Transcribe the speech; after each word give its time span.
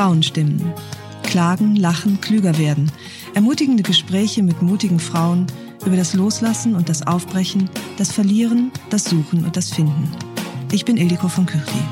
Frauenstimmen. 0.00 0.72
Klagen, 1.24 1.76
lachen, 1.76 2.22
klüger 2.22 2.56
werden. 2.56 2.90
Ermutigende 3.34 3.82
Gespräche 3.82 4.42
mit 4.42 4.62
mutigen 4.62 4.98
Frauen 4.98 5.46
über 5.84 5.94
das 5.94 6.14
Loslassen 6.14 6.74
und 6.74 6.88
das 6.88 7.06
Aufbrechen, 7.06 7.68
das 7.98 8.10
Verlieren, 8.10 8.72
das 8.88 9.04
Suchen 9.04 9.44
und 9.44 9.58
das 9.58 9.70
Finden. 9.70 10.10
Ich 10.72 10.86
bin 10.86 10.96
Ildiko 10.96 11.28
von 11.28 11.44
Kürti. 11.44 11.82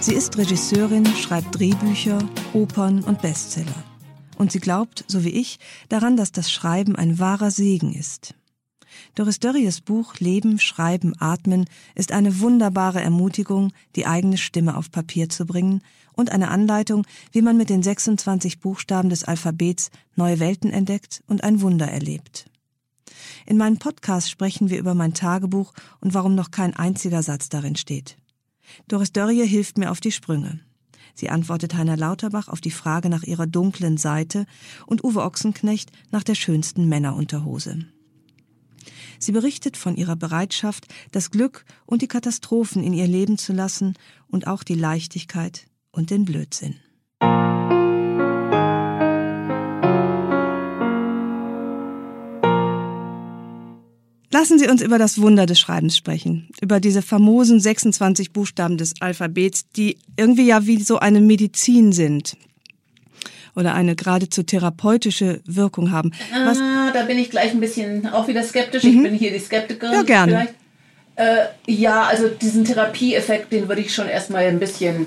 Sie 0.00 0.12
ist 0.12 0.36
Regisseurin, 0.36 1.06
schreibt 1.06 1.58
Drehbücher, 1.58 2.18
Opern 2.52 3.02
und 3.02 3.22
Bestseller. 3.22 3.82
Und 4.36 4.52
sie 4.52 4.60
glaubt, 4.60 5.06
so 5.08 5.24
wie 5.24 5.30
ich, 5.30 5.58
daran, 5.88 6.18
dass 6.18 6.32
das 6.32 6.52
Schreiben 6.52 6.96
ein 6.96 7.18
wahrer 7.18 7.50
Segen 7.50 7.94
ist. 7.94 8.34
Doris 9.16 9.40
Dörries 9.40 9.80
Buch 9.80 10.16
Leben, 10.18 10.58
Schreiben, 10.58 11.14
Atmen 11.18 11.64
ist 11.94 12.12
eine 12.12 12.40
wunderbare 12.40 13.00
Ermutigung, 13.00 13.72
die 13.96 14.06
eigene 14.06 14.36
Stimme 14.36 14.76
auf 14.76 14.90
Papier 14.90 15.30
zu 15.30 15.46
bringen 15.46 15.80
und 16.12 16.30
eine 16.30 16.48
Anleitung, 16.48 17.06
wie 17.32 17.40
man 17.40 17.56
mit 17.56 17.70
den 17.70 17.82
26 17.82 18.60
Buchstaben 18.60 19.08
des 19.08 19.24
Alphabets 19.24 19.90
neue 20.16 20.38
Welten 20.38 20.70
entdeckt 20.70 21.22
und 21.26 21.44
ein 21.44 21.62
Wunder 21.62 21.88
erlebt. 21.88 22.50
In 23.46 23.56
meinem 23.56 23.78
Podcast 23.78 24.28
sprechen 24.28 24.68
wir 24.68 24.78
über 24.78 24.92
mein 24.92 25.14
Tagebuch 25.14 25.72
und 26.00 26.12
warum 26.12 26.34
noch 26.34 26.50
kein 26.50 26.76
einziger 26.76 27.22
Satz 27.22 27.48
darin 27.48 27.76
steht. 27.76 28.18
Doris 28.86 29.12
Dörrie 29.12 29.46
hilft 29.46 29.78
mir 29.78 29.92
auf 29.92 30.00
die 30.00 30.12
Sprünge. 30.12 30.60
Sie 31.14 31.30
antwortet 31.30 31.74
Heiner 31.74 31.96
Lauterbach 31.96 32.48
auf 32.48 32.60
die 32.60 32.70
Frage 32.70 33.08
nach 33.08 33.22
ihrer 33.22 33.46
dunklen 33.46 33.96
Seite 33.96 34.44
und 34.84 35.02
Uwe 35.04 35.22
Ochsenknecht 35.22 35.90
nach 36.10 36.22
der 36.22 36.34
schönsten 36.34 36.86
Männerunterhose. 36.86 37.86
Sie 39.18 39.32
berichtet 39.32 39.76
von 39.76 39.96
ihrer 39.96 40.16
Bereitschaft, 40.16 40.86
das 41.12 41.30
Glück 41.30 41.64
und 41.84 42.02
die 42.02 42.08
Katastrophen 42.08 42.82
in 42.82 42.92
ihr 42.92 43.06
Leben 43.06 43.38
zu 43.38 43.52
lassen 43.52 43.94
und 44.28 44.46
auch 44.46 44.62
die 44.62 44.74
Leichtigkeit 44.74 45.66
und 45.90 46.10
den 46.10 46.24
Blödsinn. 46.24 46.76
Lassen 54.32 54.58
Sie 54.58 54.68
uns 54.68 54.82
über 54.82 54.98
das 54.98 55.18
Wunder 55.18 55.46
des 55.46 55.58
Schreibens 55.58 55.96
sprechen, 55.96 56.48
über 56.60 56.78
diese 56.78 57.00
famosen 57.00 57.58
26 57.58 58.32
Buchstaben 58.32 58.76
des 58.76 59.00
Alphabets, 59.00 59.68
die 59.70 59.98
irgendwie 60.16 60.46
ja 60.46 60.66
wie 60.66 60.82
so 60.82 60.98
eine 60.98 61.22
Medizin 61.22 61.92
sind 61.92 62.36
oder 63.56 63.74
eine 63.74 63.96
geradezu 63.96 64.42
therapeutische 64.42 65.40
Wirkung 65.46 65.90
haben. 65.90 66.12
Was 66.44 66.58
ah, 66.58 66.90
da 66.92 67.02
bin 67.04 67.18
ich 67.18 67.30
gleich 67.30 67.52
ein 67.52 67.60
bisschen 67.60 68.06
auch 68.06 68.28
wieder 68.28 68.42
skeptisch. 68.42 68.84
Mhm. 68.84 68.90
Ich 68.90 69.02
bin 69.02 69.14
hier 69.14 69.32
die 69.32 69.38
Skeptikerin. 69.38 69.94
Ja, 69.94 70.02
gerne. 70.02 70.48
Äh, 71.16 71.46
ja, 71.66 72.02
also 72.02 72.28
diesen 72.28 72.64
Therapieeffekt, 72.64 73.50
den 73.50 73.68
würde 73.68 73.80
ich 73.80 73.94
schon 73.94 74.06
erstmal 74.06 74.44
ein 74.44 74.60
bisschen 74.60 75.06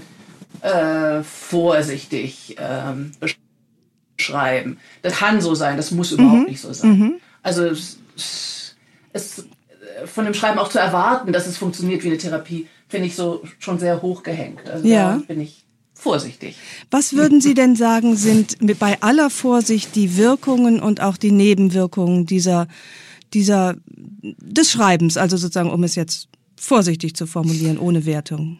äh, 0.61 1.21
vorsichtig 1.21 2.55
ähm, 2.59 3.11
beschreiben. 4.17 4.79
Das 5.03 5.17
kann 5.17 5.39
so 5.39 5.53
sein, 5.53 5.77
das 5.77 5.91
muss 5.91 6.11
überhaupt 6.11 6.41
mhm. 6.41 6.45
nicht 6.45 6.61
so 6.61 6.73
sein. 6.73 6.97
Mhm. 6.97 7.13
Also 7.43 7.65
es, 7.65 7.99
es, 9.13 9.45
von 10.05 10.25
dem 10.25 10.33
Schreiben 10.33 10.57
auch 10.57 10.69
zu 10.69 10.79
erwarten, 10.79 11.31
dass 11.31 11.45
es 11.45 11.57
funktioniert 11.57 12.03
wie 12.03 12.07
eine 12.07 12.17
Therapie, 12.17 12.67
finde 12.87 13.05
ich 13.05 13.15
so 13.15 13.43
schon 13.59 13.77
sehr 13.77 14.01
hoch 14.01 14.23
gehängt. 14.23 14.67
Also 14.67 14.87
ja. 14.87 15.21
bin 15.27 15.39
ich 15.39 15.63
vorsichtig. 15.99 16.55
Was 16.91 17.13
würden 17.13 17.41
Sie 17.41 17.53
denn 17.53 17.75
sagen, 17.75 18.15
sind 18.15 18.57
bei 18.79 19.01
aller 19.01 19.29
Vorsicht 19.29 19.95
die 19.95 20.17
Wirkungen 20.17 20.79
und 20.79 21.01
auch 21.01 21.17
die 21.17 21.31
Nebenwirkungen 21.31 22.25
dieser, 22.25 22.67
dieser, 23.33 23.75
des 23.87 24.71
Schreibens, 24.71 25.17
also 25.17 25.37
sozusagen, 25.37 25.71
um 25.71 25.83
es 25.83 25.95
jetzt 25.95 26.29
vorsichtig 26.55 27.15
zu 27.15 27.27
formulieren, 27.27 27.77
ohne 27.77 28.05
Wertung? 28.05 28.57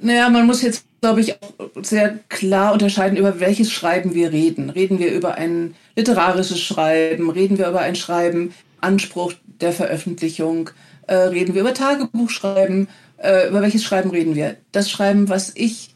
Naja, 0.00 0.28
man 0.28 0.46
muss 0.46 0.62
jetzt, 0.62 0.84
glaube 1.00 1.20
ich, 1.20 1.34
auch 1.34 1.82
sehr 1.82 2.18
klar 2.28 2.72
unterscheiden, 2.72 3.16
über 3.16 3.38
welches 3.38 3.70
Schreiben 3.70 4.14
wir 4.14 4.32
reden. 4.32 4.68
Reden 4.68 4.98
wir 4.98 5.12
über 5.12 5.36
ein 5.36 5.74
literarisches 5.94 6.60
Schreiben? 6.60 7.30
Reden 7.30 7.56
wir 7.56 7.68
über 7.68 7.80
ein 7.80 7.94
Schreiben, 7.94 8.52
Anspruch 8.80 9.32
der 9.60 9.72
Veröffentlichung? 9.72 10.70
Äh, 11.06 11.14
reden 11.14 11.54
wir 11.54 11.60
über 11.60 11.72
Tagebuchschreiben? 11.72 12.88
Äh, 13.18 13.48
über 13.48 13.62
welches 13.62 13.84
Schreiben 13.84 14.10
reden 14.10 14.34
wir? 14.34 14.56
Das 14.72 14.90
Schreiben, 14.90 15.28
was 15.28 15.52
ich 15.54 15.91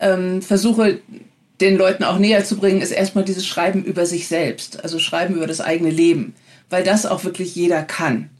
ähm, 0.00 0.42
versuche 0.42 1.00
den 1.60 1.76
Leuten 1.76 2.04
auch 2.04 2.18
näher 2.18 2.44
zu 2.44 2.56
bringen, 2.56 2.80
ist 2.80 2.90
erstmal 2.90 3.24
dieses 3.24 3.46
Schreiben 3.46 3.84
über 3.84 4.06
sich 4.06 4.28
selbst, 4.28 4.82
also 4.82 4.98
Schreiben 4.98 5.34
über 5.34 5.46
das 5.46 5.60
eigene 5.60 5.90
Leben, 5.90 6.34
weil 6.70 6.82
das 6.82 7.06
auch 7.06 7.24
wirklich 7.24 7.54
jeder 7.54 7.82
kann. 7.82 8.30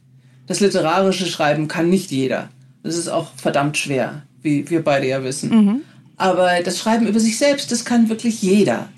Das 0.47 0.59
literarische 0.59 1.27
Schreiben 1.27 1.67
kann 1.67 1.89
nicht 1.89 2.11
jeder. 2.11 2.49
Das 2.83 2.97
ist 2.97 3.09
auch 3.09 3.31
verdammt 3.35 3.77
schwer, 3.77 4.23
wie 4.41 4.69
wir 4.69 4.83
beide 4.83 5.07
ja 5.07 5.23
wissen. 5.23 5.49
Mhm. 5.49 5.81
Aber 6.17 6.61
das 6.63 6.79
Schreiben 6.79 7.07
über 7.07 7.19
sich 7.19 7.37
selbst, 7.37 7.71
das 7.71 7.85
kann 7.85 8.09
wirklich 8.09 8.41
jeder. 8.41 8.89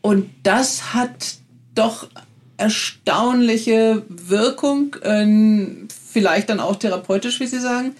Und 0.00 0.30
das 0.42 0.94
hat 0.94 1.36
doch 1.74 2.08
erstaunliche 2.56 4.02
Wirkung, 4.08 4.94
äh, 5.02 5.86
vielleicht 6.12 6.50
dann 6.50 6.60
auch 6.60 6.76
therapeutisch, 6.76 7.40
wie 7.40 7.46
Sie 7.46 7.60
sagen. 7.60 7.92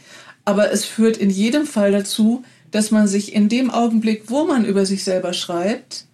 Aber 0.45 0.71
es 0.71 0.85
führt 0.85 1.17
in 1.17 1.31
jedem 1.31 1.67
Fall 1.67 1.91
dazu, 1.91 2.45
dass 2.75 2.91
man 2.91 3.07
sich 3.07 3.33
in 3.33 3.49
dem 3.49 3.71
Augenblick, 3.71 4.25
wo 4.27 4.45
man 4.47 4.65
über 4.65 4.85
sich 4.85 5.05
selber 5.05 5.33
schreibt, 5.33 6.07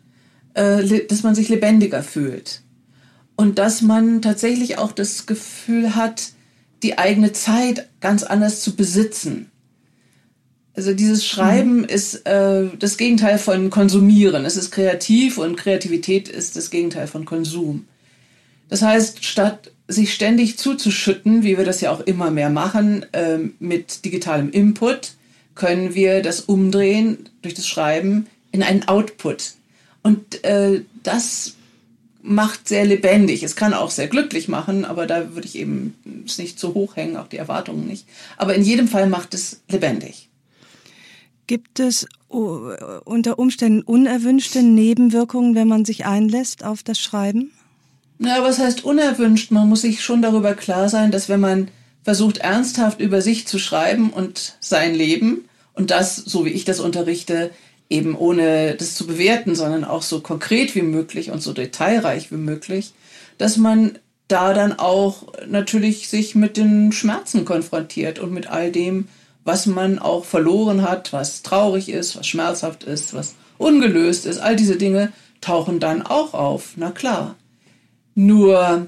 äh, 0.53 1.07
dass 1.07 1.23
man 1.23 1.35
sich 1.35 1.49
lebendiger 1.49 2.03
fühlt. 2.03 2.61
Und 3.35 3.59
dass 3.59 3.81
man 3.81 4.21
tatsächlich 4.21 4.77
auch 4.77 4.93
das 4.93 5.25
Gefühl 5.25 5.97
hat, 5.97 6.33
die 6.83 6.99
eigene 6.99 7.33
Zeit 7.33 7.89
ganz 8.01 8.25
anders 8.25 8.61
zu 8.61 8.77
besitzen. 8.77 9.51
Also 10.75 10.93
dieses 10.93 11.27
Schreiben 11.27 11.79
mhm. 11.79 11.85
ist 11.85 12.27
äh, 12.27 12.67
das 12.79 12.99
Gegenteil 12.99 13.39
von 13.39 13.71
Konsumieren. 13.71 14.45
Es 14.45 14.59
ist 14.59 14.71
kreativ 14.71 15.39
und 15.39 15.57
Kreativität 15.57 16.29
ist 16.29 16.57
das 16.57 16.69
Gegenteil 16.69 17.07
von 17.07 17.25
Konsum. 17.25 17.87
Das 18.69 18.83
heißt, 18.83 19.25
statt 19.25 19.73
sich 19.89 20.13
ständig 20.13 20.59
zuzuschütten, 20.59 21.43
wie 21.43 21.57
wir 21.57 21.65
das 21.65 21.81
ja 21.81 21.91
auch 21.91 22.01
immer 22.01 22.31
mehr 22.31 22.51
machen, 22.51 23.07
äh, 23.13 23.39
mit 23.59 24.05
digitalem 24.05 24.51
Input, 24.51 25.15
können 25.55 25.95
wir 25.95 26.23
das 26.23 26.41
umdrehen 26.41 27.29
durch 27.43 27.55
das 27.55 27.67
Schreiben 27.67 28.27
in 28.53 28.63
einen 28.63 28.89
Output. 28.89 29.55
Und 30.03 30.45
äh, 30.45 30.83
das 31.03 31.55
macht 32.23 32.69
sehr 32.69 32.85
lebendig. 32.85 33.43
Es 33.43 33.57
kann 33.57 33.75
auch 33.75 33.91
sehr 33.91 34.09
glücklich 34.09 34.49
machen, 34.49 34.85
aber 34.85 35.07
da 35.07 35.35
würde 35.35 35.47
ich 35.47 35.57
eben 35.57 35.95
es 36.27 36.39
nicht 36.39 36.59
zu 36.59 36.75
hoch 36.75 36.97
hängen, 36.97 37.17
auch 37.17 37.29
die 37.29 37.39
Erwartungen 37.39 37.87
nicht. 37.87 38.07
Aber 38.37 38.55
in 38.55 38.63
jedem 38.63 38.89
Fall 38.89 39.09
macht 39.09 39.35
es 39.35 39.61
lebendig. 39.69 40.29
Gibt 41.47 41.81
es 41.81 42.07
unter 42.29 43.39
Umständen 43.39 43.83
unerwünschte 43.83 44.63
Nebenwirkungen, 44.63 45.57
wenn 45.57 45.67
man 45.67 45.85
sich 45.85 46.07
einlässt 46.07 46.65
auf 46.65 46.83
das 46.83 47.01
Schreiben? 47.01 47.51
Na, 48.19 48.43
was 48.43 48.59
heißt 48.59 48.85
unerwünscht? 48.85 49.51
Man 49.51 49.69
muss 49.69 49.81
sich 49.81 50.05
schon 50.05 50.23
darüber 50.23 50.55
klar 50.55 50.89
sein, 50.89 51.11
dass 51.11 51.29
wenn 51.29 51.41
man 51.41 51.69
versucht 52.03 52.39
ernsthaft 52.39 53.01
über 53.01 53.21
sich 53.23 53.47
zu 53.47 53.59
schreiben 53.59 54.11
und 54.11 54.57
sein 54.61 54.95
Leben 54.95 55.49
und 55.75 55.91
das, 55.91 56.17
so 56.17 56.45
wie 56.45 56.51
ich 56.51 56.65
das 56.65 56.81
unterrichte, 56.81 57.51
eben 57.89 58.15
ohne 58.15 58.75
das 58.77 58.95
zu 58.95 59.07
bewerten, 59.07 59.55
sondern 59.55 59.85
auch 59.85 60.03
so 60.03 60.21
konkret 60.21 60.75
wie 60.75 60.83
möglich 60.83 61.31
und 61.31 61.43
so 61.43 61.53
detailreich 61.53 62.31
wie 62.31 62.37
möglich, 62.37 62.93
dass 63.37 63.57
man 63.57 63.99
da 64.29 64.55
dann 64.55 64.79
auch 64.79 65.33
natürlich 65.49 66.09
sich 66.09 66.37
mit 66.37 66.57
den 66.57 66.93
Schmerzen 66.93 67.45
konfrontiert 67.45 68.21
und 68.21 68.33
mit 68.33 68.47
all 68.47 68.71
dem, 68.71 69.09
was 69.45 69.67
man 69.67 69.99
auch 69.99 70.25
verloren 70.25 70.83
hat, 70.83 71.13
was 71.13 71.43
traurig 71.43 71.89
ist, 71.89 72.17
was 72.17 72.29
schmerzhaft 72.29 72.85
ist, 72.85 73.13
was 73.13 73.35
ungelöst 73.59 74.27
ist. 74.27 74.39
All 74.39 74.55
diese 74.55 74.77
Dinge 74.77 75.13
tauchen 75.41 75.81
dann 75.81 76.03
auch 76.03 76.35
auf, 76.35 76.75
na 76.77 76.93
klar. 76.93 77.35
Nur 78.15 78.87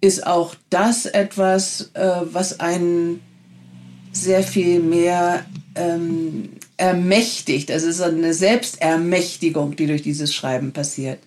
ist 0.00 0.26
auch 0.26 0.54
das 0.70 1.06
etwas, 1.06 1.90
äh, 1.94 2.10
was 2.24 2.60
einen 2.60 3.20
sehr 4.12 4.42
viel 4.42 4.80
mehr 4.80 5.44
ähm, 5.74 6.50
ermächtigt. 6.76 7.70
Also 7.70 7.88
es 7.88 7.96
ist 7.96 8.02
eine 8.02 8.34
Selbstermächtigung, 8.34 9.76
die 9.76 9.86
durch 9.86 10.02
dieses 10.02 10.34
Schreiben 10.34 10.72
passiert. 10.72 11.18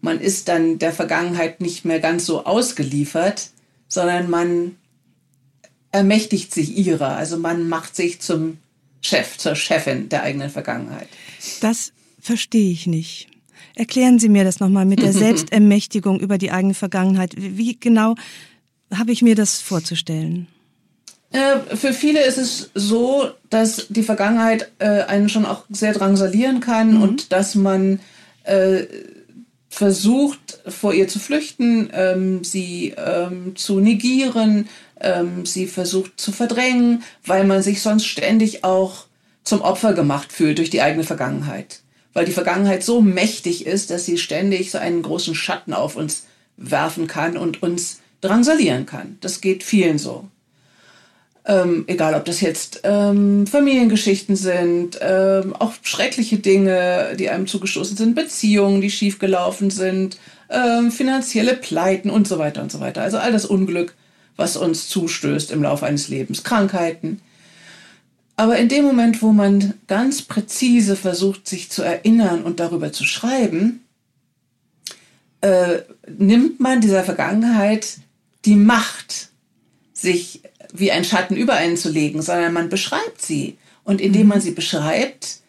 Man 0.00 0.20
ist 0.20 0.48
dann 0.48 0.78
der 0.78 0.92
Vergangenheit 0.92 1.60
nicht 1.60 1.84
mehr 1.84 2.00
ganz 2.00 2.24
so 2.24 2.44
ausgeliefert, 2.44 3.50
sondern 3.88 4.30
man 4.30 4.76
ermächtigt 5.90 6.52
sich 6.52 6.76
ihrer. 6.76 7.16
Also 7.16 7.38
man 7.38 7.68
macht 7.68 7.96
sich 7.96 8.20
zum 8.20 8.58
Chef, 9.00 9.38
zur 9.38 9.54
Chefin 9.54 10.08
der 10.08 10.22
eigenen 10.22 10.50
Vergangenheit. 10.50 11.08
Das 11.60 11.92
verstehe 12.20 12.70
ich 12.70 12.86
nicht. 12.86 13.28
Erklären 13.78 14.18
Sie 14.18 14.28
mir 14.28 14.42
das 14.42 14.58
nochmal 14.58 14.84
mit 14.84 15.00
der 15.00 15.12
Selbstermächtigung 15.24 16.18
über 16.18 16.36
die 16.36 16.50
eigene 16.50 16.74
Vergangenheit. 16.74 17.34
Wie 17.36 17.78
genau 17.78 18.16
habe 18.92 19.12
ich 19.12 19.22
mir 19.22 19.36
das 19.36 19.60
vorzustellen? 19.60 20.48
Äh, 21.30 21.76
für 21.76 21.92
viele 21.92 22.24
ist 22.24 22.38
es 22.38 22.70
so, 22.74 23.30
dass 23.50 23.86
die 23.88 24.02
Vergangenheit 24.02 24.72
äh, 24.80 25.02
einen 25.02 25.28
schon 25.28 25.46
auch 25.46 25.64
sehr 25.70 25.92
drangsalieren 25.92 26.58
kann 26.58 26.94
mhm. 26.94 27.02
und 27.02 27.32
dass 27.32 27.54
man 27.54 28.00
äh, 28.42 28.86
versucht, 29.68 30.58
vor 30.66 30.92
ihr 30.92 31.06
zu 31.06 31.20
flüchten, 31.20 31.88
ähm, 31.92 32.42
sie 32.42 32.94
ähm, 32.96 33.54
zu 33.54 33.78
negieren, 33.78 34.68
ähm, 35.00 35.46
sie 35.46 35.68
versucht 35.68 36.18
zu 36.18 36.32
verdrängen, 36.32 37.04
weil 37.24 37.44
man 37.44 37.62
sich 37.62 37.80
sonst 37.80 38.06
ständig 38.06 38.64
auch 38.64 39.04
zum 39.44 39.60
Opfer 39.60 39.92
gemacht 39.92 40.32
fühlt 40.32 40.58
durch 40.58 40.70
die 40.70 40.82
eigene 40.82 41.04
Vergangenheit. 41.04 41.82
Weil 42.12 42.24
die 42.24 42.32
Vergangenheit 42.32 42.82
so 42.82 43.00
mächtig 43.00 43.66
ist, 43.66 43.90
dass 43.90 44.04
sie 44.04 44.18
ständig 44.18 44.70
so 44.70 44.78
einen 44.78 45.02
großen 45.02 45.34
Schatten 45.34 45.72
auf 45.72 45.96
uns 45.96 46.24
werfen 46.56 47.06
kann 47.06 47.36
und 47.36 47.62
uns 47.62 48.00
drangsalieren 48.20 48.86
kann. 48.86 49.18
Das 49.20 49.40
geht 49.40 49.62
vielen 49.62 49.98
so. 49.98 50.28
Ähm, 51.48 51.84
egal, 51.86 52.14
ob 52.14 52.26
das 52.26 52.42
jetzt 52.42 52.82
ähm, 52.84 53.46
Familiengeschichten 53.46 54.36
sind, 54.36 54.98
ähm, 55.00 55.56
auch 55.56 55.72
schreckliche 55.82 56.38
Dinge, 56.38 57.16
die 57.18 57.30
einem 57.30 57.46
zugestoßen 57.46 57.96
sind, 57.96 58.14
Beziehungen, 58.14 58.82
die 58.82 58.90
schiefgelaufen 58.90 59.70
sind, 59.70 60.18
ähm, 60.50 60.90
finanzielle 60.90 61.54
Pleiten 61.54 62.10
und 62.10 62.28
so 62.28 62.38
weiter 62.38 62.60
und 62.60 62.70
so 62.70 62.80
weiter. 62.80 63.00
Also 63.00 63.16
all 63.16 63.32
das 63.32 63.46
Unglück, 63.46 63.94
was 64.36 64.58
uns 64.58 64.88
zustößt 64.88 65.50
im 65.50 65.62
Laufe 65.62 65.86
eines 65.86 66.08
Lebens, 66.08 66.44
Krankheiten. 66.44 67.22
Aber 68.38 68.56
in 68.56 68.68
dem 68.68 68.84
Moment, 68.84 69.20
wo 69.20 69.32
man 69.32 69.74
ganz 69.88 70.22
präzise 70.22 70.94
versucht, 70.94 71.48
sich 71.48 71.70
zu 71.70 71.82
erinnern 71.82 72.44
und 72.44 72.60
darüber 72.60 72.92
zu 72.92 73.02
schreiben, 73.04 73.80
äh, 75.40 75.78
nimmt 76.06 76.60
man 76.60 76.80
dieser 76.80 77.02
Vergangenheit 77.02 77.98
die 78.44 78.54
Macht, 78.54 79.30
sich 79.92 80.42
wie 80.72 80.92
ein 80.92 81.02
Schatten 81.02 81.36
über 81.36 81.54
einen 81.54 81.76
zu 81.76 81.90
legen, 81.90 82.22
sondern 82.22 82.52
man 82.52 82.68
beschreibt 82.68 83.20
sie. 83.20 83.58
Und 83.82 84.00
indem 84.00 84.22
mhm. 84.22 84.28
man 84.28 84.40
sie 84.40 84.52
beschreibt, 84.52 85.40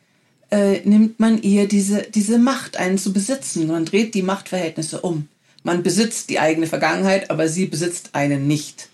äh, 0.49 0.79
nimmt 0.79 1.19
man 1.19 1.39
ihr 1.43 1.67
diese, 1.67 2.01
diese 2.01 2.39
Macht, 2.39 2.77
einen 2.77 2.97
zu 2.97 3.13
besitzen. 3.13 3.67
Man 3.67 3.85
dreht 3.85 4.15
die 4.15 4.23
Machtverhältnisse 4.23 5.01
um. 5.01 5.27
Man 5.61 5.83
besitzt 5.83 6.31
die 6.31 6.39
eigene 6.39 6.65
Vergangenheit, 6.65 7.29
aber 7.29 7.49
sie 7.49 7.67
besitzt 7.67 8.15
einen 8.15 8.47
nicht. 8.47 8.89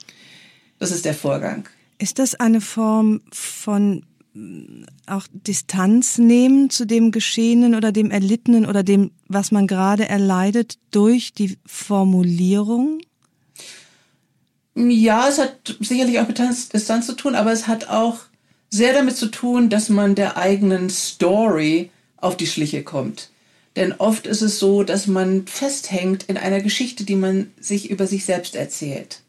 Das 0.80 0.92
ist 0.92 1.06
der 1.06 1.14
Vorgang. 1.14 1.70
Ist 1.98 2.20
das 2.20 2.36
eine 2.36 2.62
Form 2.62 3.22
von 3.32 4.06
mm, 4.34 4.84
auch 5.08 5.28
Distanz 5.32 6.18
nehmen 6.18 6.70
zu 6.70 6.86
dem 6.86 7.12
Geschehenen 7.12 7.76
oder 7.76 7.92
dem 7.92 8.12
Erlittenen 8.12 8.66
oder 8.66 8.84
dem, 8.84 9.12
was 9.28 9.52
man 9.52 9.68
gerade 9.68 10.08
erleidet, 10.10 10.78
durch 10.92 11.34
die 11.34 11.58
Formulierung? 11.66 13.00
Ja, 14.76 15.30
es 15.30 15.38
hat 15.38 15.78
sicherlich 15.80 16.20
auch 16.20 16.28
mit 16.28 16.40
Distanz 16.74 17.06
zu 17.06 17.14
tun, 17.14 17.36
aber 17.36 17.54
es 17.54 17.68
hat 17.68 17.88
auch 17.88 18.20
sehr 18.70 18.94
damit 18.94 19.16
zu 19.16 19.28
tun, 19.28 19.70
dass 19.70 19.88
man 19.88 20.16
der 20.16 20.36
eigenen 20.36 20.90
Story 20.90 21.92
auf 22.18 22.36
die 22.36 22.48
Schliche 22.48 22.84
kommt. 22.84 23.30
Denn 23.76 23.94
oft 23.94 24.28
ist 24.28 24.42
es 24.42 24.60
so, 24.60 24.84
dass 24.84 25.08
man 25.08 25.48
festhängt 25.48 26.24
in 26.24 26.38
einer 26.38 26.62
Geschichte, 26.62 27.04
die 27.04 27.16
man 27.16 27.52
sich 27.60 27.90
über 27.90 28.08
sich 28.08 28.26
selbst 28.26 28.56
erzählt. 28.56 29.22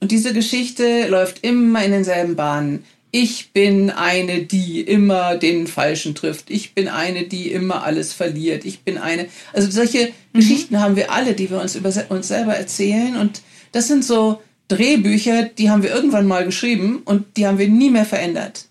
Und 0.00 0.12
diese 0.12 0.32
Geschichte 0.32 1.08
läuft 1.08 1.44
immer 1.44 1.84
in 1.84 1.92
denselben 1.92 2.36
Bahnen. 2.36 2.84
Ich 3.10 3.52
bin 3.52 3.90
eine, 3.90 4.42
die 4.44 4.80
immer 4.82 5.36
den 5.36 5.66
Falschen 5.66 6.14
trifft. 6.14 6.50
Ich 6.50 6.74
bin 6.74 6.88
eine, 6.88 7.24
die 7.24 7.50
immer 7.50 7.82
alles 7.84 8.12
verliert. 8.12 8.64
Ich 8.64 8.80
bin 8.80 8.98
eine. 8.98 9.28
Also 9.52 9.70
solche 9.70 10.12
mhm. 10.32 10.38
Geschichten 10.38 10.80
haben 10.80 10.96
wir 10.96 11.10
alle, 11.10 11.34
die 11.34 11.50
wir 11.50 11.60
uns 11.60 11.74
über 11.74 11.92
uns 12.10 12.28
selber 12.28 12.54
erzählen. 12.54 13.16
Und 13.16 13.40
das 13.72 13.88
sind 13.88 14.04
so 14.04 14.40
Drehbücher, 14.68 15.44
die 15.44 15.70
haben 15.70 15.82
wir 15.82 15.90
irgendwann 15.90 16.26
mal 16.26 16.44
geschrieben 16.44 17.00
und 17.04 17.38
die 17.38 17.46
haben 17.46 17.58
wir 17.58 17.68
nie 17.68 17.90
mehr 17.90 18.04
verändert. 18.04 18.66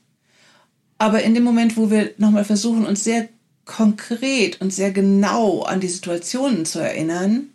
Aber 1.00 1.24
in 1.24 1.34
dem 1.34 1.44
Moment, 1.44 1.76
wo 1.76 1.90
wir 1.90 2.12
nochmal 2.18 2.46
versuchen, 2.46 2.86
uns 2.86 3.04
sehr 3.04 3.28
konkret 3.66 4.62
und 4.62 4.72
sehr 4.72 4.92
genau 4.92 5.64
an 5.64 5.80
die 5.80 5.88
Situationen 5.88 6.66
zu 6.66 6.80
erinnern, 6.80 7.50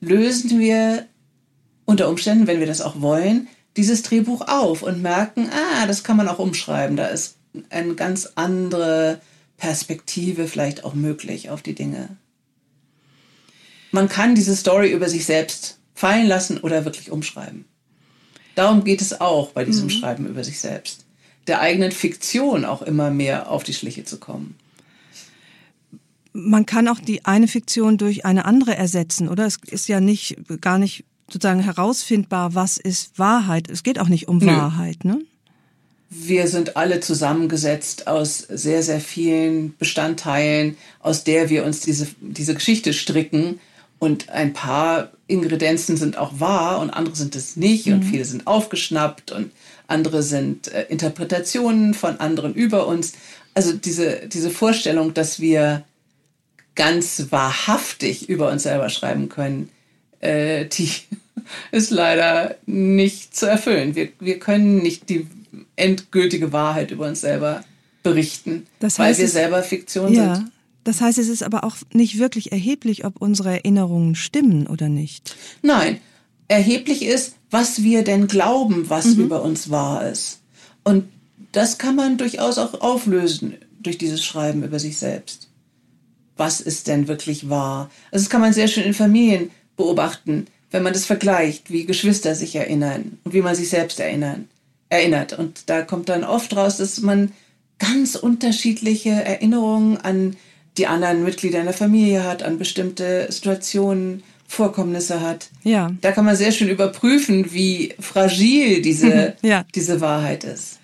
lösen 0.00 0.58
wir 0.58 1.06
unter 1.86 2.08
Umständen, 2.10 2.46
wenn 2.46 2.60
wir 2.60 2.66
das 2.66 2.82
auch 2.82 3.00
wollen, 3.00 3.48
dieses 3.76 4.02
Drehbuch 4.02 4.42
auf 4.42 4.82
und 4.82 5.00
merken, 5.00 5.48
ah, 5.50 5.86
das 5.86 6.04
kann 6.04 6.16
man 6.16 6.28
auch 6.28 6.38
umschreiben. 6.38 6.96
Da 6.96 7.06
ist 7.06 7.36
eine 7.70 7.94
ganz 7.94 8.32
andere 8.34 9.20
Perspektive 9.56 10.48
vielleicht 10.48 10.84
auch 10.84 10.94
möglich 10.94 11.48
auf 11.48 11.62
die 11.62 11.74
Dinge. 11.74 12.08
Man 13.92 14.08
kann 14.08 14.34
diese 14.34 14.56
Story 14.56 14.92
über 14.92 15.08
sich 15.08 15.24
selbst 15.24 15.78
fallen 15.94 16.26
lassen 16.26 16.58
oder 16.58 16.84
wirklich 16.84 17.10
umschreiben. 17.10 17.64
Darum 18.54 18.84
geht 18.84 19.00
es 19.00 19.20
auch 19.20 19.50
bei 19.50 19.64
diesem 19.64 19.84
mhm. 19.84 19.90
Schreiben 19.90 20.26
über 20.26 20.44
sich 20.44 20.60
selbst. 20.60 21.04
Der 21.46 21.60
eigenen 21.60 21.92
Fiktion 21.92 22.64
auch 22.64 22.82
immer 22.82 23.10
mehr 23.10 23.50
auf 23.50 23.62
die 23.62 23.74
Schliche 23.74 24.04
zu 24.04 24.18
kommen. 24.18 24.56
Man 26.32 26.66
kann 26.66 26.88
auch 26.88 26.98
die 26.98 27.24
eine 27.24 27.48
Fiktion 27.48 27.96
durch 27.96 28.26
eine 28.26 28.44
andere 28.44 28.76
ersetzen, 28.76 29.28
oder? 29.28 29.46
Es 29.46 29.58
ist 29.66 29.88
ja 29.88 30.00
nicht, 30.00 30.36
gar 30.60 30.78
nicht 30.78 31.04
sozusagen 31.30 31.60
herausfindbar, 31.60 32.54
was 32.54 32.76
ist 32.76 33.18
Wahrheit. 33.18 33.68
Es 33.68 33.82
geht 33.82 33.98
auch 33.98 34.08
nicht 34.08 34.28
um 34.28 34.38
Nö. 34.38 34.46
Wahrheit, 34.46 35.04
ne? 35.04 35.20
Wir 36.08 36.46
sind 36.46 36.76
alle 36.76 37.00
zusammengesetzt 37.00 38.06
aus 38.06 38.38
sehr, 38.38 38.82
sehr 38.84 39.00
vielen 39.00 39.76
Bestandteilen, 39.76 40.76
aus 41.00 41.24
der 41.24 41.50
wir 41.50 41.64
uns 41.64 41.80
diese, 41.80 42.06
diese 42.20 42.54
Geschichte 42.54 42.92
stricken. 42.92 43.58
Und 43.98 44.28
ein 44.28 44.52
paar 44.52 45.10
Ingredienzen 45.26 45.96
sind 45.96 46.16
auch 46.16 46.38
wahr 46.38 46.80
und 46.80 46.90
andere 46.90 47.16
sind 47.16 47.34
es 47.34 47.56
nicht. 47.56 47.86
Mhm. 47.86 47.94
Und 47.94 48.02
viele 48.04 48.24
sind 48.24 48.46
aufgeschnappt 48.46 49.32
und 49.32 49.50
andere 49.88 50.22
sind 50.22 50.68
äh, 50.68 50.84
Interpretationen 50.84 51.92
von 51.94 52.20
anderen 52.20 52.54
über 52.54 52.86
uns. 52.86 53.14
Also 53.54 53.72
diese, 53.72 54.28
diese 54.28 54.50
Vorstellung, 54.50 55.12
dass 55.12 55.40
wir 55.40 55.84
ganz 56.76 57.26
wahrhaftig 57.30 58.28
über 58.28 58.50
uns 58.50 58.62
selber 58.62 58.90
schreiben 58.90 59.28
können, 59.28 59.70
äh, 60.20 60.66
die 60.66 60.90
ist 61.72 61.90
leider 61.90 62.56
nicht 62.66 63.36
zu 63.36 63.46
erfüllen. 63.46 63.94
Wir, 63.94 64.08
wir 64.18 64.38
können 64.38 64.78
nicht 64.78 65.08
die 65.08 65.26
endgültige 65.76 66.52
Wahrheit 66.52 66.90
über 66.90 67.06
uns 67.06 67.20
selber 67.20 67.64
berichten, 68.02 68.66
das 68.78 68.98
heißt, 68.98 69.18
weil 69.18 69.24
wir 69.24 69.28
selber 69.28 69.62
Fiktion 69.62 70.12
ja. 70.12 70.36
sind. 70.36 70.52
Das 70.84 71.00
heißt, 71.00 71.18
es 71.18 71.28
ist 71.28 71.42
aber 71.42 71.64
auch 71.64 71.76
nicht 71.92 72.18
wirklich 72.18 72.52
erheblich, 72.52 73.04
ob 73.04 73.20
unsere 73.20 73.50
Erinnerungen 73.50 74.14
stimmen 74.14 74.68
oder 74.68 74.88
nicht. 74.88 75.34
Nein, 75.62 75.98
erheblich 76.46 77.04
ist, 77.04 77.34
was 77.50 77.82
wir 77.82 78.04
denn 78.04 78.28
glauben, 78.28 78.88
was 78.88 79.16
mhm. 79.16 79.24
über 79.24 79.42
uns 79.42 79.70
wahr 79.70 80.08
ist. 80.08 80.40
Und 80.84 81.08
das 81.50 81.78
kann 81.78 81.96
man 81.96 82.18
durchaus 82.18 82.58
auch 82.58 82.80
auflösen 82.80 83.54
durch 83.80 83.98
dieses 83.98 84.24
Schreiben 84.24 84.62
über 84.62 84.78
sich 84.78 84.98
selbst. 84.98 85.48
Was 86.36 86.60
ist 86.60 86.86
denn 86.86 87.08
wirklich 87.08 87.48
wahr? 87.48 87.90
Also 88.12 88.24
das 88.24 88.30
kann 88.30 88.40
man 88.40 88.52
sehr 88.52 88.68
schön 88.68 88.84
in 88.84 88.94
Familien 88.94 89.50
beobachten, 89.76 90.46
wenn 90.70 90.82
man 90.82 90.92
das 90.92 91.06
vergleicht, 91.06 91.70
wie 91.70 91.86
Geschwister 91.86 92.34
sich 92.34 92.56
erinnern 92.56 93.18
und 93.24 93.34
wie 93.34 93.42
man 93.42 93.54
sich 93.54 93.68
selbst 93.68 94.00
erinnern, 94.00 94.48
erinnert. 94.88 95.32
Und 95.38 95.68
da 95.70 95.82
kommt 95.82 96.08
dann 96.08 96.24
oft 96.24 96.54
raus, 96.56 96.78
dass 96.78 97.00
man 97.00 97.32
ganz 97.78 98.14
unterschiedliche 98.14 99.10
Erinnerungen 99.10 99.98
an 99.98 100.36
die 100.78 100.86
anderen 100.86 101.24
Mitglieder 101.24 101.58
in 101.60 101.66
der 101.66 101.74
Familie 101.74 102.24
hat, 102.24 102.42
an 102.42 102.58
bestimmte 102.58 103.26
Situationen, 103.30 104.22
Vorkommnisse 104.48 105.20
hat. 105.20 105.50
Ja. 105.64 105.90
Da 106.00 106.12
kann 106.12 106.24
man 106.24 106.36
sehr 106.36 106.52
schön 106.52 106.68
überprüfen, 106.68 107.52
wie 107.52 107.94
fragil 107.98 108.80
diese, 108.80 109.34
ja. 109.42 109.64
diese 109.74 110.00
Wahrheit 110.00 110.44
ist. 110.44 110.78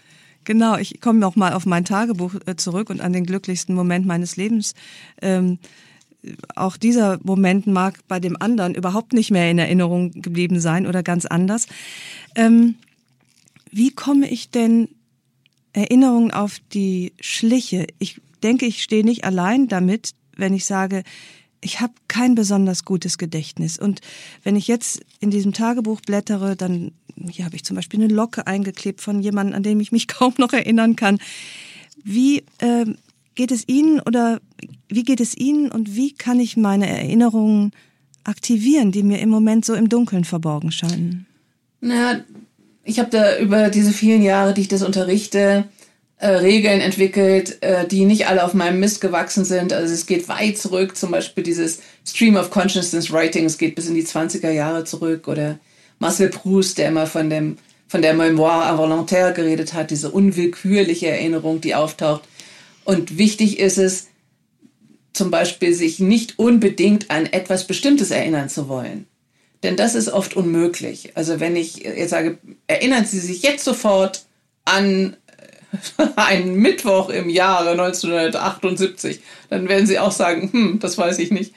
Genau, 0.45 0.77
ich 0.77 1.01
komme 1.01 1.21
noch 1.21 1.37
mal 1.37 1.53
auf 1.53 1.67
mein 1.67 1.85
Tagebuch 1.85 2.35
äh, 2.47 2.57
zurück 2.57 2.91
und 2.91 3.01
an 3.01 3.13
den 3.13 3.25
glücklichsten 3.25 3.75
Moment 3.75 4.07
meines 4.07 4.37
Lebens. 4.37 4.75
Ähm, 5.21 5.59
auch 6.55 6.77
dieser 6.77 7.19
Moment 7.23 7.67
mag 7.67 7.99
bei 8.09 8.21
dem 8.21 8.41
anderen 8.41 8.75
überhaupt 8.75 9.13
nicht 9.13 9.31
mehr 9.31 9.51
in 9.51 9.59
Erinnerung 9.59 10.13
geblieben 10.13 10.61
sein 10.61 10.87
oder 10.87 11.03
ganz 11.03 11.27
anders. 11.27 11.67
Ähm, 12.35 12.77
wie 13.71 13.91
komme 13.91 14.31
ich 14.31 14.51
denn 14.51 14.89
Erinnerungen 15.73 16.31
auf 16.31 16.59
die 16.73 17.13
Schliche? 17.21 17.87
Ich 17.99 18.21
denke, 18.43 18.67
ich 18.67 18.83
stehe 18.83 19.05
nicht 19.05 19.25
allein 19.25 19.69
damit, 19.69 20.13
wenn 20.37 20.55
ich 20.55 20.65
sage, 20.65 21.03
ich 21.61 21.81
habe 21.81 21.95
kein 22.09 22.35
besonders 22.35 22.85
gutes 22.85 23.19
Gedächtnis. 23.19 23.79
Und 23.79 24.01
wenn 24.43 24.57
ich 24.57 24.69
jetzt 24.69 25.01
in 25.21 25.31
diesem 25.31 25.53
Tagebuch 25.53 26.01
blättere, 26.01 26.57
dann 26.57 26.93
hier 27.31 27.45
habe 27.45 27.57
ich 27.57 27.65
zum 27.65 27.77
Beispiel 27.77 28.03
eine 28.03 28.13
Locke 28.13 28.47
eingeklebt 28.47 29.01
von 29.01 29.21
jemandem, 29.21 29.57
an 29.57 29.63
dem 29.63 29.81
ich 29.81 29.93
mich 29.93 30.09
kaum 30.09 30.35
noch 30.39 30.53
erinnern 30.53 30.97
kann. 30.97 31.19
Wie 32.05 32.45
äh, 32.59 32.87
geht 33.35 33.53
es 33.53 33.67
Ihnen 33.69 34.01
oder 34.01 34.41
wie 34.95 35.05
geht 35.05 35.21
es 35.21 35.37
Ihnen 35.37 35.71
und 35.71 35.97
wie 35.97 36.13
kann 36.13 36.41
ich 36.41 36.57
meine 36.57 36.89
Erinnerungen 36.89 37.73
aktivieren, 38.25 38.93
die 38.93 39.03
mir 39.03 39.21
im 39.21 39.29
Moment 39.29 39.65
so 39.65 39.75
im 39.75 39.89
Dunkeln 39.89 40.25
verborgen 40.25 40.73
scheinen? 40.73 41.27
Naja, 41.81 42.21
ich 42.85 42.99
habe 42.99 43.11
da 43.11 43.39
über 43.39 43.69
diese 43.69 43.93
vielen 43.93 44.23
Jahre, 44.23 44.55
die 44.55 44.63
ich 44.63 44.69
das 44.69 44.83
unterrichte, 44.83 45.65
äh, 46.19 46.29
Regeln 46.29 46.81
entwickelt, 46.81 47.63
äh, 47.63 47.87
die 47.87 48.05
nicht 48.05 48.29
alle 48.29 48.45
auf 48.45 48.55
meinem 48.55 48.81
Mist 48.81 49.01
gewachsen 49.01 49.45
sind. 49.45 49.73
Also 49.73 49.93
es 49.93 50.07
geht 50.07 50.29
weit 50.29 50.57
zurück, 50.57 50.97
zum 50.97 51.11
Beispiel 51.11 51.43
dieses 51.43 51.81
Stream 52.07 52.37
of 52.37 52.51
Consciousness 52.51 53.13
Writing, 53.13 53.45
es 53.45 53.59
geht 53.59 53.75
bis 53.75 53.89
in 53.89 53.95
die 53.95 54.05
20er 54.05 54.51
Jahre 54.51 54.85
zurück 54.85 55.27
oder 55.27 55.59
Marcel 55.99 56.29
Proust, 56.29 56.79
der 56.79 56.89
immer 56.89 57.07
von 57.07 57.29
dem 57.29 57.57
von 57.93 58.01
der 58.01 58.15
Memoire 58.15 58.73
involontaire 58.73 59.35
geredet 59.35 59.75
hat, 59.75 59.91
diese 59.91 60.11
unwillkürliche 60.11 61.09
Erinnerung, 61.09 61.61
die 61.61 61.75
auftaucht. 61.75 62.23
Und 62.85 63.19
wichtig 63.19 63.59
ist 63.59 63.77
es, 63.77 64.07
zum 65.13 65.31
Beispiel 65.31 65.75
sich 65.75 65.99
nicht 65.99 66.39
unbedingt 66.39 67.11
an 67.11 67.27
etwas 67.27 67.67
Bestimmtes 67.67 68.11
erinnern 68.11 68.49
zu 68.49 68.69
wollen. 68.69 69.07
Denn 69.63 69.77
das 69.77 69.95
ist 69.95 70.09
oft 70.09 70.35
unmöglich. 70.37 71.17
Also 71.17 71.39
wenn 71.39 71.55
ich 71.55 71.77
jetzt 71.77 72.11
sage, 72.11 72.39
erinnern 72.67 73.05
Sie 73.05 73.21
sich 73.21 73.43
jetzt 73.43 73.65
sofort 73.65 74.25
an 74.65 75.17
einen 76.17 76.57
Mittwoch 76.57 77.09
im 77.09 77.29
Jahre 77.29 77.71
1978, 77.71 79.21
dann 79.51 79.69
werden 79.69 79.87
sie 79.87 79.99
auch 79.99 80.13
sagen, 80.13 80.51
hm, 80.53 80.79
das 80.81 80.99
weiß 80.99 81.19
ich 81.19 81.31
nicht. 81.31 81.55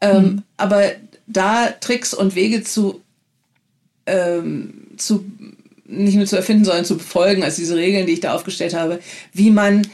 Ähm, 0.00 0.16
hm. 0.16 0.42
Aber 0.56 0.92
da 1.26 1.68
Tricks 1.80 2.14
und 2.14 2.34
Wege 2.34 2.62
zu, 2.62 3.00
ähm, 4.06 4.88
zu 4.96 5.24
nicht 5.86 6.16
nur 6.16 6.26
zu 6.26 6.36
erfinden, 6.36 6.64
sondern 6.64 6.84
zu 6.84 6.96
befolgen, 6.96 7.42
also 7.42 7.58
diese 7.58 7.76
Regeln, 7.76 8.06
die 8.06 8.14
ich 8.14 8.20
da 8.20 8.34
aufgestellt 8.34 8.74
habe, 8.74 9.00
wie 9.32 9.50
man 9.50 9.86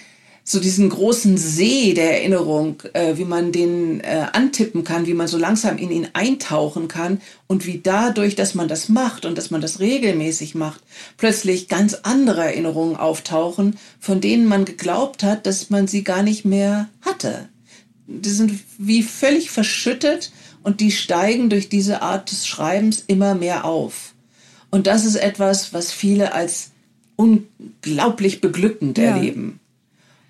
so 0.50 0.61
diesen 0.61 0.88
großen 0.88 1.37
See 1.37 1.93
der 1.93 2.21
Erinnerung, 2.21 2.83
äh, 2.95 3.19
wie 3.19 3.26
man 3.26 3.52
den 3.52 4.00
äh, 4.00 4.28
antippen 4.33 4.83
kann, 4.83 5.07
wie 5.07 5.12
man 5.12 5.28
so 5.28 5.37
langsam 5.37 5.76
in 5.76 5.90
ihn 5.90 6.09
eintauchen 6.14 6.88
kann 6.88 7.21
und 7.47 7.67
wie 7.67 7.81
dadurch, 7.83 8.35
dass 8.35 8.55
man 8.55 8.67
das 8.67 8.88
macht 8.88 9.26
und 9.26 9.37
dass 9.37 9.50
man 9.50 9.61
das 9.61 9.78
regelmäßig 9.78 10.55
macht, 10.55 10.81
plötzlich 11.19 11.69
ganz 11.69 11.99
andere 12.02 12.45
Erinnerungen 12.45 12.97
auftauchen, 12.97 13.76
von 14.00 14.23
denen 14.23 14.47
man 14.47 14.64
geglaubt 14.64 15.23
hat, 15.23 15.45
dass 15.45 15.69
man 15.69 15.87
sie 15.87 16.02
gar 16.02 16.23
nicht 16.23 16.47
mehr 16.47 16.88
hatte. 17.02 17.50
Die 18.07 18.31
sind 18.31 18.52
wie 18.78 19.02
völlig 19.02 19.50
verschüttet 19.50 20.33
und 20.62 20.81
die 20.81 20.93
steigen 20.93 21.50
durch 21.50 21.69
diese 21.69 22.00
Art 22.00 22.31
des 22.31 22.47
Schreibens 22.47 23.05
immer 23.07 23.35
mehr 23.35 23.67
auf. 23.67 24.14
Und 24.71 24.87
das 24.87 25.05
ist 25.05 25.17
etwas, 25.17 25.75
was 25.75 25.93
viele 25.93 26.33
als 26.33 26.71
unglaublich 27.17 28.40
beglückend 28.40 28.97
ja. 28.97 29.14
erleben. 29.14 29.61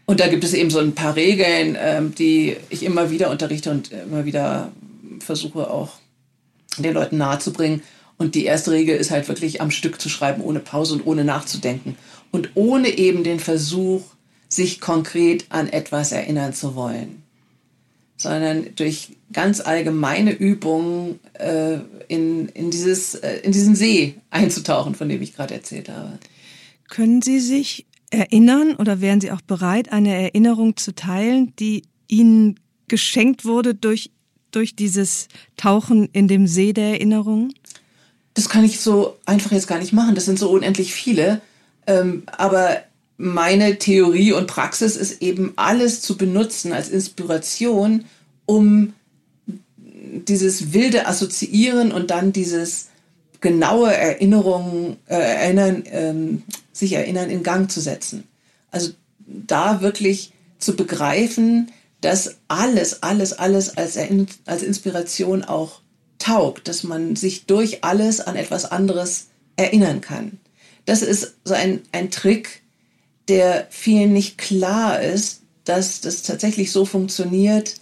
Und 0.09 0.21
da 0.21 0.29
gibt 0.29 0.43
es 0.43 0.55
eben 0.55 0.71
so 0.71 0.79
ein 0.79 0.95
paar 0.95 1.17
Regeln, 1.17 1.77
ähm, 1.79 2.15
die 2.15 2.57
ich 2.71 2.83
immer 2.83 3.11
wieder 3.11 3.31
unterrichte 3.31 3.71
und 3.71 3.93
immer 3.93 4.25
wieder 4.25 4.73
versuche 5.21 5.71
auch 5.71 5.91
den 6.79 6.95
Leuten 6.95 7.19
nahezubringen. 7.19 7.83
Und 8.17 8.35
die 8.35 8.47
erste 8.47 8.71
Regel 8.71 8.97
ist 8.97 9.11
halt 9.11 9.29
wirklich 9.29 9.61
am 9.61 9.71
Stück 9.71 10.01
zu 10.01 10.09
schreiben, 10.09 10.41
ohne 10.41 10.61
Pause 10.61 10.95
und 10.95 11.07
ohne 11.07 11.25
nachzudenken. 11.25 11.95
Und 12.31 12.53
ohne 12.55 12.89
eben 12.89 13.23
den 13.23 13.39
Versuch, 13.39 14.03
sich 14.49 14.81
konkret 14.81 15.45
an 15.51 15.69
etwas 15.69 16.11
erinnern 16.11 16.55
zu 16.55 16.75
wollen. 16.75 17.23
Sondern 18.17 18.75
durch 18.77 19.11
ganz 19.31 19.61
allgemeine 19.61 20.33
Übungen 20.33 21.21
äh, 21.35 21.81
in, 22.09 22.49
in, 22.49 22.71
dieses, 22.71 23.15
äh, 23.17 23.41
in 23.41 23.53
diesen 23.53 23.77
See 23.77 24.15
einzutauchen, 24.31 24.95
von 24.95 25.11
dem 25.11 25.21
ich 25.21 25.37
gerade 25.37 25.53
erzählt 25.53 25.91
habe. 25.91 26.19
Können 26.89 27.21
Sie 27.21 27.41
sich 27.41 27.85
erinnern 28.11 28.75
oder 28.77 29.01
wären 29.01 29.21
Sie 29.21 29.31
auch 29.31 29.41
bereit, 29.41 29.93
eine 29.93 30.15
Erinnerung 30.15 30.77
zu 30.77 30.95
teilen, 30.95 31.55
die 31.59 31.83
Ihnen 32.09 32.59
geschenkt 32.89 33.45
wurde 33.45 33.75
durch, 33.75 34.11
durch 34.51 34.75
dieses 34.75 35.29
Tauchen 35.57 36.09
in 36.13 36.29
dem 36.29 36.47
See 36.47 36.73
der 36.73 36.93
Erinnerungen? 36.93 37.53
Das 38.35 38.49
kann 38.49 38.65
ich 38.65 38.81
so 38.81 39.17
einfach 39.27 39.53
jetzt 39.53 39.67
gar 39.67 39.79
nicht 39.79 39.93
machen. 39.93 40.15
Das 40.15 40.25
sind 40.25 40.39
so 40.39 40.51
unendlich 40.51 40.95
viele. 40.95 41.41
Ähm, 41.87 42.23
aber 42.27 42.83
meine 43.17 43.79
Theorie 43.79 44.33
und 44.33 44.47
Praxis 44.47 44.97
ist 44.97 45.21
eben 45.23 45.53
alles 45.57 46.01
zu 46.01 46.17
benutzen 46.17 46.73
als 46.73 46.89
Inspiration, 46.89 48.05
um 48.47 48.95
dieses 50.27 50.73
wilde 50.73 51.07
Assoziieren 51.07 51.93
und 51.93 52.11
dann 52.11 52.33
dieses 52.33 52.88
genaue 53.41 53.95
Erinnerungen, 53.95 54.97
äh, 55.07 55.15
erinnern, 55.15 55.85
ähm, 55.87 56.43
sich 56.73 56.93
erinnern, 56.93 57.31
in 57.31 57.43
Gang 57.43 57.71
zu 57.71 57.81
setzen. 57.81 58.25
Also 58.71 58.93
da 59.27 59.81
wirklich 59.81 60.33
zu 60.59 60.75
begreifen, 60.77 61.71
dass 62.01 62.37
alles, 62.49 63.03
alles, 63.03 63.33
alles 63.33 63.77
als, 63.77 63.99
als 64.47 64.63
Inspiration 64.63 65.45
auch 65.45 65.81
taugt, 66.19 66.69
dass 66.69 66.83
man 66.85 67.17
sich 67.17 67.47
durch 67.47 67.85
alles 67.85 68.21
an 68.21 68.37
etwas 68.37 68.65
anderes 68.65 69.29
erinnern 69.57 70.01
kann. 70.01 70.39
Das 70.85 71.03
ist 71.03 71.35
so 71.45 71.55
ein, 71.55 71.83
ein 71.93 72.11
Trick, 72.11 72.63
der 73.29 73.67
vielen 73.71 74.13
nicht 74.13 74.39
klar 74.39 75.01
ist, 75.01 75.43
dass 75.65 76.01
das 76.01 76.23
tatsächlich 76.23 76.73
so 76.73 76.85
funktioniert, 76.85 77.75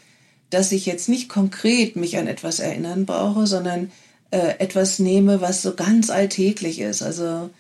dass 0.51 0.73
ich 0.73 0.87
jetzt 0.87 1.09
nicht 1.09 1.29
konkret 1.29 1.97
mich 1.97 2.19
an 2.19 2.27
etwas 2.27 2.59
erinnern 2.59 3.07
brauche, 3.07 3.47
sondern 3.47 3.93
äh, 4.37 4.59
etwas 4.59 4.99
nehme, 4.99 5.41
was 5.41 5.63
so 5.63 5.75
ganz 5.75 6.11
alltäglich 6.11 6.81
ist. 6.81 7.03
Also 7.03 7.51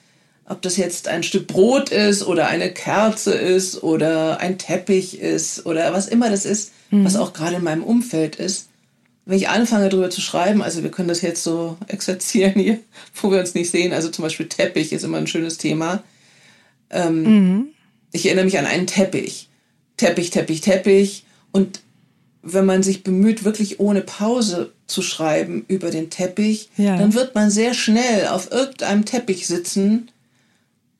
ob 0.45 0.63
das 0.63 0.77
jetzt 0.77 1.09
ein 1.09 1.23
Stück 1.23 1.47
Brot 1.47 1.91
ist 1.91 2.25
oder 2.25 2.49
eine 2.49 2.71
Kerze 2.71 3.35
ist 3.35 3.83
oder 3.83 4.41
ein 4.41 4.59
Teppich 4.59 5.19
ist 5.19 5.67
oder 5.67 5.93
was 5.93 6.07
immer 6.07 6.31
das 6.31 6.45
ist, 6.45 6.73
mhm. 6.91 7.05
was 7.05 7.17
auch 7.17 7.33
gerade 7.33 7.57
in 7.57 7.65
meinem 7.65 7.83
Umfeld 7.83 8.37
ist. 8.37 8.69
Wenn 9.25 9.39
ich 9.39 9.49
anfange 9.49 9.89
darüber 9.89 10.11
zu 10.11 10.21
schreiben, 10.21 10.63
also 10.63 10.85
wir 10.85 10.91
können 10.91 11.09
das 11.09 11.23
jetzt 11.23 11.43
so 11.43 11.77
exerzieren 11.89 12.61
hier, 12.61 12.79
wo 13.15 13.31
wir 13.31 13.41
uns 13.41 13.55
nicht 13.55 13.71
sehen, 13.71 13.93
also 13.93 14.09
zum 14.11 14.23
Beispiel 14.23 14.49
Teppich 14.49 14.93
ist 14.93 15.03
immer 15.03 15.19
ein 15.19 15.27
schönes 15.27 15.59
Thema. 15.59 16.03
Ähm, 16.91 17.23
mhm. 17.23 17.67
Ich 18.13 18.27
erinnere 18.27 18.45
mich 18.45 18.59
an 18.59 18.67
einen 18.67 18.87
Teppich. 18.87 19.49
Teppich, 19.97 20.31
Teppich, 20.31 20.61
Teppich. 20.61 21.25
Und 21.53 21.81
wenn 22.53 22.67
man 22.67 22.83
sich 22.83 23.03
bemüht, 23.03 23.45
wirklich 23.45 23.81
ohne 23.81 24.03
Pause 24.03 24.73
zu 24.87 25.03
schreiben 25.03 25.65
über 25.69 25.91
den 25.91 26.11
Teppich, 26.11 26.71
ja. 26.77 26.97
dann 26.97 27.15
wird 27.15 27.35
man 27.35 27.51
sehr 27.51 27.75
schnell 27.75 28.29
auf 28.29 28.51
irgendeinem 28.53 29.05
Teppich 29.05 29.47
sitzen 29.47 30.11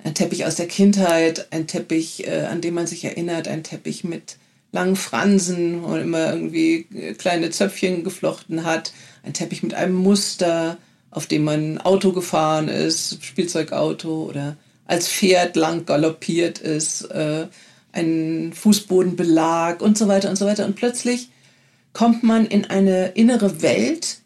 ein 0.07 0.15
Teppich 0.15 0.47
aus 0.47 0.55
der 0.55 0.69
Kindheit, 0.69 1.49
ein 1.51 1.67
Teppich, 1.67 2.27
äh, 2.27 2.45
an 2.45 2.61
den 2.61 2.75
man 2.75 2.87
sich 2.87 3.05
erinnert, 3.05 3.49
ein 3.49 3.65
Teppich 3.65 4.05
mit 4.05 4.37
langen 4.73 4.97
Fransen 4.97 5.83
und 5.83 6.01
immer 6.01 6.33
irgendwie 6.33 6.87
äh, 6.95 7.15
kleine 7.15 7.51
Zöpfchen 7.51 8.05
geflochten 8.05 8.65
hat, 8.65 8.93
ein 9.25 9.33
Teppich 9.33 9.63
mit 9.63 9.75
einem 9.75 9.95
Muster, 9.95 10.79
auf 11.11 11.27
dem 11.27 11.45
man 11.45 11.79
Auto 11.79 12.13
gefahren 12.13 12.69
ist, 12.69 13.25
Spielzeugauto 13.25 14.25
oder 14.25 14.57
als 14.87 15.09
Pferd 15.09 15.57
lang 15.57 15.87
galoppiert 15.87 16.59
ist, 16.61 17.03
äh, 17.11 17.49
ein 17.93 18.53
Fußbodenbelag 18.55 19.81
und 19.81 19.99
so 19.99 20.07
weiter 20.07 20.31
und 20.31 20.37
so 20.37 20.47
weiter. 20.47 20.67
Und 20.67 20.77
plötzlich 20.77 21.31
kommt 21.97 22.23
man 22.23 22.45
in 22.45 22.67
eine 22.67 23.07
innere 23.15 23.63
Welt, 23.63 24.19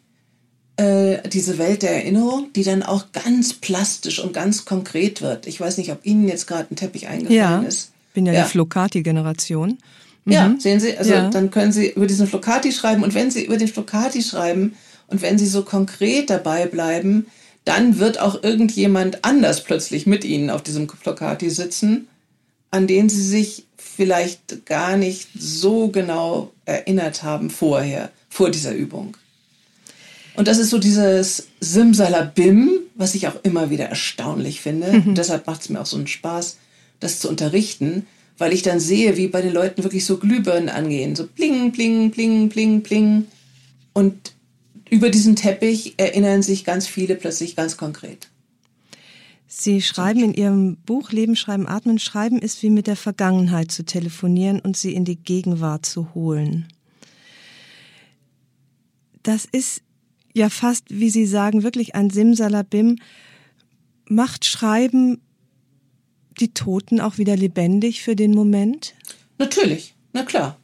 äh, 0.75 1.25
diese 1.29 1.57
Welt 1.57 1.83
der 1.83 1.91
Erinnerung, 1.91 2.51
die 2.53 2.63
dann 2.63 2.83
auch 2.83 3.13
ganz 3.13 3.53
plastisch 3.53 4.19
und 4.19 4.33
ganz 4.33 4.65
konkret 4.65 5.21
wird. 5.21 5.47
Ich 5.47 5.61
weiß 5.61 5.77
nicht, 5.77 5.89
ob 5.89 6.05
Ihnen 6.05 6.27
jetzt 6.27 6.47
gerade 6.47 6.67
ein 6.69 6.75
Teppich 6.75 7.07
eingefallen 7.07 7.39
ja, 7.39 7.61
ist. 7.61 7.93
Ich 8.09 8.13
bin 8.13 8.25
ja, 8.25 8.33
ja. 8.33 8.43
die 8.43 8.49
Flocati-Generation. 8.49 9.77
Mhm. 10.25 10.33
Ja, 10.33 10.53
sehen 10.59 10.81
Sie, 10.81 10.97
also 10.97 11.13
ja. 11.13 11.29
dann 11.29 11.49
können 11.49 11.71
Sie 11.71 11.91
über 11.91 12.07
diesen 12.07 12.27
Flocati 12.27 12.73
schreiben 12.73 13.03
und 13.03 13.13
wenn 13.13 13.31
Sie 13.31 13.45
über 13.45 13.55
den 13.55 13.69
Flocati 13.69 14.21
schreiben 14.21 14.73
und 15.07 15.21
wenn 15.21 15.37
Sie 15.37 15.47
so 15.47 15.63
konkret 15.63 16.29
dabei 16.29 16.65
bleiben, 16.65 17.27
dann 17.63 17.99
wird 17.99 18.19
auch 18.19 18.43
irgendjemand 18.43 19.23
anders 19.23 19.63
plötzlich 19.63 20.05
mit 20.05 20.25
Ihnen 20.25 20.49
auf 20.49 20.61
diesem 20.61 20.89
Flocati 20.89 21.49
sitzen, 21.49 22.09
an 22.71 22.87
den 22.87 23.09
Sie 23.09 23.23
sich 23.23 23.65
vielleicht 23.77 24.65
gar 24.65 24.97
nicht 24.97 25.27
so 25.37 25.89
genau 25.89 26.51
erinnert 26.65 27.23
haben 27.23 27.49
vorher, 27.49 28.11
vor 28.29 28.49
dieser 28.49 28.73
Übung. 28.73 29.17
Und 30.35 30.47
das 30.47 30.57
ist 30.57 30.69
so 30.69 30.79
dieses 30.79 31.47
Simsalabim, 31.59 32.79
was 32.95 33.15
ich 33.15 33.27
auch 33.27 33.35
immer 33.43 33.69
wieder 33.69 33.85
erstaunlich 33.85 34.61
finde. 34.61 34.91
Mhm. 34.91 35.09
Und 35.09 35.17
deshalb 35.17 35.45
macht 35.45 35.61
es 35.61 35.69
mir 35.69 35.81
auch 35.81 35.85
so 35.85 35.97
einen 35.97 36.07
Spaß, 36.07 36.57
das 36.99 37.19
zu 37.19 37.29
unterrichten, 37.29 38.07
weil 38.37 38.53
ich 38.53 38.63
dann 38.63 38.79
sehe, 38.79 39.17
wie 39.17 39.27
bei 39.27 39.41
den 39.41 39.53
Leuten 39.53 39.83
wirklich 39.83 40.05
so 40.05 40.17
Glühbirnen 40.17 40.69
angehen. 40.69 41.15
So 41.15 41.27
bling, 41.27 41.71
bling, 41.71 42.11
bling, 42.11 42.49
bling, 42.49 42.81
bling. 42.81 43.27
Und 43.93 44.33
über 44.89 45.09
diesen 45.09 45.35
Teppich 45.35 45.95
erinnern 45.97 46.41
sich 46.41 46.63
ganz 46.63 46.87
viele 46.87 47.15
plötzlich 47.15 47.55
ganz 47.55 47.77
konkret. 47.77 48.30
Sie 49.63 49.83
schreiben 49.83 50.23
in 50.23 50.33
Ihrem 50.33 50.77
Buch 50.77 51.11
Leben, 51.11 51.35
Schreiben, 51.35 51.67
Atmen. 51.67 51.99
Schreiben 51.99 52.39
ist 52.39 52.63
wie 52.63 52.71
mit 52.71 52.87
der 52.87 52.95
Vergangenheit 52.95 53.71
zu 53.71 53.85
telefonieren 53.85 54.59
und 54.59 54.75
sie 54.75 54.95
in 54.95 55.05
die 55.05 55.17
Gegenwart 55.17 55.85
zu 55.85 56.15
holen. 56.15 56.67
Das 59.21 59.45
ist 59.45 59.83
ja 60.33 60.49
fast, 60.49 60.85
wie 60.89 61.11
Sie 61.11 61.27
sagen, 61.27 61.61
wirklich 61.61 61.93
ein 61.93 62.09
Simsalabim. 62.09 62.97
Macht 64.09 64.45
Schreiben 64.45 65.21
die 66.39 66.55
Toten 66.55 66.99
auch 66.99 67.19
wieder 67.19 67.37
lebendig 67.37 68.01
für 68.01 68.15
den 68.15 68.31
Moment? 68.31 68.95
Natürlich, 69.37 69.93
na 70.11 70.23
klar. 70.23 70.57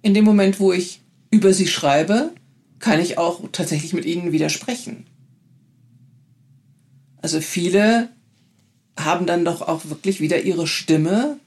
In 0.00 0.14
dem 0.14 0.24
Moment, 0.24 0.60
wo 0.60 0.72
ich 0.72 1.00
über 1.32 1.52
sie 1.52 1.66
schreibe, 1.66 2.30
kann 2.78 3.00
ich 3.00 3.18
auch 3.18 3.40
tatsächlich 3.50 3.94
mit 3.94 4.04
ihnen 4.04 4.30
widersprechen. 4.30 5.06
Also 7.20 7.40
viele 7.40 8.13
haben 9.04 9.26
dann 9.26 9.44
doch 9.44 9.62
auch 9.62 9.82
wirklich 9.84 10.20
wieder 10.20 10.42
ihre 10.42 10.66
Stimme 10.66 11.38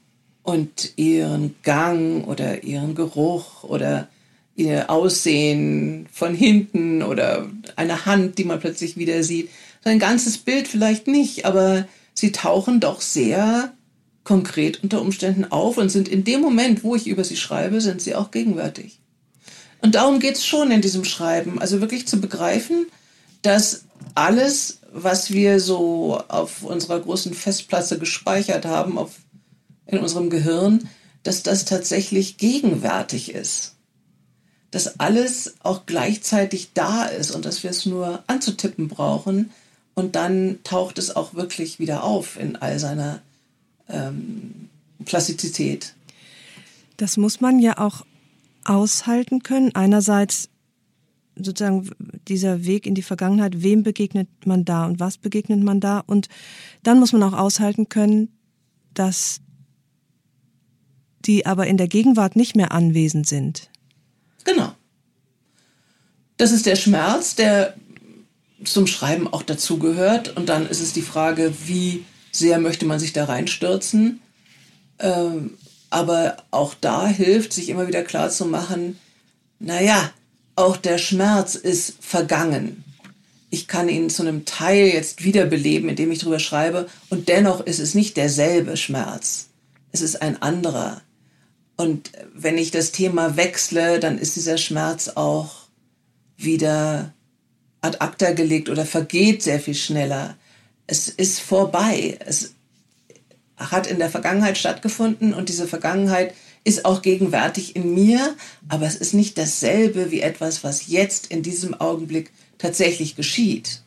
und 0.42 0.92
ihren 0.96 1.54
Gang 1.62 2.26
oder 2.26 2.64
ihren 2.64 2.94
Geruch 2.94 3.64
oder 3.64 4.08
ihr 4.56 4.90
Aussehen 4.90 6.08
von 6.12 6.34
hinten 6.34 7.02
oder 7.02 7.48
eine 7.76 8.06
Hand, 8.06 8.38
die 8.38 8.44
man 8.44 8.58
plötzlich 8.60 8.96
wieder 8.96 9.22
sieht. 9.22 9.50
Ein 9.84 9.98
ganzes 9.98 10.38
Bild 10.38 10.68
vielleicht 10.68 11.06
nicht, 11.06 11.44
aber 11.44 11.86
sie 12.12 12.32
tauchen 12.32 12.80
doch 12.80 13.00
sehr 13.00 13.72
konkret 14.24 14.82
unter 14.82 15.00
Umständen 15.00 15.46
auf 15.46 15.78
und 15.78 15.88
sind 15.88 16.08
in 16.08 16.24
dem 16.24 16.40
Moment, 16.40 16.84
wo 16.84 16.94
ich 16.94 17.06
über 17.06 17.24
sie 17.24 17.36
schreibe, 17.36 17.80
sind 17.80 18.02
sie 18.02 18.14
auch 18.14 18.30
gegenwärtig. 18.30 19.00
Und 19.80 19.94
darum 19.94 20.18
geht 20.18 20.34
es 20.34 20.44
schon 20.44 20.70
in 20.70 20.82
diesem 20.82 21.04
Schreiben, 21.04 21.60
also 21.60 21.80
wirklich 21.80 22.06
zu 22.06 22.20
begreifen, 22.20 22.86
dass 23.42 23.84
alles 24.14 24.77
was 24.90 25.32
wir 25.32 25.60
so 25.60 26.20
auf 26.28 26.62
unserer 26.62 27.00
großen 27.00 27.34
Festplatte 27.34 27.98
gespeichert 27.98 28.64
haben, 28.64 28.98
auf, 28.98 29.16
in 29.86 29.98
unserem 29.98 30.30
Gehirn, 30.30 30.88
dass 31.22 31.42
das 31.42 31.64
tatsächlich 31.64 32.38
gegenwärtig 32.38 33.34
ist. 33.34 33.74
Dass 34.70 35.00
alles 35.00 35.54
auch 35.62 35.86
gleichzeitig 35.86 36.70
da 36.74 37.04
ist 37.04 37.30
und 37.30 37.44
dass 37.44 37.62
wir 37.62 37.70
es 37.70 37.86
nur 37.86 38.22
anzutippen 38.26 38.88
brauchen 38.88 39.50
und 39.94 40.14
dann 40.14 40.58
taucht 40.62 40.98
es 40.98 41.14
auch 41.14 41.34
wirklich 41.34 41.78
wieder 41.78 42.04
auf 42.04 42.38
in 42.38 42.56
all 42.56 42.78
seiner 42.78 43.20
ähm, 43.88 44.68
Plastizität. 45.04 45.94
Das 46.96 47.16
muss 47.16 47.40
man 47.40 47.58
ja 47.58 47.78
auch 47.78 48.04
aushalten 48.64 49.42
können. 49.42 49.74
Einerseits 49.74 50.48
sozusagen 51.42 51.90
dieser 52.28 52.64
Weg 52.64 52.86
in 52.86 52.94
die 52.94 53.02
Vergangenheit, 53.02 53.62
wem 53.62 53.82
begegnet 53.82 54.28
man 54.44 54.64
da 54.64 54.86
und 54.86 55.00
was 55.00 55.18
begegnet 55.18 55.62
man 55.62 55.80
da? 55.80 56.00
Und 56.00 56.28
dann 56.82 57.00
muss 57.00 57.12
man 57.12 57.22
auch 57.22 57.32
aushalten 57.32 57.88
können, 57.88 58.28
dass 58.94 59.40
die 61.24 61.46
aber 61.46 61.66
in 61.66 61.76
der 61.76 61.88
Gegenwart 61.88 62.36
nicht 62.36 62.56
mehr 62.56 62.72
anwesend 62.72 63.26
sind. 63.26 63.70
Genau. 64.44 64.72
Das 66.36 66.52
ist 66.52 66.66
der 66.66 66.76
Schmerz, 66.76 67.34
der 67.34 67.74
zum 68.64 68.86
Schreiben 68.86 69.28
auch 69.28 69.42
dazugehört. 69.42 70.36
Und 70.36 70.48
dann 70.48 70.68
ist 70.68 70.80
es 70.80 70.92
die 70.92 71.02
Frage, 71.02 71.52
wie 71.66 72.04
sehr 72.32 72.58
möchte 72.58 72.86
man 72.86 72.98
sich 72.98 73.12
da 73.12 73.24
reinstürzen. 73.24 74.20
Ähm, 74.98 75.54
aber 75.90 76.36
auch 76.50 76.74
da 76.74 77.06
hilft, 77.06 77.52
sich 77.52 77.68
immer 77.68 77.88
wieder 77.88 78.02
klar 78.02 78.30
zu 78.30 78.46
machen, 78.46 78.98
naja, 79.58 80.12
auch 80.58 80.76
der 80.76 80.98
Schmerz 80.98 81.54
ist 81.54 81.94
vergangen. 82.00 82.84
Ich 83.48 83.68
kann 83.68 83.88
ihn 83.88 84.10
zu 84.10 84.22
einem 84.22 84.44
Teil 84.44 84.88
jetzt 84.88 85.24
wiederbeleben, 85.24 85.88
indem 85.88 86.10
ich 86.10 86.18
drüber 86.18 86.40
schreibe. 86.40 86.88
Und 87.08 87.28
dennoch 87.28 87.60
ist 87.60 87.78
es 87.78 87.94
nicht 87.94 88.16
derselbe 88.16 88.76
Schmerz. 88.76 89.48
Es 89.92 90.00
ist 90.00 90.20
ein 90.20 90.42
anderer. 90.42 91.00
Und 91.76 92.10
wenn 92.34 92.58
ich 92.58 92.72
das 92.72 92.90
Thema 92.90 93.36
wechsle, 93.36 94.00
dann 94.00 94.18
ist 94.18 94.34
dieser 94.34 94.58
Schmerz 94.58 95.08
auch 95.14 95.68
wieder 96.36 97.14
ad 97.80 97.98
acta 98.00 98.32
gelegt 98.32 98.68
oder 98.68 98.84
vergeht 98.84 99.44
sehr 99.44 99.60
viel 99.60 99.76
schneller. 99.76 100.36
Es 100.88 101.08
ist 101.08 101.38
vorbei. 101.38 102.18
Es 102.26 102.54
hat 103.56 103.86
in 103.86 103.98
der 103.98 104.10
Vergangenheit 104.10 104.58
stattgefunden 104.58 105.32
und 105.32 105.48
diese 105.48 105.68
Vergangenheit 105.68 106.34
ist 106.68 106.84
auch 106.84 107.00
gegenwärtig 107.00 107.74
in 107.74 107.94
mir, 107.94 108.36
aber 108.68 108.86
es 108.86 108.94
ist 108.94 109.14
nicht 109.14 109.38
dasselbe 109.38 110.10
wie 110.10 110.20
etwas, 110.20 110.62
was 110.62 110.86
jetzt 110.86 111.28
in 111.28 111.42
diesem 111.42 111.72
Augenblick 111.72 112.30
tatsächlich 112.58 113.16
geschieht. 113.16 113.82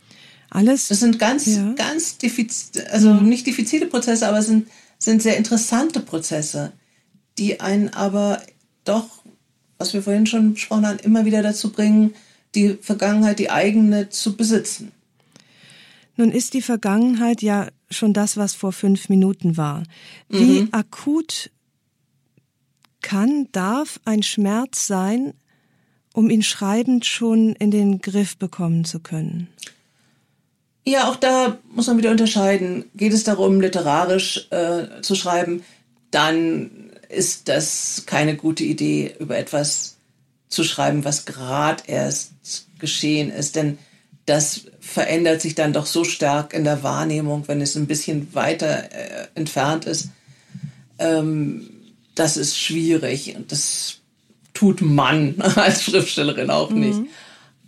Alles. 0.49 0.87
Das 0.87 0.99
sind 0.99 1.19
ganz, 1.19 1.45
ja. 1.45 1.73
ganz 1.73 2.17
diffizil, 2.17 2.83
also 2.91 3.13
nicht 3.13 3.45
diffizile 3.45 3.85
Prozesse, 3.85 4.27
aber 4.27 4.39
es 4.39 4.47
sind, 4.47 4.67
sind 4.97 5.21
sehr 5.21 5.37
interessante 5.37 5.99
Prozesse, 5.99 6.73
die 7.37 7.61
einen 7.61 7.89
aber 7.89 8.41
doch, 8.83 9.07
was 9.77 9.93
wir 9.93 10.01
vorhin 10.01 10.25
schon 10.25 10.55
besprochen 10.55 10.87
haben, 10.87 10.99
immer 10.99 11.23
wieder 11.23 11.43
dazu 11.43 11.71
bringen, 11.71 12.15
die 12.55 12.79
Vergangenheit, 12.81 13.37
die 13.37 13.51
eigene 13.51 14.09
zu 14.09 14.35
besitzen. 14.35 14.91
Nun 16.17 16.31
ist 16.31 16.55
die 16.55 16.63
Vergangenheit 16.63 17.43
ja 17.43 17.69
schon 17.91 18.13
das, 18.13 18.37
was 18.37 18.55
vor 18.55 18.73
fünf 18.73 19.07
Minuten 19.07 19.55
war. 19.55 19.83
Wie 20.29 20.61
mhm. 20.61 20.69
akut 20.71 21.51
kann, 23.01 23.47
darf 23.51 23.99
ein 24.05 24.23
Schmerz 24.23 24.87
sein, 24.87 25.33
um 26.13 26.29
ihn 26.29 26.43
schreibend 26.43 27.05
schon 27.05 27.53
in 27.53 27.71
den 27.71 28.01
Griff 28.01 28.37
bekommen 28.37 28.85
zu 28.85 28.99
können? 28.99 29.47
Ja, 30.85 31.09
auch 31.09 31.15
da 31.15 31.57
muss 31.69 31.87
man 31.87 31.97
wieder 31.97 32.11
unterscheiden. 32.11 32.85
Geht 32.95 33.13
es 33.13 33.23
darum, 33.23 33.61
literarisch 33.61 34.47
äh, 34.49 35.01
zu 35.01 35.15
schreiben, 35.15 35.63
dann 36.09 36.91
ist 37.09 37.49
das 37.49 38.03
keine 38.05 38.35
gute 38.35 38.63
Idee, 38.63 39.15
über 39.19 39.37
etwas 39.37 39.97
zu 40.47 40.63
schreiben, 40.63 41.05
was 41.05 41.25
gerade 41.25 41.83
erst 41.87 42.33
geschehen 42.79 43.31
ist. 43.31 43.55
Denn 43.55 43.77
das 44.25 44.61
verändert 44.79 45.41
sich 45.41 45.55
dann 45.55 45.73
doch 45.73 45.85
so 45.85 46.03
stark 46.03 46.53
in 46.53 46.63
der 46.63 46.83
Wahrnehmung, 46.83 47.47
wenn 47.47 47.61
es 47.61 47.75
ein 47.75 47.87
bisschen 47.87 48.33
weiter 48.33 48.91
äh, 48.91 49.27
entfernt 49.35 49.85
ist. 49.85 50.09
Ähm, 50.99 51.70
das 52.21 52.37
ist 52.37 52.57
schwierig 52.57 53.35
und 53.35 53.51
das 53.51 53.97
tut 54.53 54.81
man 54.81 55.41
als 55.55 55.83
Schriftstellerin 55.83 56.51
auch 56.51 56.69
mhm. 56.69 56.79
nicht. 56.79 56.99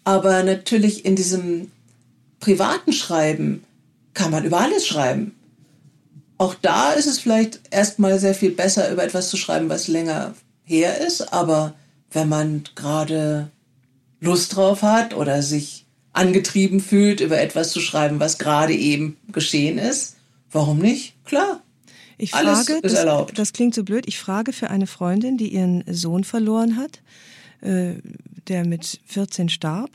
Aber 0.04 0.44
natürlich 0.44 1.06
in 1.06 1.16
diesem 1.16 1.72
privaten 2.40 2.94
Schreiben 2.94 3.64
kann 4.14 4.30
man 4.30 4.46
über 4.46 4.60
alles 4.60 4.86
schreiben. 4.86 5.34
Auch 6.38 6.54
da 6.56 6.92
ist 6.92 7.08
es 7.08 7.20
vielleicht 7.20 7.62
erstmal 7.72 8.20
sehr 8.20 8.36
viel 8.36 8.52
besser, 8.52 8.92
über 8.92 9.04
etwas 9.04 9.30
zu 9.30 9.38
schreiben, 9.38 9.70
was 9.70 9.88
länger 9.88 10.36
her 10.66 11.00
ist. 11.02 11.34
Aber 11.34 11.74
wenn 12.12 12.30
man 12.30 12.64
gerade 12.76 13.50
Lust 14.20 14.56
drauf 14.56 14.84
hat 14.84 15.16
oder 15.16 15.42
sich 15.42 15.86
angetrieben 16.12 16.80
fühlt, 16.80 17.22
über 17.22 17.42
etwas 17.42 17.72
zu 17.72 17.80
schreiben, 17.80 18.20
was 18.20 18.38
gerade 18.38 18.74
eben 18.74 19.18
geschehen 19.32 19.80
ist, 19.80 20.18
warum 20.52 20.78
nicht? 20.78 21.16
Klar, 21.26 21.62
ich 22.18 22.32
frage, 22.32 22.80
das, 22.82 23.06
das, 23.34 23.54
klingt 23.54 23.74
so 23.74 23.84
blöd, 23.84 24.06
ich 24.08 24.20
frage 24.20 24.54
für 24.54 24.70
eine 24.70 24.88
Freundin, 24.88 25.38
die 25.38 25.54
ihren 25.54 25.84
Sohn 25.92 26.24
verloren 26.24 26.78
hat, 26.78 27.02
äh, 27.62 27.96
der 28.48 28.66
mit 28.66 29.00
14 29.06 29.50
starb, 29.50 29.90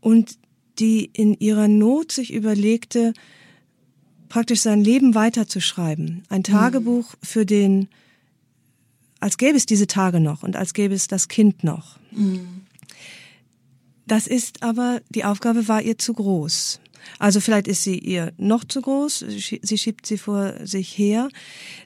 und 0.00 0.38
die 0.78 1.10
in 1.12 1.34
ihrer 1.34 1.68
Not 1.68 2.12
sich 2.12 2.32
überlegte, 2.32 3.12
praktisch 4.28 4.60
sein 4.60 4.82
Leben 4.82 5.14
weiterzuschreiben. 5.14 6.22
Ein 6.28 6.38
mhm. 6.38 6.44
Tagebuch 6.44 7.14
für 7.22 7.46
den, 7.46 7.88
als 9.20 9.38
gäbe 9.38 9.56
es 9.56 9.66
diese 9.66 9.86
Tage 9.86 10.20
noch 10.20 10.42
und 10.42 10.56
als 10.56 10.74
gäbe 10.74 10.94
es 10.94 11.08
das 11.08 11.28
Kind 11.28 11.64
noch. 11.64 11.98
Mhm. 12.12 12.62
Das 14.06 14.26
ist 14.26 14.62
aber, 14.62 15.00
die 15.10 15.24
Aufgabe 15.24 15.68
war 15.68 15.82
ihr 15.82 15.98
zu 15.98 16.14
groß. 16.14 16.80
Also 17.18 17.40
vielleicht 17.40 17.68
ist 17.68 17.82
sie 17.82 17.98
ihr 17.98 18.32
noch 18.36 18.64
zu 18.64 18.80
groß, 18.80 19.24
sie 19.28 19.78
schiebt 19.78 20.06
sie 20.06 20.18
vor 20.18 20.54
sich 20.64 20.96
her. 20.96 21.28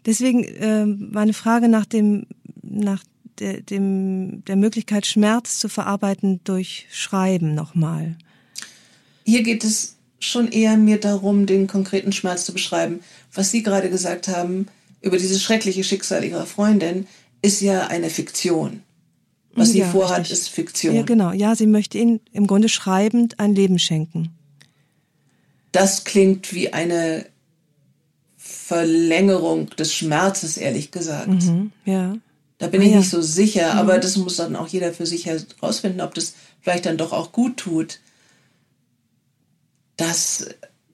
Deswegen 0.06 0.44
äh, 0.44 0.86
meine 0.86 1.32
Frage 1.32 1.68
nach 1.68 1.86
dem, 1.86 2.26
nach 2.62 3.02
der, 3.38 3.60
dem, 3.62 4.44
der 4.46 4.56
Möglichkeit, 4.56 5.06
Schmerz 5.06 5.58
zu 5.58 5.68
verarbeiten 5.68 6.40
durch 6.44 6.86
Schreiben 6.90 7.54
nochmal. 7.54 8.16
Hier 9.24 9.42
geht 9.42 9.64
es 9.64 9.96
schon 10.18 10.48
eher 10.48 10.76
mir 10.76 11.00
darum, 11.00 11.46
den 11.46 11.66
konkreten 11.66 12.12
Schmerz 12.12 12.44
zu 12.44 12.52
beschreiben. 12.52 13.00
Was 13.32 13.50
Sie 13.50 13.62
gerade 13.62 13.90
gesagt 13.90 14.28
haben 14.28 14.66
über 15.00 15.16
dieses 15.16 15.42
schreckliche 15.42 15.82
Schicksal 15.82 16.24
Ihrer 16.24 16.46
Freundin, 16.46 17.06
ist 17.40 17.60
ja 17.60 17.88
eine 17.88 18.10
Fiktion. 18.10 18.82
Was 19.54 19.72
sie 19.72 19.82
vorhat, 19.82 20.20
richtig. 20.20 20.38
ist 20.38 20.48
Fiktion. 20.48 20.94
Ja, 20.94 21.02
genau. 21.02 21.32
Ja, 21.32 21.54
sie 21.54 21.66
möchte 21.66 21.98
ihnen 21.98 22.20
im 22.32 22.46
Grunde 22.46 22.70
schreibend 22.70 23.38
ein 23.38 23.54
Leben 23.54 23.78
schenken 23.78 24.30
das 25.72 26.04
klingt 26.04 26.52
wie 26.52 26.72
eine 26.72 27.26
Verlängerung 28.36 29.70
des 29.70 29.94
Schmerzes, 29.94 30.56
ehrlich 30.56 30.90
gesagt. 30.90 31.28
Mhm, 31.28 31.72
ja. 31.84 32.16
Da 32.58 32.68
bin 32.68 32.80
ah, 32.80 32.84
ich 32.84 32.90
ja. 32.92 32.98
nicht 32.98 33.10
so 33.10 33.20
sicher, 33.20 33.72
mhm. 33.72 33.78
aber 33.80 33.98
das 33.98 34.16
muss 34.16 34.36
dann 34.36 34.56
auch 34.56 34.68
jeder 34.68 34.92
für 34.92 35.06
sich 35.06 35.26
herausfinden, 35.26 36.00
ob 36.00 36.14
das 36.14 36.34
vielleicht 36.60 36.86
dann 36.86 36.96
doch 36.96 37.12
auch 37.12 37.32
gut 37.32 37.56
tut. 37.56 37.98
Das 39.96 40.46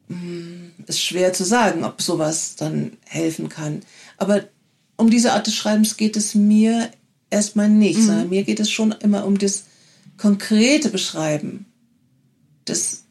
hm, 0.08 0.72
ist 0.86 1.00
schwer 1.00 1.32
zu 1.32 1.44
sagen, 1.44 1.84
ob 1.84 2.00
sowas 2.00 2.56
dann 2.56 2.96
helfen 3.04 3.48
kann. 3.48 3.82
Aber 4.16 4.44
um 4.96 5.10
diese 5.10 5.32
Art 5.32 5.46
des 5.46 5.54
Schreibens 5.54 5.96
geht 5.96 6.16
es 6.16 6.34
mir 6.34 6.90
erstmal 7.30 7.68
nicht, 7.68 7.98
mhm. 7.98 8.06
sondern 8.06 8.28
mir 8.30 8.44
geht 8.44 8.60
es 8.60 8.70
schon 8.70 8.92
immer 8.92 9.24
um 9.26 9.38
das 9.38 9.64
konkrete 10.16 10.88
Beschreiben 10.88 11.66
des 12.66 13.04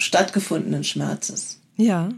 stattgefundenen 0.00 0.84
Schmerzes. 0.84 1.58
Ja. 1.76 2.08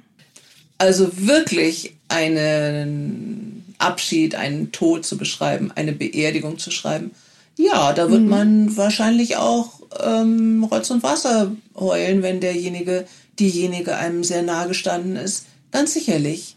Also 0.79 1.11
wirklich 1.15 1.95
einen 2.09 3.75
Abschied, 3.79 4.35
einen 4.35 4.73
Tod 4.73 5.05
zu 5.05 5.19
beschreiben, 5.19 5.71
eine 5.75 5.93
Beerdigung 5.93 6.59
zu 6.59 6.71
schreiben. 6.71 7.13
Ja, 7.59 7.93
da 7.93 8.11
wird 8.11 8.23
mhm. 8.23 8.29
man 8.29 8.77
wahrscheinlich 8.77 9.37
auch 9.37 9.81
ähm, 10.03 10.65
Rotz 10.65 10.91
und 10.91 11.03
Wasser 11.03 11.53
heulen, 11.75 12.23
wenn 12.23 12.41
derjenige, 12.41 13.07
diejenige 13.39 13.97
einem 13.97 14.25
sehr 14.25 14.43
nahe 14.43 14.69
gestanden 14.69 15.17
ist. 15.17 15.47
Ganz 15.71 15.95
sicherlich. 15.95 16.57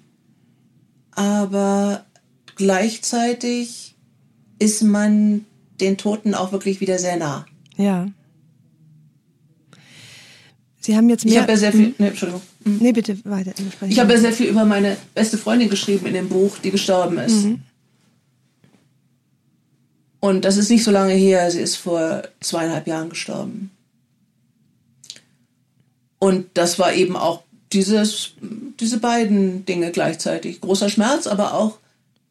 Aber 1.12 2.06
gleichzeitig 2.56 3.96
ist 4.60 4.84
man 4.84 5.46
den 5.80 5.98
Toten 5.98 6.34
auch 6.34 6.52
wirklich 6.52 6.80
wieder 6.80 7.00
sehr 7.00 7.18
nah. 7.18 7.46
Ja. 7.78 8.08
Sie 10.86 10.96
haben 10.96 11.10
jetzt 11.10 11.26
mehr. 11.26 11.34
Ich 11.34 11.40
habe 11.40 11.52
ja 11.54 11.58
sehr 11.58 11.72
viel. 11.72 11.96
Nee, 11.98 12.10
Entschuldigung. 12.10 12.44
Mhm. 12.64 12.78
Nee, 12.80 12.92
bitte 12.92 13.18
weiter. 13.26 13.54
Ich 13.90 14.00
habe 14.00 14.14
ja 14.14 14.20
sehr 14.20 14.32
viel 14.32 14.46
über 14.46 14.66
meine 14.66 14.98
beste 15.16 15.36
Freundin 15.36 15.68
geschrieben 15.68 16.06
in 16.06 16.14
dem 16.14 16.30
Buch, 16.30 16.60
die 16.60 16.70
gestorben 16.70 17.18
ist. 17.18 17.46
Mhm. 17.46 17.62
Und 20.20 20.46
das 20.46 20.58
ist 20.58 20.70
nicht 20.70 20.84
so 20.84 20.92
lange 20.92 21.14
her. 21.14 21.50
Sie 21.50 21.60
ist 21.60 21.78
vor 21.78 22.22
zweieinhalb 22.40 22.86
Jahren 22.86 23.10
gestorben. 23.10 23.72
Und 26.20 26.46
das 26.54 26.78
war 26.78 26.94
eben 26.94 27.16
auch 27.18 27.42
dieses, 27.74 28.34
diese 28.80 29.00
beiden 29.00 29.66
Dinge 29.66 29.90
gleichzeitig. 29.90 30.62
Großer 30.62 30.90
Schmerz, 30.90 31.26
aber 31.26 31.56
auch 31.56 31.80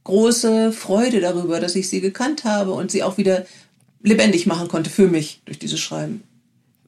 große 0.05 0.71
Freude 0.71 1.21
darüber, 1.21 1.59
dass 1.59 1.75
ich 1.75 1.89
sie 1.89 2.01
gekannt 2.01 2.45
habe 2.45 2.71
und 2.73 2.93
sie 2.93 3.03
auch 3.03 3.19
wieder 3.19 3.47
lebendig 4.05 4.47
machen 4.47 4.69
konnte 4.69 4.91
für 4.91 5.09
mich 5.09 5.41
durch 5.45 5.59
dieses 5.59 5.81
Schreiben. 5.81 6.23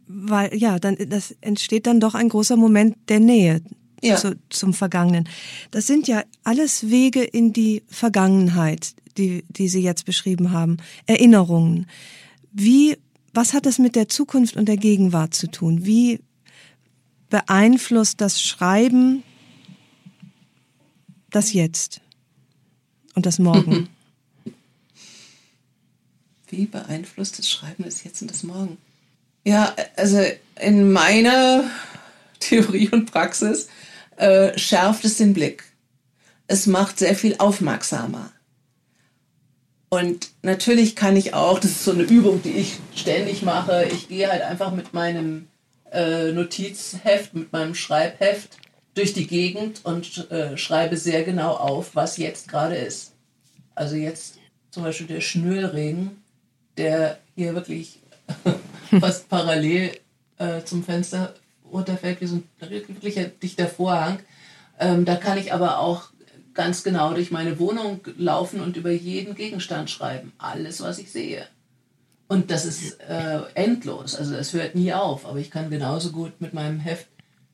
Weil, 0.09 0.57
ja, 0.57 0.79
dann, 0.79 0.97
das 1.09 1.35
entsteht 1.41 1.87
dann 1.87 2.01
doch 2.01 2.15
ein 2.15 2.29
großer 2.29 2.57
Moment 2.57 2.97
der 3.09 3.21
Nähe 3.21 3.61
ja. 4.03 4.17
zu, 4.17 4.39
zum 4.51 4.75
Vergangenen. 4.75 5.29
Das 5.71 5.87
sind 5.87 6.09
ja 6.09 6.23
alles 6.45 6.91
Wege 6.91 7.23
in 7.23 7.53
die 7.53 7.83
Vergangenheit, 7.89 8.95
die, 9.19 9.45
die 9.49 9.69
Sie 9.69 9.83
jetzt 9.83 10.05
beschrieben 10.05 10.53
haben. 10.53 10.77
Erinnerungen. 11.07 11.87
Wie, 12.53 12.97
was 13.35 13.53
hat 13.53 13.67
das 13.67 13.79
mit 13.79 13.97
der 13.97 14.09
Zukunft 14.09 14.57
und 14.57 14.67
der 14.67 14.77
Gegenwart 14.77 15.35
zu 15.35 15.51
tun? 15.51 15.85
Wie 15.85 16.21
beeinflusst 17.29 18.21
das 18.21 18.41
Schreiben 18.41 19.23
das 21.31 21.53
Jetzt 21.53 22.01
und 23.15 23.27
das 23.27 23.39
Morgen? 23.39 23.89
Wie 26.49 26.67
beeinflusst 26.67 27.41
das 27.41 27.51
Schreiben 27.51 27.83
das 27.83 28.05
Jetzt 28.05 28.23
und 28.23 28.31
das 28.31 28.45
Morgen? 28.45 28.79
Ja, 29.47 29.77
also 29.95 30.21
in 30.61 30.91
meiner 30.91 31.71
Theorie 32.41 32.89
und 32.89 33.13
Praxis 33.13 33.69
äh, 34.17 34.59
schärft 34.59 35.05
es 35.05 35.19
den 35.19 35.35
Blick. 35.35 35.63
Es 36.49 36.67
macht 36.67 36.99
sehr 36.99 37.15
viel 37.15 37.37
aufmerksamer. 37.39 38.33
Und 39.89 40.31
natürlich 40.43 40.97
kann 40.97 41.15
ich 41.15 41.33
auch, 41.33 41.61
das 41.61 41.71
ist 41.71 41.85
so 41.85 41.93
eine 41.93 42.03
Übung, 42.03 42.43
die 42.43 42.55
ich 42.55 42.81
ständig 42.97 43.43
mache, 43.43 43.89
ich 43.93 44.09
gehe 44.09 44.29
halt 44.29 44.43
einfach 44.43 44.73
mit 44.73 44.95
meinem 44.95 45.47
äh, 45.93 46.33
Notizheft, 46.33 47.35
mit 47.35 47.53
meinem 47.53 47.77
Schreibheft 47.77 48.57
durch 48.97 49.13
die 49.13 49.29
Gegend 49.29 49.85
und 49.85 50.29
äh, 50.33 50.57
schreibe 50.57 50.97
sehr 50.97 51.23
genau 51.23 51.53
auf, 51.53 51.95
was 51.95 52.17
jetzt 52.17 52.49
gerade 52.49 52.75
ist. 52.75 53.13
Also 53.77 53.95
jetzt 53.95 54.39
zum 54.73 54.83
Beispiel 54.83 55.07
der 55.07 55.21
Schnürregen, 55.21 56.21
der 56.77 57.21
hier 57.37 57.55
wirklich 57.55 58.01
fast 59.01 59.29
parallel 59.29 59.93
äh, 60.39 60.63
zum 60.65 60.83
Fenster 60.83 61.35
runterfällt, 61.71 62.21
wie 62.21 62.27
so 62.27 62.37
ein 62.37 62.45
wirklich 62.61 63.19
dichter 63.43 63.67
Vorhang. 63.67 64.21
Ähm, 64.79 65.05
da 65.05 65.17
kann 65.17 65.39
ich 65.39 65.53
aber 65.53 65.79
auch 65.79 66.11
ganz 66.55 66.83
genau 66.83 67.13
durch 67.13 67.31
meine 67.31 67.59
Wohnung 67.59 68.01
laufen 68.17 68.61
und 68.61 68.77
über 68.77 68.91
jeden 68.91 69.35
Gegenstand 69.35 69.91
schreiben. 69.91 70.33
Alles, 70.39 70.81
was 70.81 70.99
ich 70.99 71.13
sehe. 71.13 71.47
Und 72.29 72.51
das 72.51 72.65
ist 72.65 72.99
äh, 73.01 73.41
endlos. 73.55 74.17
Also 74.17 74.35
es 74.35 74.53
hört 74.53 74.75
nie 74.75 74.93
auf. 74.93 75.27
Aber 75.27 75.39
ich 75.39 75.51
kann 75.51 75.71
genauso 75.71 76.11
gut 76.11 76.41
mit 76.41 76.55
meinem 76.55 76.81
Heft, 76.81 77.07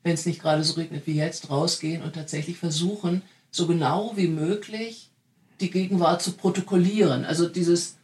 wenn 0.03 0.13
es 0.13 0.25
nicht 0.25 0.41
gerade 0.41 0.63
so 0.63 0.73
regnet 0.73 1.05
wie 1.05 1.15
jetzt, 1.15 1.49
rausgehen 1.49 2.01
und 2.01 2.15
tatsächlich 2.15 2.57
versuchen, 2.57 3.21
so 3.51 3.67
genau 3.67 4.13
wie 4.15 4.27
möglich 4.27 5.11
die 5.59 5.69
Gegenwart 5.69 6.21
zu 6.21 6.31
protokollieren. 6.31 7.25
Also 7.25 7.47
dieses, 7.47 7.97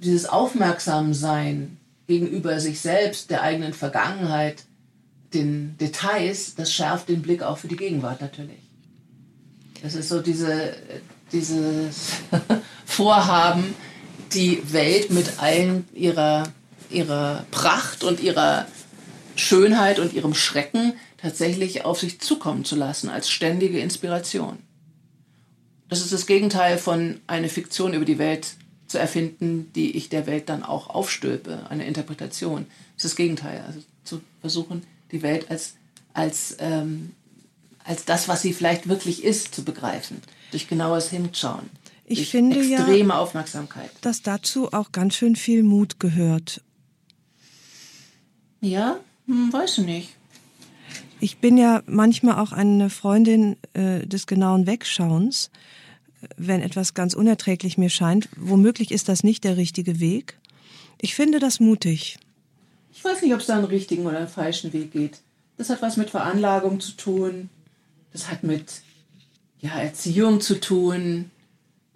dieses 0.00 0.26
Aufmerksamsein 0.26 1.78
gegenüber 2.06 2.60
sich 2.60 2.80
selbst, 2.80 3.30
der 3.30 3.42
eigenen 3.42 3.72
Vergangenheit, 3.72 4.64
den 5.34 5.76
Details, 5.78 6.54
das 6.54 6.72
schärft 6.72 7.08
den 7.08 7.22
Blick 7.22 7.42
auch 7.42 7.58
für 7.58 7.68
die 7.68 7.76
Gegenwart 7.76 8.20
natürlich. 8.20 8.60
Das 9.82 9.94
ist 9.94 10.08
so 10.08 10.20
diese, 10.20 10.74
dieses 11.32 12.12
Vorhaben, 12.86 13.74
die 14.32 14.60
Welt 14.72 15.10
mit 15.10 15.38
allen 15.38 15.86
ihrer, 15.94 16.44
ihrer 16.90 17.44
Pracht 17.50 18.04
und 18.04 18.20
ihrer 18.20 18.66
Schönheit 19.36 19.98
und 19.98 20.12
ihrem 20.14 20.34
Schrecken 20.34 20.94
tatsächlich 21.18 21.84
auf 21.84 22.00
sich 22.00 22.20
zukommen 22.20 22.64
zu 22.64 22.76
lassen 22.76 23.08
als 23.08 23.30
ständige 23.30 23.78
Inspiration. 23.80 24.58
Das 25.88 26.00
ist 26.00 26.12
das 26.12 26.26
Gegenteil 26.26 26.78
von 26.78 27.20
einer 27.26 27.48
Fiktion 27.48 27.94
über 27.94 28.04
die 28.04 28.18
Welt 28.18 28.56
zu 28.88 28.98
erfinden, 28.98 29.70
die 29.74 29.96
ich 29.96 30.08
der 30.08 30.26
Welt 30.26 30.48
dann 30.48 30.62
auch 30.62 30.88
aufstülpe, 30.88 31.66
eine 31.68 31.86
Interpretation. 31.86 32.66
Das 32.96 33.04
ist 33.04 33.12
das 33.12 33.16
Gegenteil, 33.16 33.62
also 33.66 33.80
zu 34.02 34.20
versuchen, 34.40 34.82
die 35.12 35.22
Welt 35.22 35.50
als, 35.50 35.74
als, 36.14 36.56
ähm, 36.58 37.12
als 37.84 38.04
das, 38.06 38.28
was 38.28 38.42
sie 38.42 38.52
vielleicht 38.52 38.88
wirklich 38.88 39.22
ist, 39.22 39.54
zu 39.54 39.62
begreifen, 39.62 40.22
durch 40.50 40.68
genaues 40.68 41.10
Hinschauen. 41.10 41.70
Ich 42.06 42.30
finde 42.30 42.58
extreme 42.58 43.10
ja, 43.10 43.18
Aufmerksamkeit. 43.18 43.90
dass 44.00 44.22
dazu 44.22 44.72
auch 44.72 44.92
ganz 44.92 45.14
schön 45.14 45.36
viel 45.36 45.62
Mut 45.62 46.00
gehört. 46.00 46.62
Ja, 48.62 48.98
hm, 49.26 49.52
weiß 49.52 49.78
ich 49.78 49.84
nicht. 49.84 50.08
Ich 51.20 51.38
bin 51.38 51.58
ja 51.58 51.82
manchmal 51.86 52.38
auch 52.38 52.52
eine 52.52 52.90
Freundin 52.90 53.56
äh, 53.74 54.06
des 54.06 54.26
genauen 54.26 54.66
Wegschauens 54.66 55.50
wenn 56.36 56.62
etwas 56.62 56.94
ganz 56.94 57.14
unerträglich 57.14 57.78
mir 57.78 57.90
scheint. 57.90 58.28
Womöglich 58.36 58.90
ist 58.90 59.08
das 59.08 59.22
nicht 59.22 59.44
der 59.44 59.56
richtige 59.56 60.00
Weg. 60.00 60.38
Ich 61.00 61.14
finde 61.14 61.38
das 61.38 61.60
mutig. 61.60 62.18
Ich 62.92 63.04
weiß 63.04 63.22
nicht, 63.22 63.32
ob 63.34 63.40
es 63.40 63.46
da 63.46 63.56
einen 63.56 63.64
richtigen 63.64 64.06
oder 64.06 64.18
einen 64.18 64.28
falschen 64.28 64.72
Weg 64.72 64.92
geht. 64.92 65.20
Das 65.56 65.70
hat 65.70 65.82
was 65.82 65.96
mit 65.96 66.10
Veranlagung 66.10 66.80
zu 66.80 66.92
tun. 66.92 67.48
Das 68.12 68.30
hat 68.30 68.42
mit 68.42 68.82
ja, 69.60 69.78
Erziehung 69.78 70.40
zu 70.40 70.60
tun. 70.60 71.30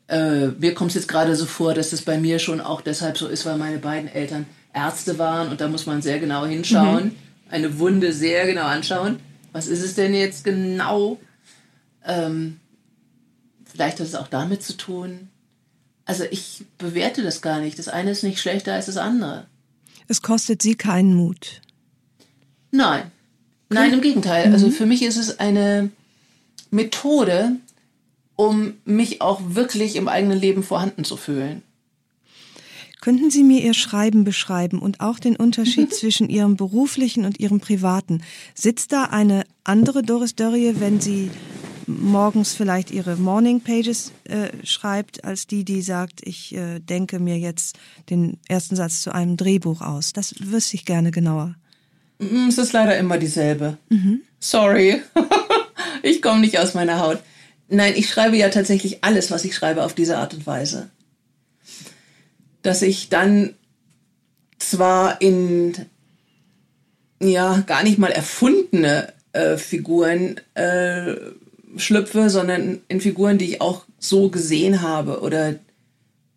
Äh, 0.08 0.48
mir 0.48 0.74
kommt 0.74 0.90
es 0.90 0.96
jetzt 0.96 1.08
gerade 1.08 1.34
so 1.36 1.46
vor, 1.46 1.74
dass 1.74 1.90
das 1.90 2.02
bei 2.02 2.18
mir 2.18 2.38
schon 2.38 2.60
auch 2.60 2.80
deshalb 2.80 3.18
so 3.18 3.28
ist, 3.28 3.46
weil 3.46 3.56
meine 3.56 3.78
beiden 3.78 4.08
Eltern 4.08 4.46
Ärzte 4.74 5.18
waren 5.18 5.50
und 5.50 5.60
da 5.60 5.68
muss 5.68 5.86
man 5.86 6.02
sehr 6.02 6.18
genau 6.18 6.46
hinschauen, 6.46 7.06
mhm. 7.06 7.14
eine 7.50 7.78
Wunde 7.78 8.12
sehr 8.12 8.46
genau 8.46 8.64
anschauen. 8.64 9.20
Was 9.52 9.66
ist 9.66 9.82
es 9.82 9.94
denn 9.94 10.14
jetzt 10.14 10.44
genau? 10.44 11.18
Ähm, 12.06 12.58
Vielleicht 13.72 14.00
hat 14.00 14.06
es 14.06 14.14
auch 14.14 14.28
damit 14.28 14.62
zu 14.62 14.76
tun. 14.76 15.28
Also 16.04 16.24
ich 16.30 16.64
bewerte 16.78 17.22
das 17.22 17.40
gar 17.40 17.60
nicht. 17.60 17.78
Das 17.78 17.88
eine 17.88 18.10
ist 18.10 18.22
nicht 18.22 18.40
schlechter 18.40 18.74
als 18.74 18.86
das 18.86 18.98
andere. 18.98 19.46
Es 20.08 20.20
kostet 20.20 20.60
Sie 20.60 20.74
keinen 20.74 21.14
Mut. 21.14 21.62
Nein. 22.70 23.10
Nein, 23.70 23.94
im 23.94 24.02
Gegenteil. 24.02 24.48
Mhm. 24.48 24.52
Also 24.52 24.70
für 24.70 24.84
mich 24.84 25.02
ist 25.02 25.16
es 25.16 25.38
eine 25.38 25.90
Methode, 26.70 27.56
um 28.36 28.74
mich 28.84 29.22
auch 29.22 29.40
wirklich 29.44 29.96
im 29.96 30.08
eigenen 30.08 30.38
Leben 30.38 30.62
vorhanden 30.62 31.04
zu 31.04 31.16
fühlen. 31.16 31.62
Könnten 33.00 33.30
Sie 33.30 33.42
mir 33.42 33.62
Ihr 33.62 33.74
Schreiben 33.74 34.22
beschreiben 34.22 34.78
und 34.78 35.00
auch 35.00 35.18
den 35.18 35.34
Unterschied 35.34 35.90
mhm. 35.90 35.94
zwischen 35.94 36.28
Ihrem 36.28 36.56
beruflichen 36.56 37.24
und 37.24 37.40
Ihrem 37.40 37.58
privaten? 37.58 38.22
Sitzt 38.54 38.92
da 38.92 39.04
eine 39.04 39.44
andere 39.64 40.02
Doris 40.02 40.36
Dörrie, 40.36 40.74
wenn 40.78 41.00
Sie 41.00 41.30
morgens 42.00 42.54
vielleicht 42.54 42.90
ihre 42.90 43.16
Morning 43.16 43.60
Pages 43.60 44.12
äh, 44.24 44.48
schreibt, 44.64 45.24
als 45.24 45.46
die, 45.46 45.64
die 45.64 45.82
sagt, 45.82 46.20
ich 46.26 46.54
äh, 46.54 46.78
denke 46.80 47.18
mir 47.18 47.38
jetzt 47.38 47.78
den 48.10 48.38
ersten 48.48 48.76
Satz 48.76 49.02
zu 49.02 49.14
einem 49.14 49.36
Drehbuch 49.36 49.80
aus. 49.80 50.12
Das 50.12 50.34
wüsste 50.40 50.76
ich 50.76 50.84
gerne 50.84 51.10
genauer. 51.10 51.54
Mm, 52.18 52.48
es 52.48 52.58
ist 52.58 52.72
leider 52.72 52.96
immer 52.98 53.18
dieselbe. 53.18 53.78
Mhm. 53.88 54.22
Sorry. 54.40 55.02
ich 56.02 56.22
komme 56.22 56.40
nicht 56.40 56.58
aus 56.58 56.74
meiner 56.74 57.00
Haut. 57.00 57.20
Nein, 57.68 57.94
ich 57.96 58.08
schreibe 58.08 58.36
ja 58.36 58.48
tatsächlich 58.48 59.02
alles, 59.02 59.30
was 59.30 59.44
ich 59.44 59.54
schreibe, 59.54 59.84
auf 59.84 59.94
diese 59.94 60.18
Art 60.18 60.34
und 60.34 60.46
Weise. 60.46 60.90
Dass 62.62 62.82
ich 62.82 63.08
dann 63.08 63.54
zwar 64.58 65.20
in 65.20 65.74
ja 67.20 67.60
gar 67.66 67.82
nicht 67.82 67.98
mal 67.98 68.10
erfundene 68.10 69.12
äh, 69.32 69.56
Figuren 69.56 70.40
äh, 70.54 71.14
schlüpfe, 71.76 72.30
sondern 72.30 72.80
in 72.88 73.00
Figuren, 73.00 73.38
die 73.38 73.46
ich 73.46 73.60
auch 73.60 73.84
so 73.98 74.28
gesehen 74.28 74.82
habe 74.82 75.20
oder 75.20 75.56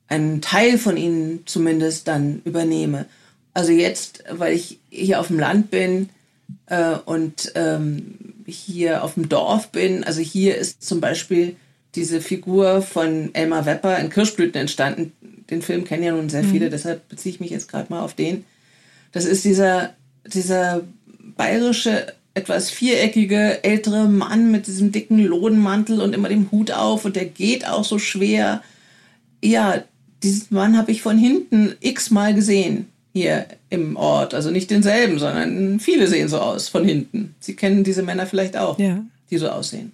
einen 0.08 0.42
Teil 0.42 0.78
von 0.78 0.98
ihnen 0.98 1.42
zumindest 1.46 2.08
dann 2.08 2.42
übernehme. 2.46 3.06
Also 3.54 3.72
jetzt, 3.72 4.24
weil 4.32 4.54
ich 4.54 4.80
hier 4.90 5.20
auf 5.20 5.28
dem 5.28 5.40
Land 5.40 5.72
bin 5.72 6.10
äh, 6.68 6.96
und 7.06 7.52
ähm, 7.56 8.36
hier 8.46 9.04
auf 9.04 9.16
dem 9.16 9.30
Dorf 9.30 9.70
bin, 9.70 10.04
also 10.04 10.22
hier 10.22 10.58
ist 10.58 10.84
zum 10.84 11.02
Beispiel 11.02 11.56
diese 11.96 12.22
Figur 12.22 12.82
von 12.82 13.34
Elmar 13.34 13.66
Wepper 13.66 13.98
in 13.98 14.10
Kirschblüten 14.10 14.60
entstanden. 14.62 15.14
Den 15.50 15.62
Film 15.62 15.86
kennen 15.86 16.04
ja 16.04 16.12
nun 16.12 16.30
sehr 16.30 16.44
viele, 16.44 16.68
mhm. 16.68 16.72
deshalb 16.72 17.08
beziehe 17.08 17.34
ich 17.34 17.40
mich 17.40 17.52
jetzt 17.52 17.70
gerade 17.70 17.92
mal 17.92 18.02
auf 18.02 18.14
den. 18.14 18.46
Das 19.12 19.26
ist 19.26 19.46
dieser, 19.46 19.94
dieser 20.26 20.82
bayerische, 21.38 22.14
etwas 22.36 22.70
viereckige 22.70 23.64
ältere 23.64 24.08
Mann 24.08 24.52
mit 24.52 24.68
diesem 24.68 24.92
dicken 24.92 25.20
Lodenmantel 25.20 26.02
und 26.02 26.14
immer 26.14 26.30
dem 26.30 26.52
Hut 26.52 26.70
auf 26.70 27.06
und 27.06 27.16
der 27.16 27.26
geht 27.26 27.68
auch 27.68 27.86
so 27.86 27.98
schwer. 27.98 28.62
Ja, 29.42 29.84
diesen 30.22 30.56
Mann 30.56 30.78
habe 30.78 30.92
ich 30.92 31.02
von 31.02 31.18
hinten 31.18 31.76
x-mal 31.80 32.36
gesehen 32.36 32.88
hier 33.14 33.46
im 33.70 33.96
Ort. 33.96 34.34
Also 34.34 34.52
nicht 34.52 34.70
denselben, 34.70 35.18
sondern 35.18 35.80
viele 35.80 36.08
sehen 36.08 36.28
so 36.28 36.40
aus 36.40 36.68
von 36.68 36.84
hinten. 36.84 37.34
Sie 37.40 37.56
kennen 37.56 37.86
diese 37.86 38.04
Männer 38.04 38.28
vielleicht 38.28 38.58
auch, 38.58 38.78
ja. 38.78 39.02
die 39.32 39.38
so 39.38 39.48
aussehen. 39.48 39.94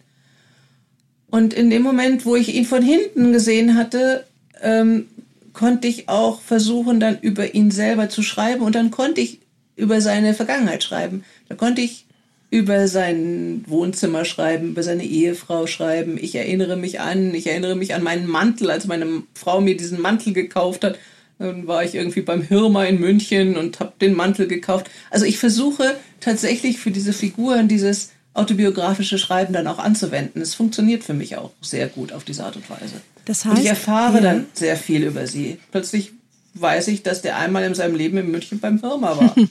Und 1.29 1.53
in 1.53 1.69
dem 1.69 1.83
Moment, 1.83 2.25
wo 2.25 2.35
ich 2.35 2.55
ihn 2.55 2.65
von 2.65 2.81
hinten 2.81 3.31
gesehen 3.31 3.75
hatte, 3.75 4.25
ähm, 4.61 5.05
konnte 5.53 5.87
ich 5.87 6.09
auch 6.09 6.41
versuchen, 6.41 6.99
dann 6.99 7.19
über 7.19 7.53
ihn 7.53 7.69
selber 7.69 8.09
zu 8.09 8.23
schreiben 8.23 8.63
und 8.63 8.73
dann 8.73 8.89
konnte 8.89 9.21
ich 9.21 9.39
über 9.75 10.01
seine 10.01 10.33
Vergangenheit 10.33 10.83
schreiben. 10.83 11.23
Da 11.47 11.55
konnte 11.55 11.81
ich 11.81 12.05
über 12.51 12.89
sein 12.89 13.63
Wohnzimmer 13.65 14.25
schreiben, 14.25 14.69
über 14.69 14.83
seine 14.83 15.05
Ehefrau 15.05 15.67
schreiben. 15.67 16.17
Ich 16.21 16.35
erinnere 16.35 16.75
mich 16.75 16.99
an, 16.99 17.33
ich 17.33 17.47
erinnere 17.47 17.75
mich 17.75 17.95
an 17.95 18.03
meinen 18.03 18.27
Mantel, 18.27 18.69
als 18.69 18.85
meine 18.85 19.23
Frau 19.33 19.61
mir 19.61 19.77
diesen 19.77 20.01
Mantel 20.01 20.33
gekauft 20.33 20.83
hat. 20.83 20.99
Dann 21.39 21.65
war 21.65 21.83
ich 21.83 21.95
irgendwie 21.95 22.21
beim 22.21 22.41
Hirma 22.41 22.83
in 22.83 22.99
München 22.99 23.55
und 23.55 23.79
habe 23.79 23.93
den 24.01 24.13
Mantel 24.13 24.47
gekauft. 24.47 24.91
Also 25.09 25.25
ich 25.25 25.39
versuche 25.39 25.95
tatsächlich 26.19 26.77
für 26.77 26.91
diese 26.91 27.13
Figuren 27.13 27.69
dieses 27.69 28.11
autobiografische 28.33 29.17
Schreiben 29.17 29.53
dann 29.53 29.67
auch 29.67 29.79
anzuwenden. 29.79 30.41
Es 30.41 30.53
funktioniert 30.53 31.05
für 31.05 31.13
mich 31.13 31.37
auch 31.37 31.51
sehr 31.61 31.87
gut 31.87 32.11
auf 32.11 32.25
diese 32.25 32.43
Art 32.43 32.57
und 32.57 32.69
Weise. 32.69 32.95
Das 33.25 33.45
heißt, 33.45 33.55
und 33.55 33.63
ich 33.63 33.69
erfahre 33.69 34.15
ja. 34.15 34.21
dann 34.21 34.45
sehr 34.53 34.75
viel 34.75 35.03
über 35.03 35.25
sie. 35.25 35.57
Plötzlich 35.71 36.11
weiß 36.55 36.89
ich, 36.89 37.01
dass 37.01 37.21
der 37.21 37.37
einmal 37.37 37.63
in 37.63 37.75
seinem 37.75 37.95
Leben 37.95 38.17
in 38.17 38.29
München 38.29 38.59
beim 38.59 38.77
Firma 38.77 39.17
war. 39.17 39.35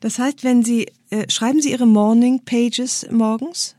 Das 0.00 0.18
heißt, 0.18 0.44
wenn 0.44 0.62
Sie 0.62 0.86
äh, 1.14 1.30
schreiben 1.30 1.62
Sie 1.62 1.70
Ihre 1.70 1.86
Morning 1.86 2.40
Pages 2.44 3.06
morgens? 3.10 3.76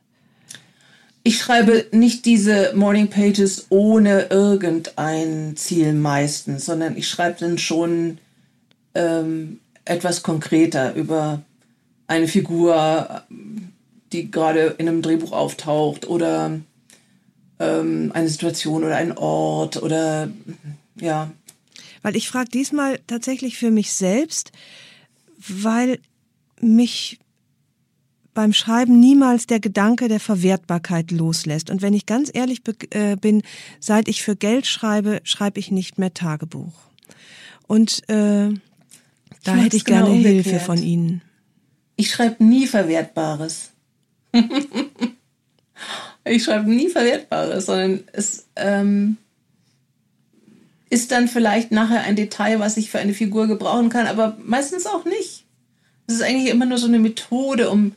Ich 1.24 1.40
schreibe 1.40 1.88
nicht 1.92 2.26
diese 2.26 2.72
Morning 2.76 3.10
Pages 3.10 3.66
ohne 3.70 4.28
irgendein 4.30 5.58
Ziel 5.58 5.94
meistens, 5.94 6.66
sondern 6.66 6.96
ich 6.96 7.10
schreibe 7.10 7.40
dann 7.40 7.58
schon 7.58 8.20
ähm, 8.94 9.60
etwas 9.84 10.24
konkreter 10.24 10.94
über 10.94 11.42
eine 12.08 12.28
Figur, 12.28 13.24
die 14.14 14.30
gerade 14.32 14.76
in 14.78 14.88
einem 14.88 15.02
Drehbuch 15.02 15.32
auftaucht 15.32 16.08
oder 16.08 16.60
ähm, 17.60 18.12
eine 18.14 18.30
Situation 18.30 18.84
oder 18.84 18.96
ein 18.96 19.18
Ort 19.18 19.82
oder 19.82 20.30
ja. 21.00 21.32
Weil 22.02 22.16
ich 22.16 22.30
frage 22.30 22.52
diesmal 22.52 23.00
tatsächlich 23.08 23.58
für 23.58 23.72
mich 23.72 23.94
selbst, 23.94 24.52
weil 25.40 26.00
mich 26.62 27.20
beim 28.36 28.54
Schreiben 28.54 29.00
niemals 29.00 29.48
der 29.48 29.60
Gedanke 29.60 30.08
der 30.08 30.20
Verwertbarkeit 30.20 31.10
loslässt. 31.10 31.72
Und 31.72 31.82
wenn 31.82 31.94
ich 31.94 32.06
ganz 32.06 32.30
ehrlich 32.32 32.62
äh, 32.92 33.16
bin, 33.16 33.42
seit 33.80 34.08
ich 34.08 34.22
für 34.22 34.36
Geld 34.36 34.68
schreibe, 34.68 35.22
schreibe 35.24 35.60
ich 35.60 35.72
nicht 35.72 35.98
mehr 35.98 36.14
Tagebuch. 36.14 36.74
Und 37.66 38.08
äh, 38.10 38.50
da 39.44 39.56
hätte 39.56 39.78
ich 39.78 39.86
genau 39.86 40.06
gerne 40.06 40.16
umgekehrt. 40.18 40.46
Hilfe 40.46 40.60
von 40.60 40.78
Ihnen. 40.78 41.22
Ich 41.96 42.12
schreibe 42.12 42.44
nie 42.44 42.68
Verwertbares. 42.68 43.72
ich 46.26 46.44
schreibe 46.44 46.70
nie 46.70 46.90
Verwertbares, 46.90 47.66
sondern 47.66 48.04
es 48.12 48.48
ähm, 48.58 49.18
ist 50.90 51.12
dann 51.12 51.30
vielleicht 51.30 51.72
nachher 51.72 52.02
ein 52.02 52.18
Detail, 52.18 52.60
was 52.60 52.76
ich 52.76 52.92
für 52.92 53.00
eine 53.00 53.14
Figur 53.14 53.48
gebrauchen 53.48 53.90
kann, 53.90 54.08
aber 54.08 54.38
meistens 54.44 54.86
auch 54.86 55.06
nicht. 55.06 55.46
Es 56.08 56.16
ist 56.16 56.22
eigentlich 56.22 56.50
immer 56.50 56.66
nur 56.66 56.78
so 56.78 56.88
eine 56.88 57.00
Methode, 57.00 57.70
um 57.70 57.94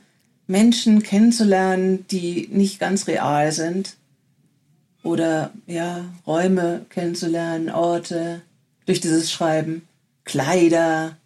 Menschen 0.48 1.02
kennenzulernen, 1.02 2.04
die 2.10 2.48
nicht 2.50 2.80
ganz 2.80 3.06
real 3.06 3.52
sind. 3.52 3.96
Oder 5.04 5.52
ja, 5.66 6.06
Räume 6.26 6.84
kennenzulernen, 6.90 7.70
Orte, 7.70 8.42
durch 8.86 9.00
dieses 9.00 9.30
Schreiben, 9.30 9.82
Kleider, 10.24 11.16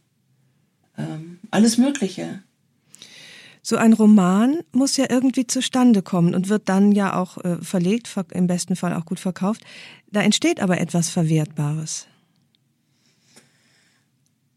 ähm, 0.98 1.38
alles 1.50 1.78
Mögliche 1.78 2.42
so 3.62 3.76
ein 3.76 3.92
Roman 3.92 4.58
muss 4.72 4.96
ja 4.96 5.06
irgendwie 5.08 5.46
zustande 5.46 6.02
kommen 6.02 6.34
und 6.34 6.48
wird 6.48 6.68
dann 6.68 6.90
ja 6.90 7.16
auch 7.16 7.38
äh, 7.38 7.56
verlegt, 7.62 8.08
ver 8.08 8.26
im 8.32 8.48
besten 8.48 8.74
Fall 8.74 8.92
auch 8.92 9.06
gut 9.06 9.20
verkauft. 9.20 9.62
Da 10.10 10.20
entsteht 10.20 10.60
aber 10.60 10.80
etwas 10.80 11.08
Verwertbares. 11.08 12.08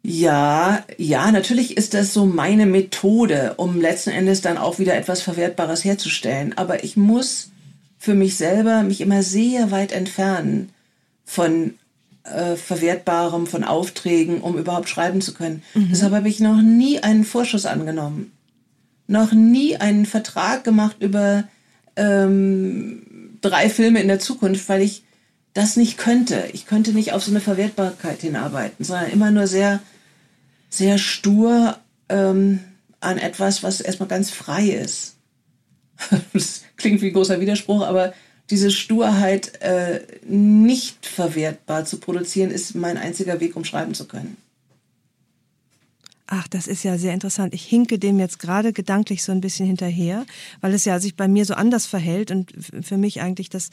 Ja, 0.07 0.83
ja, 0.97 1.31
natürlich 1.31 1.77
ist 1.77 1.93
das 1.93 2.13
so 2.13 2.25
meine 2.25 2.65
Methode, 2.65 3.55
um 3.57 3.79
letzten 3.79 4.11
Endes 4.11 4.41
dann 4.41 4.57
auch 4.57 4.77
wieder 4.79 4.95
etwas 4.95 5.21
Verwertbares 5.21 5.83
herzustellen. 5.83 6.57
Aber 6.57 6.83
ich 6.83 6.97
muss 6.97 7.49
für 7.97 8.13
mich 8.13 8.37
selber 8.37 8.83
mich 8.83 9.01
immer 9.01 9.23
sehr 9.23 9.71
weit 9.71 9.91
entfernen 9.91 10.69
von 11.23 11.73
äh, 12.23 12.55
Verwertbarem, 12.55 13.47
von 13.47 13.63
Aufträgen, 13.63 14.41
um 14.41 14.57
überhaupt 14.57 14.89
schreiben 14.89 15.21
zu 15.21 15.33
können. 15.33 15.63
Mhm. 15.73 15.89
Deshalb 15.91 16.13
habe 16.13 16.29
ich 16.29 16.39
noch 16.39 16.61
nie 16.61 16.99
einen 16.99 17.23
Vorschuss 17.23 17.65
angenommen 17.65 18.31
noch 19.07 19.31
nie 19.31 19.77
einen 19.77 20.05
Vertrag 20.05 20.63
gemacht 20.63 20.97
über 20.99 21.43
ähm, 21.95 23.37
drei 23.41 23.69
Filme 23.69 24.01
in 24.01 24.07
der 24.07 24.19
Zukunft, 24.19 24.67
weil 24.69 24.81
ich 24.81 25.03
das 25.53 25.77
nicht 25.77 25.97
könnte. 25.97 26.45
Ich 26.53 26.65
könnte 26.65 26.91
nicht 26.91 27.13
auf 27.13 27.23
so 27.23 27.31
eine 27.31 27.39
Verwertbarkeit 27.39 28.21
hinarbeiten, 28.21 28.83
sondern 28.83 29.09
immer 29.11 29.31
nur 29.31 29.47
sehr, 29.47 29.79
sehr 30.69 30.97
stur 30.97 31.77
ähm, 32.09 32.59
an 32.99 33.17
etwas, 33.17 33.63
was 33.63 33.81
erstmal 33.81 34.09
ganz 34.09 34.31
frei 34.31 34.67
ist. 34.67 35.15
das 36.33 36.63
klingt 36.77 37.01
wie 37.01 37.07
ein 37.07 37.13
großer 37.13 37.39
Widerspruch, 37.39 37.85
aber 37.85 38.13
diese 38.49 38.69
Sturheit 38.69 39.61
äh, 39.61 40.01
nicht 40.27 41.05
verwertbar 41.05 41.85
zu 41.85 41.99
produzieren, 41.99 42.51
ist 42.51 42.75
mein 42.75 42.97
einziger 42.97 43.39
Weg, 43.39 43.55
um 43.55 43.63
schreiben 43.63 43.93
zu 43.93 44.05
können. 44.05 44.37
Ach, 46.27 46.47
das 46.47 46.67
ist 46.67 46.83
ja 46.83 46.97
sehr 46.97 47.13
interessant. 47.13 47.53
Ich 47.53 47.65
hinke 47.65 47.99
dem 47.99 48.19
jetzt 48.19 48.39
gerade 48.39 48.73
gedanklich 48.73 49.23
so 49.23 49.31
ein 49.31 49.41
bisschen 49.41 49.67
hinterher, 49.67 50.25
weil 50.59 50.73
es 50.73 50.85
ja 50.85 50.99
sich 50.99 51.15
bei 51.15 51.27
mir 51.27 51.45
so 51.45 51.53
anders 51.53 51.85
verhält 51.85 52.31
und 52.31 52.51
für 52.81 52.97
mich 52.97 53.21
eigentlich 53.21 53.49
das 53.49 53.69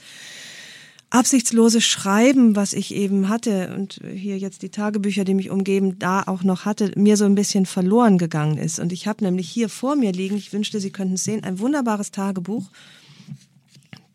absichtslose 1.13 1.83
Schreiben, 1.83 2.57
was 2.57 2.73
ich 2.73 2.95
eben 2.95 3.29
hatte 3.29 3.75
und 3.77 4.01
hier 4.15 4.39
jetzt 4.39 4.63
die 4.63 4.71
Tagebücher, 4.71 5.25
die 5.25 5.35
mich 5.35 5.51
umgeben, 5.51 5.99
da 5.99 6.23
auch 6.23 6.43
noch 6.43 6.65
hatte, 6.65 6.91
mir 6.97 7.19
so 7.19 7.27
ein 7.27 7.35
bisschen 7.35 7.67
verloren 7.67 8.17
gegangen 8.17 8.57
ist. 8.57 8.79
Und 8.79 8.93
ich 8.93 9.07
habe 9.07 9.23
nämlich 9.23 9.49
hier 9.49 9.69
vor 9.69 9.95
mir 9.95 10.13
liegen, 10.13 10.37
ich 10.37 10.55
wünschte, 10.55 10.81
Sie 10.81 10.91
könnten 10.91 11.15
es 11.15 11.25
sehen, 11.25 11.45
ein 11.45 11.59
wunderbares 11.59 12.13
Tagebuch, 12.13 12.71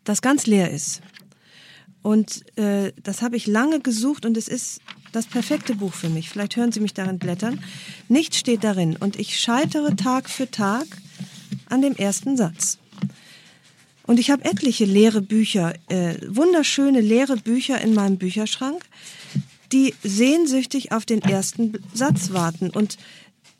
das 0.02 0.22
ganz 0.22 0.46
leer 0.46 0.72
ist. 0.72 1.00
Und 2.02 2.44
äh, 2.58 2.92
das 3.02 3.22
habe 3.22 3.36
ich 3.36 3.46
lange 3.46 3.78
gesucht 3.78 4.26
und 4.26 4.36
es 4.36 4.48
ist 4.48 4.80
das 5.12 5.26
perfekte 5.26 5.76
Buch 5.76 5.94
für 5.94 6.08
mich. 6.08 6.28
Vielleicht 6.28 6.56
hören 6.56 6.72
Sie 6.72 6.80
mich 6.80 6.94
darin 6.94 7.18
blättern. 7.18 7.60
Nichts 8.08 8.38
steht 8.38 8.64
darin 8.64 8.96
und 8.96 9.18
ich 9.20 9.38
scheitere 9.38 9.94
Tag 9.94 10.28
für 10.28 10.50
Tag 10.50 10.86
an 11.68 11.80
dem 11.80 11.94
ersten 11.94 12.36
Satz. 12.36 12.78
Und 14.08 14.18
ich 14.18 14.30
habe 14.30 14.46
etliche 14.46 14.86
leere 14.86 15.20
Bücher, 15.20 15.74
äh, 15.90 16.14
wunderschöne 16.26 17.02
leere 17.02 17.36
Bücher 17.36 17.78
in 17.78 17.92
meinem 17.92 18.16
Bücherschrank, 18.16 18.82
die 19.70 19.94
sehnsüchtig 20.02 20.92
auf 20.92 21.04
den 21.04 21.20
ersten 21.20 21.74
Satz 21.92 22.32
warten. 22.32 22.70
Und 22.70 22.96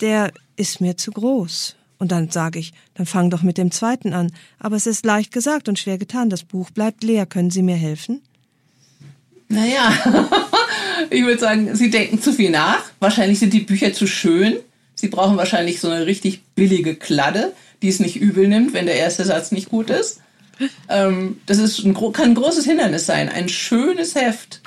der 0.00 0.32
ist 0.56 0.80
mir 0.80 0.96
zu 0.96 1.10
groß. 1.10 1.76
Und 1.98 2.12
dann 2.12 2.30
sage 2.30 2.58
ich, 2.58 2.72
dann 2.94 3.04
fang 3.04 3.28
doch 3.28 3.42
mit 3.42 3.58
dem 3.58 3.70
zweiten 3.70 4.14
an. 4.14 4.32
Aber 4.58 4.76
es 4.76 4.86
ist 4.86 5.04
leicht 5.04 5.32
gesagt 5.32 5.68
und 5.68 5.78
schwer 5.78 5.98
getan. 5.98 6.30
Das 6.30 6.44
Buch 6.44 6.70
bleibt 6.70 7.04
leer. 7.04 7.26
Können 7.26 7.50
Sie 7.50 7.62
mir 7.62 7.76
helfen? 7.76 8.22
Naja, 9.48 9.92
ich 11.10 11.24
würde 11.26 11.40
sagen, 11.40 11.76
Sie 11.76 11.90
denken 11.90 12.22
zu 12.22 12.32
viel 12.32 12.48
nach. 12.48 12.84
Wahrscheinlich 13.00 13.38
sind 13.38 13.52
die 13.52 13.60
Bücher 13.60 13.92
zu 13.92 14.06
schön. 14.06 14.56
Sie 14.94 15.08
brauchen 15.08 15.36
wahrscheinlich 15.36 15.78
so 15.78 15.90
eine 15.90 16.06
richtig 16.06 16.40
billige 16.54 16.94
Kladde, 16.94 17.52
die 17.82 17.88
es 17.88 18.00
nicht 18.00 18.16
übel 18.16 18.48
nimmt, 18.48 18.72
wenn 18.72 18.86
der 18.86 18.96
erste 18.96 19.26
Satz 19.26 19.52
nicht 19.52 19.68
gut 19.68 19.90
ist. 19.90 20.20
Ähm, 20.88 21.40
das 21.46 21.58
ist 21.58 21.84
ein, 21.84 21.94
kann 21.94 22.30
ein 22.30 22.34
großes 22.34 22.64
Hindernis 22.64 23.06
sein. 23.06 23.28
Ein 23.28 23.48
schönes 23.48 24.14
Heft 24.14 24.60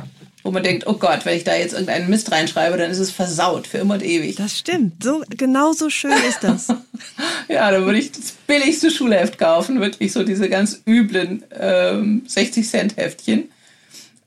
wo 0.43 0.51
man 0.51 0.63
denkt, 0.63 0.87
oh 0.87 0.93
Gott, 0.93 1.25
wenn 1.25 1.37
ich 1.37 1.43
da 1.43 1.55
jetzt 1.55 1.73
irgendeinen 1.73 2.09
Mist 2.09 2.31
reinschreibe, 2.31 2.77
dann 2.77 2.89
ist 2.89 2.99
es 2.99 3.11
versaut 3.11 3.67
für 3.67 3.77
immer 3.77 3.95
und 3.95 4.03
ewig. 4.03 4.35
Das 4.35 4.57
stimmt. 4.57 5.03
So, 5.03 5.23
genau 5.29 5.73
so 5.73 5.89
schön 5.89 6.13
ist 6.27 6.43
das. 6.43 6.67
ja, 7.47 7.69
dann 7.69 7.85
würde 7.85 7.99
ich 7.99 8.11
das 8.11 8.31
billigste 8.47 8.89
Schulheft 8.89 9.37
kaufen, 9.37 9.79
wirklich 9.81 10.11
so 10.11 10.23
diese 10.23 10.49
ganz 10.49 10.81
üblen 10.87 11.43
ähm, 11.57 12.23
60-Cent-Heftchen. 12.27 13.49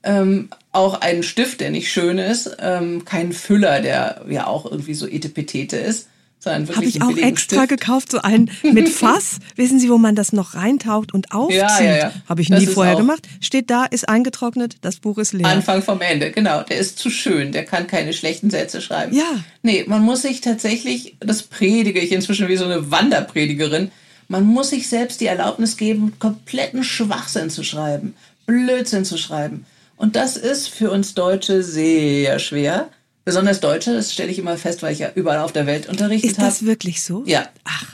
Ähm, 0.03 0.49
auch 0.71 1.01
einen 1.01 1.23
Stift, 1.23 1.61
der 1.61 1.71
nicht 1.71 1.91
schön 1.91 2.17
ist, 2.17 2.57
ähm, 2.59 3.05
keinen 3.05 3.33
Füller, 3.33 3.81
der 3.81 4.23
ja 4.29 4.47
auch 4.47 4.65
irgendwie 4.65 4.93
so 4.93 5.07
etepetete 5.07 5.77
ist. 5.77 6.07
Habe 6.45 6.85
ich 6.85 7.01
auch 7.01 7.15
extra 7.17 7.65
Stift. 7.65 7.69
gekauft, 7.69 8.11
so 8.11 8.19
einen 8.19 8.51
mit 8.63 8.89
Fass. 8.95 9.39
Wissen 9.55 9.79
Sie, 9.79 9.89
wo 9.89 9.97
man 9.97 10.15
das 10.15 10.33
noch 10.33 10.55
reintaucht 10.55 11.13
und 11.13 11.31
aufzieht? 11.31 11.59
Ja, 11.59 11.81
ja, 11.81 11.97
ja. 11.97 12.11
Habe 12.27 12.41
ich 12.41 12.49
das 12.49 12.59
nie 12.59 12.67
vorher 12.67 12.95
gemacht. 12.95 13.27
Steht 13.41 13.69
da, 13.69 13.85
ist 13.85 14.07
eingetrocknet, 14.07 14.77
das 14.81 14.97
Buch 14.97 15.17
ist 15.17 15.33
leer. 15.33 15.47
Anfang 15.47 15.81
vom 15.81 16.01
Ende, 16.01 16.31
genau. 16.31 16.63
Der 16.63 16.77
ist 16.77 16.99
zu 16.99 17.09
schön, 17.09 17.51
der 17.51 17.65
kann 17.65 17.87
keine 17.87 18.13
schlechten 18.13 18.49
Sätze 18.49 18.81
schreiben. 18.81 19.15
Ja. 19.15 19.43
Nee, 19.63 19.85
man 19.87 20.01
muss 20.01 20.21
sich 20.21 20.41
tatsächlich, 20.41 21.15
das 21.19 21.43
predige 21.43 21.99
ich 21.99 22.11
inzwischen 22.11 22.47
wie 22.47 22.57
so 22.57 22.65
eine 22.65 22.91
Wanderpredigerin, 22.91 23.91
man 24.27 24.45
muss 24.45 24.71
sich 24.71 24.87
selbst 24.87 25.21
die 25.21 25.27
Erlaubnis 25.27 25.77
geben, 25.77 26.13
kompletten 26.19 26.83
Schwachsinn 26.83 27.49
zu 27.49 27.63
schreiben, 27.63 28.15
Blödsinn 28.45 29.05
zu 29.05 29.17
schreiben. 29.17 29.65
Und 29.97 30.15
das 30.15 30.35
ist 30.35 30.69
für 30.69 30.91
uns 30.91 31.13
Deutsche 31.13 31.63
sehr 31.63 32.39
schwer 32.39 32.89
Besonders 33.25 33.59
Deutsche, 33.59 33.93
das 33.93 34.13
stelle 34.13 34.31
ich 34.31 34.37
immer 34.37 34.55
fest, 34.55 34.83
weil 34.83 34.93
ich 34.93 34.99
ja 34.99 35.11
überall 35.15 35.39
auf 35.39 35.51
der 35.51 35.65
Welt 35.65 35.89
unterrichtet 35.89 36.37
habe. 36.37 36.47
Ist 36.47 36.53
das 36.53 36.61
hab. 36.61 36.67
wirklich 36.67 37.03
so? 37.03 37.23
Ja. 37.25 37.49
Ach. 37.63 37.87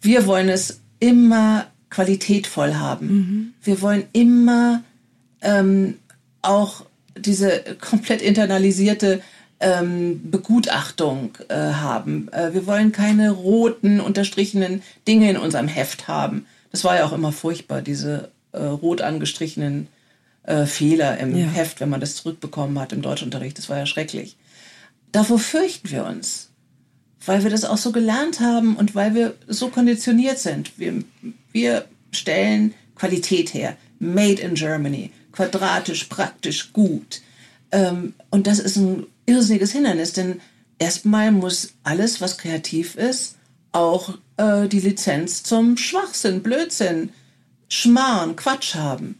Wir 0.00 0.26
wollen 0.26 0.48
es 0.48 0.80
immer 1.00 1.66
qualitätvoll 1.90 2.74
haben. 2.74 3.06
Mhm. 3.06 3.54
Wir 3.62 3.82
wollen 3.82 4.04
immer 4.12 4.84
ähm, 5.42 5.98
auch 6.42 6.84
diese 7.16 7.76
komplett 7.80 8.22
internalisierte 8.22 9.20
ähm, 9.58 10.30
Begutachtung 10.30 11.36
äh, 11.48 11.56
haben. 11.56 12.28
Äh, 12.32 12.54
wir 12.54 12.66
wollen 12.66 12.92
keine 12.92 13.32
roten, 13.32 14.00
unterstrichenen 14.00 14.82
Dinge 15.08 15.30
in 15.30 15.36
unserem 15.36 15.66
Heft 15.66 16.06
haben. 16.06 16.46
Das 16.70 16.84
war 16.84 16.96
ja 16.96 17.04
auch 17.04 17.12
immer 17.12 17.32
furchtbar, 17.32 17.82
diese 17.82 18.30
äh, 18.52 18.62
rot 18.62 19.00
angestrichenen 19.00 19.88
äh, 20.44 20.66
Fehler 20.66 21.18
im 21.18 21.36
ja. 21.36 21.46
Heft, 21.46 21.80
wenn 21.80 21.88
man 21.88 22.00
das 22.00 22.14
zurückbekommen 22.14 22.78
hat 22.78 22.92
im 22.92 23.02
Deutschunterricht. 23.02 23.58
Das 23.58 23.68
war 23.68 23.78
ja 23.78 23.86
schrecklich. 23.86 24.36
Davor 25.12 25.38
fürchten 25.38 25.90
wir 25.90 26.04
uns, 26.04 26.50
weil 27.24 27.42
wir 27.42 27.50
das 27.50 27.64
auch 27.64 27.78
so 27.78 27.92
gelernt 27.92 28.40
haben 28.40 28.76
und 28.76 28.94
weil 28.94 29.14
wir 29.14 29.34
so 29.46 29.68
konditioniert 29.68 30.38
sind. 30.38 30.78
Wir, 30.78 31.02
wir 31.52 31.86
stellen 32.12 32.74
Qualität 32.94 33.54
her, 33.54 33.76
made 33.98 34.40
in 34.40 34.54
Germany, 34.54 35.12
quadratisch, 35.32 36.04
praktisch, 36.04 36.72
gut. 36.72 37.20
Ähm, 37.70 38.14
und 38.30 38.46
das 38.46 38.58
ist 38.58 38.76
ein 38.76 39.06
irrsinniges 39.26 39.72
Hindernis, 39.72 40.12
denn 40.12 40.40
erstmal 40.78 41.32
muss 41.32 41.74
alles, 41.82 42.20
was 42.20 42.38
kreativ 42.38 42.96
ist, 42.96 43.36
auch 43.72 44.18
äh, 44.36 44.68
die 44.68 44.80
Lizenz 44.80 45.42
zum 45.42 45.76
Schwachsinn, 45.76 46.42
Blödsinn, 46.42 47.10
Schmarrn, 47.68 48.36
Quatsch 48.36 48.74
haben. 48.74 49.18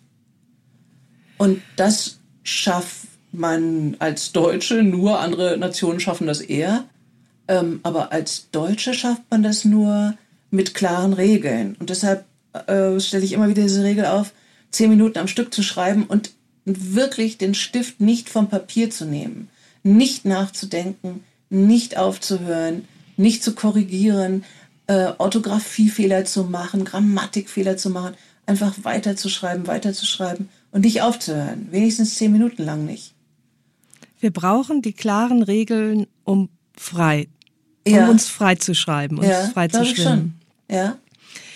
Und 1.37 1.63
das 1.77 2.19
schafft 2.43 3.08
man 3.33 3.97
als 3.99 4.33
Deutsche 4.33 4.83
nur, 4.83 5.21
andere 5.21 5.59
Nationen 5.59 6.01
schaffen 6.01 6.27
das 6.27 6.41
eher. 6.41 6.85
Ähm, 7.47 7.81
aber 7.83 8.13
als 8.13 8.51
Deutsche 8.51 8.95
schafft 8.95 9.23
man 9.31 9.43
das 9.43 9.65
nur 9.65 10.15
mit 10.51 10.75
klaren 10.75 11.13
Regeln. 11.13 11.77
Und 11.79 11.91
deshalb 11.91 12.25
äh, 12.67 12.99
stelle 13.01 13.25
ich 13.25 13.33
immer 13.33 13.49
wieder 13.49 13.63
diese 13.63 13.85
Regel 13.85 14.07
auf, 14.07 14.33
zehn 14.71 14.91
Minuten 14.91 15.19
am 15.19 15.29
Stück 15.29 15.53
zu 15.53 15.63
schreiben 15.63 16.05
und 16.05 16.33
wirklich 16.65 17.39
den 17.39 17.55
Stift 17.55 18.01
nicht 18.01 18.29
vom 18.29 18.49
Papier 18.49 18.91
zu 18.91 19.07
nehmen, 19.07 19.49
nicht 19.83 20.25
nachzudenken, 20.25 21.25
nicht 21.51 21.97
aufzuhören, 21.97 22.87
nicht 23.17 23.43
zu 23.43 23.55
korrigieren, 23.55 24.45
äh, 24.87 25.13
Orthographiefehler 25.19 26.25
zu 26.25 26.45
machen, 26.45 26.85
Grammatikfehler 26.85 27.77
zu 27.77 27.91
machen, 27.91 28.15
einfach 28.47 28.75
weiterzuschreiben, 28.83 29.67
weiterzuschreiben 29.67 30.49
und 30.73 30.83
nicht 30.83 31.03
aufzuhören. 31.03 31.69
Wenigstens 31.71 32.17
zehn 32.17 32.33
Minuten 32.33 32.65
lang 32.65 32.85
nicht. 32.85 33.15
Wir 34.21 34.33
brauchen 34.33 34.83
die 34.83 34.93
klaren 34.93 35.43
Regeln, 35.43 36.07
um 36.25 36.49
frei, 36.77 37.29
ja. 37.87 38.05
um 38.05 38.11
uns 38.11 38.29
frei 38.29 38.57
zu 38.57 38.75
schreiben, 38.75 39.19
uns 39.19 39.29
ja, 39.29 39.49
frei 39.49 39.69
zu 39.69 39.85
schwimmen. 39.85 40.41
Ja. 40.71 40.99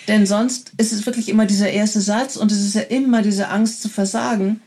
Denn 0.09 0.27
sonst 0.27 0.73
ist 0.79 0.93
es 0.93 1.07
wirklich 1.07 1.29
immer 1.29 1.47
dieser 1.47 1.71
erste 1.71 2.01
Satz 2.01 2.37
und 2.37 2.51
es 2.51 2.65
ist 2.65 2.75
ja 2.75 2.83
immer 2.83 3.23
diese 3.23 3.49
Angst 3.49 3.83
zu 3.83 3.89
versagen. 3.89 4.61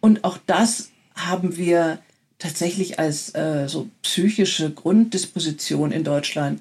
Und 0.00 0.24
auch 0.24 0.38
das 0.46 0.90
haben 1.14 1.56
wir 1.56 1.98
tatsächlich 2.38 2.98
als 2.98 3.34
äh, 3.34 3.68
so 3.68 3.88
psychische 4.02 4.70
Grunddisposition 4.72 5.92
in 5.92 6.02
Deutschland 6.02 6.60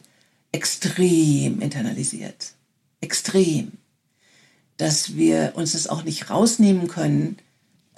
extrem 0.51 1.61
internalisiert. 1.61 2.53
Extrem. 3.01 3.73
Dass 4.77 5.15
wir 5.15 5.53
uns 5.55 5.71
das 5.71 5.87
auch 5.87 6.03
nicht 6.03 6.29
rausnehmen 6.29 6.87
können, 6.87 7.37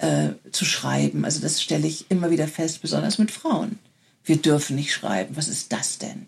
äh, 0.04 0.50
zu 0.50 0.64
schreiben. 0.64 1.24
Also 1.24 1.40
das 1.40 1.62
stelle 1.62 1.86
ich 1.86 2.10
immer 2.10 2.30
wieder 2.30 2.46
fest, 2.46 2.82
besonders 2.82 3.18
mit 3.18 3.30
Frauen. 3.30 3.78
Wir 4.24 4.36
dürfen 4.36 4.76
nicht 4.76 4.92
schreiben. 4.92 5.36
Was 5.36 5.48
ist 5.48 5.72
das 5.72 5.98
denn? 5.98 6.26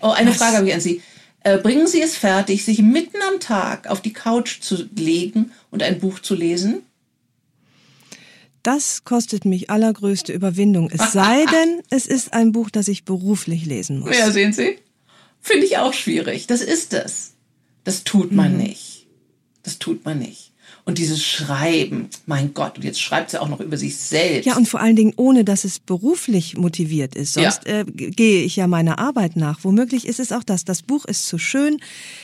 Oh, 0.00 0.10
eine 0.10 0.30
Was? 0.30 0.38
Frage 0.38 0.56
habe 0.56 0.68
ich 0.68 0.74
an 0.74 0.80
Sie. 0.80 1.02
Äh, 1.44 1.58
bringen 1.58 1.86
Sie 1.86 2.02
es 2.02 2.16
fertig, 2.16 2.64
sich 2.64 2.80
mitten 2.82 3.18
am 3.32 3.40
Tag 3.40 3.86
auf 3.86 4.00
die 4.00 4.12
Couch 4.12 4.60
zu 4.60 4.88
legen 4.96 5.52
und 5.70 5.82
ein 5.82 6.00
Buch 6.00 6.18
zu 6.18 6.34
lesen? 6.34 6.82
Das 8.64 9.04
kostet 9.04 9.44
mich 9.44 9.70
allergrößte 9.70 10.32
Überwindung. 10.32 10.90
Es 10.90 11.12
sei 11.12 11.44
denn, 11.46 11.82
es 11.90 12.06
ist 12.06 12.32
ein 12.32 12.52
Buch, 12.52 12.70
das 12.70 12.88
ich 12.88 13.04
beruflich 13.04 13.66
lesen 13.66 14.00
muss. 14.00 14.16
Ja, 14.16 14.30
sehen 14.30 14.52
Sie? 14.52 14.78
Finde 15.40 15.66
ich 15.66 15.78
auch 15.78 15.94
schwierig. 15.94 16.48
Das 16.48 16.60
ist 16.60 16.92
es. 16.92 17.34
Das 17.84 18.04
tut 18.04 18.32
man 18.32 18.52
mhm. 18.52 18.64
nicht. 18.64 19.06
Das 19.62 19.78
tut 19.78 20.04
man 20.04 20.18
nicht. 20.18 20.47
Und 20.88 20.96
dieses 20.96 21.22
Schreiben, 21.22 22.08
mein 22.24 22.54
Gott, 22.54 22.78
und 22.78 22.82
jetzt 22.82 22.98
schreibt 22.98 23.28
sie 23.28 23.38
auch 23.38 23.50
noch 23.50 23.60
über 23.60 23.76
sich 23.76 23.94
selbst. 23.98 24.46
Ja, 24.46 24.56
und 24.56 24.66
vor 24.66 24.80
allen 24.80 24.96
Dingen 24.96 25.12
ohne, 25.16 25.44
dass 25.44 25.64
es 25.64 25.78
beruflich 25.78 26.56
motiviert 26.56 27.14
ist. 27.14 27.34
Sonst 27.34 27.68
ja. 27.68 27.80
äh, 27.80 27.84
gehe 27.84 28.42
ich 28.42 28.56
ja 28.56 28.66
meiner 28.66 28.98
Arbeit 28.98 29.36
nach. 29.36 29.58
Womöglich 29.64 30.08
ist 30.08 30.18
es 30.18 30.32
auch 30.32 30.42
das. 30.42 30.64
Das 30.64 30.80
Buch 30.80 31.04
ist 31.04 31.26
zu 31.26 31.36
schön, 31.36 31.78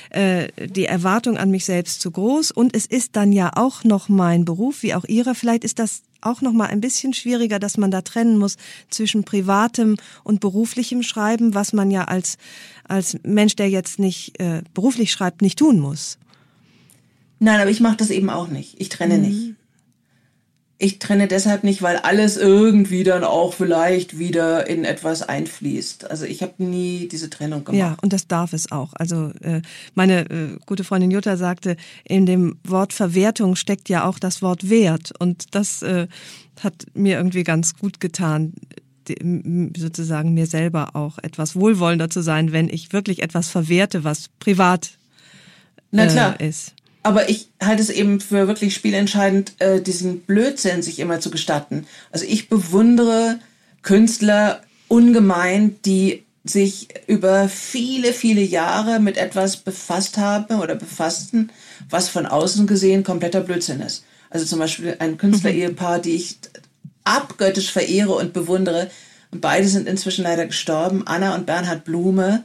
äh, 0.09 0.48
die 0.66 0.87
Erwartung 0.87 1.37
an 1.37 1.50
mich 1.50 1.66
selbst 1.66 2.00
zu 2.00 2.11
groß 2.11 2.53
und 2.53 2.74
es 2.74 2.87
ist 2.87 3.16
dann 3.16 3.33
ja 3.33 3.50
auch 3.55 3.85
noch 3.85 4.09
mein 4.09 4.46
Beruf, 4.46 4.83
wie 4.83 4.94
auch 4.94 5.05
ihrer. 5.05 5.35
Vielleicht 5.35 5.64
ist 5.64 5.79
das 5.79 6.00
auch 6.22 6.40
noch 6.40 6.55
mal 6.55 6.68
ein 6.68 6.81
bisschen 6.81 7.12
schwieriger, 7.12 7.59
dass 7.59 7.77
man 7.77 7.90
da 7.90 8.00
trennen 8.00 8.38
muss 8.38 8.57
zwischen 8.88 9.24
privatem 9.24 9.96
und 10.22 10.40
beruflichem 10.40 11.03
Schreiben, 11.03 11.53
was 11.53 11.74
man 11.74 11.90
ja 11.90 12.05
als 12.05 12.38
als 12.88 13.18
Mensch, 13.24 13.57
der 13.57 13.68
jetzt 13.68 13.98
nicht 13.98 14.40
äh, 14.40 14.62
beruflich 14.72 15.12
schreibt, 15.12 15.42
nicht 15.42 15.59
tun 15.59 15.81
muss. 15.81 16.18
Nein, 17.38 17.61
aber 17.61 17.70
ich 17.70 17.81
mache 17.81 17.97
das 17.97 18.11
eben 18.11 18.31
auch 18.31 18.49
nicht. 18.49 18.81
Ich 18.81 18.88
trenne 18.88 19.18
mhm. 19.18 19.23
nicht. 19.23 19.55
Ich 20.77 20.99
trenne 20.99 21.29
deshalb 21.29 21.62
nicht, 21.62 21.83
weil 21.83 21.97
alles 21.99 22.37
irgendwie 22.37 23.05
dann 23.05 23.23
auch 23.23 23.55
vielleicht 23.55 24.18
wieder 24.18 24.66
in 24.66 24.85
etwas 24.85 25.23
einfließt. 25.23 26.11
Also 26.11 26.25
ich 26.25 26.42
habe 26.42 26.62
nie 26.62 27.07
diese 27.07 27.31
Trennung 27.31 27.64
gemacht. 27.64 27.79
Ja, 27.79 27.97
und 28.03 28.12
das 28.12 28.27
darf 28.27 28.53
es 28.53 28.73
auch. 28.73 28.92
Also 28.94 29.31
äh, 29.40 29.62
meine 29.94 30.29
äh, 30.29 30.59
gute 30.66 30.83
Freundin 30.83 31.12
Jutta 31.12 31.37
sagte, 31.37 31.77
in 32.03 32.27
dem 32.27 32.59
Wort 32.64 32.92
Verwertung 32.92 33.55
steckt 33.55 33.88
ja 33.88 34.05
auch 34.05 34.18
das 34.18 34.42
Wort 34.42 34.68
Wert. 34.68 35.12
Und 35.18 35.55
das 35.55 35.83
äh, 35.83 36.09
hat 36.61 36.87
mir 36.92 37.16
irgendwie 37.18 37.44
ganz 37.44 37.77
gut 37.77 38.01
getan, 38.01 38.53
sozusagen 39.77 40.35
mir 40.35 40.47
selber 40.47 40.97
auch 40.97 41.18
etwas 41.23 41.57
wohlwollender 41.57 42.11
zu 42.11 42.23
sein, 42.23 42.53
wenn 42.53 42.68
ich 42.68 42.92
wirklich 42.92 43.23
etwas 43.23 43.49
verwerte, 43.49 44.05
was 44.05 44.29
privat 44.38 44.99
äh, 45.92 46.49
ist. 46.49 46.74
Aber 47.05 47.29
ich 47.29 47.51
halte 47.62 47.83
es 47.83 47.90
eben 47.90 48.19
für 48.19 48.49
wirklich 48.49 48.75
spielentscheidend, 48.75 49.53
äh, 49.59 49.81
diesen 49.81 50.21
Blödsinn 50.21 50.83
sich 50.83 50.99
immer 50.99 51.21
zu 51.21 51.31
gestatten. 51.31 51.87
Also 52.11 52.25
ich 52.27 52.49
bewundere 52.49 53.38
Künstler 53.83 54.62
ungemein, 54.88 55.77
die 55.85 56.25
sich 56.45 56.88
über 57.07 57.49
viele, 57.51 58.14
viele 58.14 58.40
Jahre 58.40 59.01
mit 59.01 59.19
etwas 59.19 59.59
befasst 59.59 60.17
haben 60.17 60.61
oder 60.61 60.77
befassten, 60.77 61.51
was 61.90 62.09
von 62.09 62.25
außen 62.25 62.67
gesehen 62.67 63.05
kompletter 63.05 63.43
Blödsinn 63.43 63.81
ist. 63.81 64.05
Also 64.31 64.47
zum 64.47 64.59
Beispiel 64.59 64.97
ein 64.99 65.18
Künstler-Ehepaar, 65.18 65.99
die 65.99 66.14
ich 66.14 66.39
abgöttisch 67.05 67.70
verehre 67.70 68.14
und 68.14 68.33
bewundere. 68.33 68.91
Und 69.31 69.43
beide 69.43 69.68
sind 69.68 69.87
inzwischen 69.87 70.24
leider 70.24 70.47
gestorben. 70.47 71.07
Anna 71.07 71.35
und 71.35 71.45
Bernhard 71.45 71.85
Blume 71.85 72.45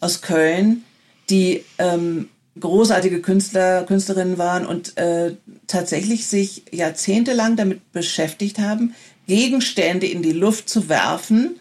aus 0.00 0.20
Köln, 0.20 0.84
die 1.30 1.64
ähm, 1.78 2.28
großartige 2.58 3.20
Künstler, 3.20 3.84
Künstlerinnen 3.84 4.38
waren 4.38 4.66
und 4.66 4.96
äh, 4.96 5.36
tatsächlich 5.66 6.26
sich 6.26 6.64
jahrzehntelang 6.72 7.56
damit 7.56 7.92
beschäftigt 7.92 8.58
haben, 8.58 8.94
Gegenstände 9.26 10.06
in 10.06 10.22
die 10.22 10.32
Luft 10.32 10.68
zu 10.68 10.88
werfen 10.88 11.58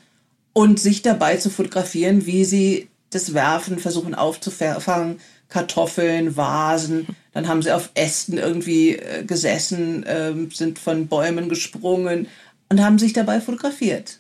und 0.54 0.80
sich 0.80 1.02
dabei 1.02 1.38
zu 1.38 1.50
fotografieren, 1.50 2.26
wie 2.26 2.46
sie 2.46 2.88
das 3.10 3.34
Werfen 3.34 3.80
versuchen 3.80 4.16
aufzufangen. 4.16 5.20
Kartoffeln, 5.48 6.36
Vasen, 6.38 7.06
dann 7.32 7.48
haben 7.48 7.62
sie 7.62 7.72
auf 7.72 7.92
Ästen 7.94 8.40
irgendwie 8.40 8.96
äh, 8.96 9.24
gesessen, 9.24 10.04
äh, 10.04 10.34
sind 10.52 10.80
von 10.80 11.08
Bäumen 11.08 11.50
gesprungen, 11.50 12.28
und 12.70 12.82
haben 12.82 13.00
sich 13.00 13.14
dabei 13.14 13.42
fotografiert. 13.42 14.20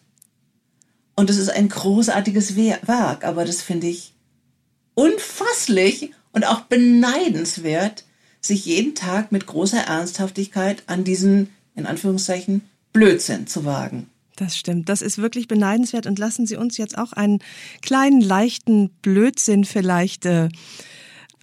Und 1.15 1.29
es 1.29 1.37
ist 1.37 1.49
ein 1.49 1.69
großartiges 1.69 2.55
Werk, 2.55 3.23
aber 3.23 3.45
das 3.45 3.61
finde 3.61 3.87
ich 3.87 4.13
unfasslich 4.93 6.11
und 6.35 6.45
auch 6.45 6.61
beneidenswert, 6.61 8.03
sich 8.41 8.65
jeden 8.65 8.93
Tag 8.93 9.31
mit 9.31 9.47
großer 9.47 9.79
Ernsthaftigkeit 9.79 10.83
an 10.85 11.03
diesen, 11.03 11.49
in 11.75 11.87
Anführungszeichen, 11.87 12.61
Blödsinn 12.93 13.47
zu 13.47 13.65
wagen. 13.65 14.09
Das 14.35 14.57
stimmt. 14.57 14.89
Das 14.89 15.01
ist 15.01 15.17
wirklich 15.17 15.47
beneidenswert. 15.47 16.05
Und 16.05 16.19
lassen 16.19 16.45
Sie 16.45 16.57
uns 16.57 16.77
jetzt 16.77 16.97
auch 16.97 17.13
einen 17.13 17.39
kleinen, 17.81 18.19
leichten 18.19 18.89
Blödsinn 19.01 19.63
vielleicht 19.63 20.25
äh, 20.25 20.49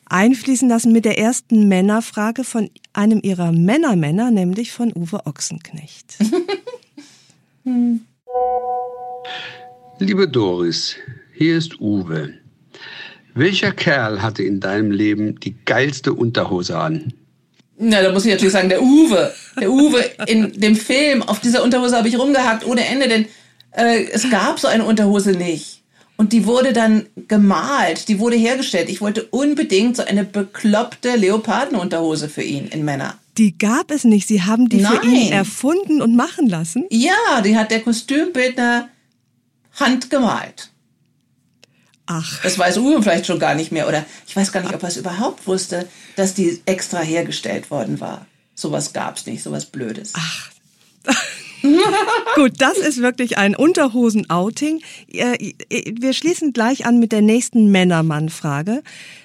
einfließen 0.04 0.68
lassen 0.68 0.92
mit 0.92 1.06
der 1.06 1.18
ersten 1.18 1.68
Männerfrage 1.68 2.44
von 2.44 2.68
einem 2.92 3.20
Ihrer 3.22 3.50
Männermänner, 3.50 4.30
nämlich 4.30 4.72
von 4.72 4.92
Uwe 4.94 5.24
Ochsenknecht. 5.24 6.18
Liebe 9.98 10.28
Doris, 10.28 10.96
hier 11.32 11.56
ist 11.56 11.80
Uwe. 11.80 12.41
Welcher 13.34 13.72
Kerl 13.72 14.22
hatte 14.22 14.42
in 14.42 14.60
deinem 14.60 14.90
Leben 14.90 15.40
die 15.40 15.54
geilste 15.64 16.12
Unterhose 16.12 16.78
an? 16.78 17.14
Na, 17.78 18.02
da 18.02 18.12
muss 18.12 18.24
ich 18.24 18.30
natürlich 18.30 18.52
sagen, 18.52 18.68
der 18.68 18.82
Uwe. 18.82 19.32
Der 19.60 19.70
Uwe 19.70 20.04
in 20.26 20.52
dem 20.52 20.76
Film, 20.76 21.22
auf 21.22 21.40
dieser 21.40 21.62
Unterhose 21.62 21.96
habe 21.96 22.08
ich 22.08 22.18
rumgehackt 22.18 22.66
ohne 22.66 22.86
Ende, 22.86 23.08
denn 23.08 23.26
äh, 23.72 24.04
es 24.12 24.28
gab 24.30 24.58
so 24.58 24.68
eine 24.68 24.84
Unterhose 24.84 25.32
nicht. 25.32 25.82
Und 26.16 26.32
die 26.32 26.46
wurde 26.46 26.72
dann 26.72 27.06
gemalt, 27.26 28.08
die 28.08 28.18
wurde 28.18 28.36
hergestellt. 28.36 28.88
Ich 28.90 29.00
wollte 29.00 29.24
unbedingt 29.30 29.96
so 29.96 30.04
eine 30.04 30.24
bekloppte 30.24 31.16
Leopardenunterhose 31.16 32.28
für 32.28 32.42
ihn 32.42 32.66
in 32.68 32.84
Männer. 32.84 33.18
Die 33.38 33.56
gab 33.56 33.90
es 33.90 34.04
nicht. 34.04 34.28
Sie 34.28 34.42
haben 34.42 34.68
die 34.68 34.82
Nein. 34.82 35.00
für 35.00 35.06
ihn 35.06 35.32
erfunden 35.32 36.02
und 36.02 36.14
machen 36.14 36.48
lassen? 36.48 36.86
Ja, 36.90 37.40
die 37.42 37.56
hat 37.56 37.70
der 37.70 37.80
Kostümbildner 37.80 38.88
handgemalt. 39.80 40.71
Ach. 42.14 42.42
Das 42.42 42.58
weiß 42.58 42.78
Uwe 42.78 43.02
vielleicht 43.02 43.26
schon 43.26 43.38
gar 43.38 43.54
nicht 43.54 43.72
mehr. 43.72 43.88
Oder 43.88 44.04
ich 44.26 44.36
weiß 44.36 44.52
gar 44.52 44.60
nicht, 44.60 44.74
ob 44.74 44.82
er 44.82 44.88
es 44.88 44.96
überhaupt 44.96 45.46
wusste, 45.46 45.88
dass 46.16 46.34
die 46.34 46.60
extra 46.66 47.00
hergestellt 47.00 47.70
worden 47.70 48.00
war. 48.00 48.26
Sowas 48.54 48.92
gab 48.92 49.16
es 49.16 49.26
nicht, 49.26 49.42
sowas 49.42 49.66
Blödes. 49.66 50.12
Ach. 50.16 50.50
Gut, 52.34 52.60
das 52.60 52.76
ist 52.76 53.00
wirklich 53.00 53.38
ein 53.38 53.54
Unterhosen-Outing. 53.54 54.82
Wir 55.08 56.12
schließen 56.12 56.52
gleich 56.52 56.84
an 56.86 56.98
mit 56.98 57.12
der 57.12 57.22
nächsten 57.22 57.70
Männermann-Frage 57.70 58.82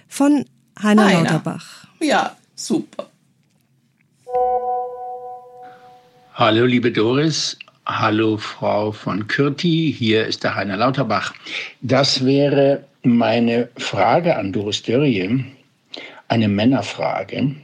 von 0.08 0.46
Heiner, 0.82 1.06
Heiner 1.06 1.24
Lauterbach. 1.24 1.88
Ja, 2.00 2.38
super. 2.56 3.10
Hallo, 6.36 6.66
liebe 6.66 6.92
Doris. 6.92 7.58
Hallo, 7.90 8.36
Frau 8.36 8.92
von 8.92 9.28
Kürti. 9.28 9.96
Hier 9.98 10.26
ist 10.26 10.44
der 10.44 10.56
Heiner 10.56 10.76
Lauterbach. 10.76 11.34
Das 11.80 12.26
wäre 12.26 12.84
meine 13.04 13.70
Frage 13.78 14.36
an 14.36 14.52
Doris 14.52 14.84
Dörrie, 14.84 15.46
eine 16.28 16.50
Männerfrage. 16.50 17.56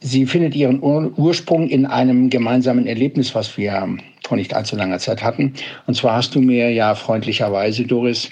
Sie 0.00 0.26
findet 0.26 0.54
ihren 0.54 0.82
Ur 0.82 1.10
Ursprung 1.16 1.70
in 1.70 1.86
einem 1.86 2.28
gemeinsamen 2.28 2.86
Erlebnis, 2.86 3.34
was 3.34 3.56
wir 3.56 3.96
vor 4.26 4.36
nicht 4.36 4.52
allzu 4.52 4.76
langer 4.76 4.98
Zeit 4.98 5.22
hatten. 5.22 5.54
Und 5.86 5.94
zwar 5.94 6.16
hast 6.16 6.34
du 6.34 6.42
mir 6.42 6.70
ja 6.70 6.94
freundlicherweise, 6.94 7.84
Doris, 7.84 8.28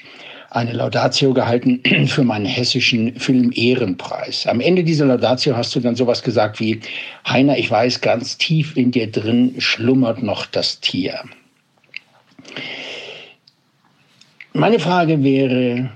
eine 0.50 0.72
Laudatio 0.72 1.34
gehalten 1.34 1.80
für 2.06 2.24
meinen 2.24 2.46
hessischen 2.46 3.18
Film 3.18 3.52
Ehrenpreis. 3.54 4.46
Am 4.46 4.60
Ende 4.60 4.84
dieser 4.84 5.06
Laudatio 5.06 5.56
hast 5.56 5.74
du 5.74 5.80
dann 5.80 5.96
sowas 5.96 6.22
gesagt 6.22 6.60
wie, 6.60 6.80
Heiner, 7.26 7.58
ich 7.58 7.70
weiß, 7.70 8.00
ganz 8.00 8.38
tief 8.38 8.76
in 8.76 8.90
dir 8.90 9.10
drin 9.10 9.54
schlummert 9.58 10.22
noch 10.22 10.46
das 10.46 10.80
Tier. 10.80 11.20
Meine 14.54 14.78
Frage 14.78 15.22
wäre, 15.22 15.90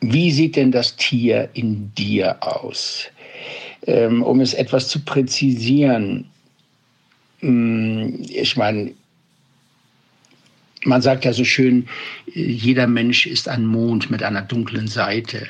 wie 0.00 0.30
sieht 0.30 0.56
denn 0.56 0.72
das 0.72 0.96
Tier 0.96 1.48
in 1.54 1.92
dir 1.94 2.36
aus? 2.40 3.08
ähm, 3.88 4.22
um 4.22 4.40
es 4.40 4.54
etwas 4.54 4.88
zu 4.88 5.00
präzisieren, 5.00 6.26
hm, 7.40 8.22
ich 8.28 8.56
meine, 8.56 8.92
man 10.84 11.02
sagt 11.02 11.24
ja 11.24 11.32
so 11.32 11.44
schön, 11.44 11.88
jeder 12.26 12.86
Mensch 12.86 13.26
ist 13.26 13.48
ein 13.48 13.66
Mond 13.66 14.10
mit 14.10 14.22
einer 14.22 14.42
dunklen 14.42 14.88
Seite. 14.88 15.48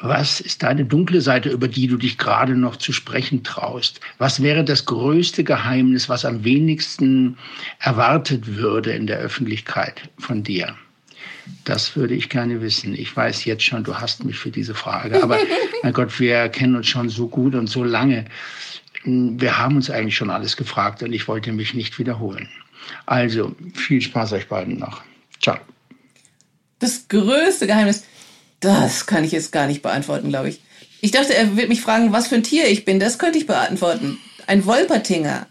Was 0.00 0.40
ist 0.40 0.64
deine 0.64 0.84
dunkle 0.84 1.20
Seite, 1.20 1.48
über 1.48 1.68
die 1.68 1.86
du 1.86 1.96
dich 1.96 2.18
gerade 2.18 2.56
noch 2.56 2.74
zu 2.74 2.92
sprechen 2.92 3.44
traust? 3.44 4.00
Was 4.18 4.42
wäre 4.42 4.64
das 4.64 4.84
größte 4.84 5.44
Geheimnis, 5.44 6.08
was 6.08 6.24
am 6.24 6.42
wenigsten 6.42 7.38
erwartet 7.78 8.56
würde 8.56 8.92
in 8.92 9.06
der 9.06 9.18
Öffentlichkeit 9.18 10.10
von 10.18 10.42
dir? 10.42 10.74
Das 11.64 11.94
würde 11.94 12.14
ich 12.14 12.28
gerne 12.28 12.60
wissen. 12.60 12.94
Ich 12.94 13.16
weiß 13.16 13.44
jetzt 13.44 13.62
schon, 13.62 13.84
du 13.84 13.94
hast 13.94 14.24
mich 14.24 14.38
für 14.38 14.50
diese 14.50 14.74
Frage. 14.74 15.22
Aber 15.22 15.38
mein 15.84 15.92
Gott, 15.92 16.18
wir 16.18 16.48
kennen 16.48 16.74
uns 16.74 16.88
schon 16.88 17.08
so 17.08 17.28
gut 17.28 17.54
und 17.54 17.68
so 17.68 17.84
lange. 17.84 18.24
Wir 19.04 19.58
haben 19.58 19.76
uns 19.76 19.88
eigentlich 19.88 20.16
schon 20.16 20.30
alles 20.30 20.56
gefragt 20.56 21.02
und 21.04 21.12
ich 21.12 21.28
wollte 21.28 21.52
mich 21.52 21.74
nicht 21.74 21.98
wiederholen. 22.00 22.48
Also 23.06 23.54
viel 23.74 24.00
Spaß 24.00 24.32
euch 24.32 24.48
beiden 24.48 24.78
noch. 24.78 25.02
Ciao. 25.40 25.58
Das 26.78 27.08
größte 27.08 27.66
Geheimnis, 27.66 28.04
das 28.60 29.06
kann 29.06 29.24
ich 29.24 29.32
jetzt 29.32 29.52
gar 29.52 29.66
nicht 29.66 29.82
beantworten, 29.82 30.28
glaube 30.28 30.48
ich. 30.48 30.60
Ich 31.00 31.10
dachte, 31.10 31.34
er 31.34 31.56
wird 31.56 31.68
mich 31.68 31.80
fragen, 31.80 32.12
was 32.12 32.28
für 32.28 32.36
ein 32.36 32.44
Tier 32.44 32.68
ich 32.68 32.84
bin. 32.84 33.00
Das 33.00 33.18
könnte 33.18 33.38
ich 33.38 33.46
beantworten. 33.46 34.18
Ein 34.46 34.64
Wolpertinger. 34.66 35.46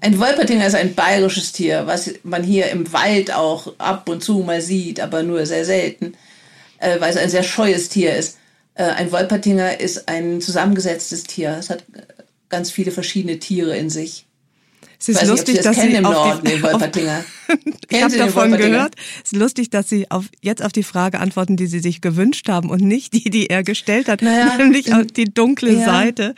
Ein 0.00 0.18
Wolpertinger 0.18 0.66
ist 0.66 0.74
ein 0.74 0.94
bayerisches 0.94 1.52
Tier, 1.52 1.86
was 1.86 2.10
man 2.22 2.42
hier 2.42 2.70
im 2.70 2.92
Wald 2.92 3.32
auch 3.32 3.78
ab 3.78 4.08
und 4.08 4.22
zu 4.22 4.38
mal 4.38 4.60
sieht, 4.60 5.00
aber 5.00 5.22
nur 5.22 5.46
sehr 5.46 5.64
selten, 5.64 6.14
äh, 6.78 7.00
weil 7.00 7.10
es 7.10 7.16
ein 7.16 7.30
sehr 7.30 7.42
scheues 7.42 7.88
Tier 7.88 8.14
ist. 8.14 8.38
Äh, 8.74 8.84
ein 8.84 9.12
Wolpertinger 9.12 9.80
ist 9.80 10.08
ein 10.08 10.40
zusammengesetztes 10.40 11.24
Tier. 11.24 11.56
Es 11.58 11.70
hat 11.70 11.84
ganz 12.48 12.70
viele 12.70 12.90
verschiedene 12.90 13.38
Tiere 13.38 13.76
in 13.76 13.90
sich. 13.90 14.26
Es 15.02 15.08
ist 15.08 15.26
lustig, 15.26 15.60
dass 15.62 15.76
Sie 15.76 15.94
im 15.94 16.04
Norden, 16.04 16.46
die, 16.46 16.62
auf, 16.62 16.80
ich 17.90 18.02
habe 18.02 18.16
davon 18.16 18.56
gehört. 18.56 18.94
Es 19.24 19.32
ist 19.32 19.38
lustig, 19.38 19.68
dass 19.68 19.88
Sie 19.88 20.08
auf, 20.12 20.26
jetzt 20.40 20.62
auf 20.62 20.70
die 20.70 20.84
Frage 20.84 21.18
antworten, 21.18 21.56
die 21.56 21.66
Sie 21.66 21.80
sich 21.80 22.00
gewünscht 22.00 22.48
haben 22.48 22.70
und 22.70 22.82
nicht 22.82 23.12
die, 23.12 23.28
die 23.28 23.50
er 23.50 23.64
gestellt 23.64 24.08
hat, 24.08 24.22
naja, 24.22 24.56
nämlich 24.58 24.88
in, 24.88 25.08
die 25.08 25.24
dunkle 25.24 25.72
ja, 25.72 25.84
Seite. 25.84 26.36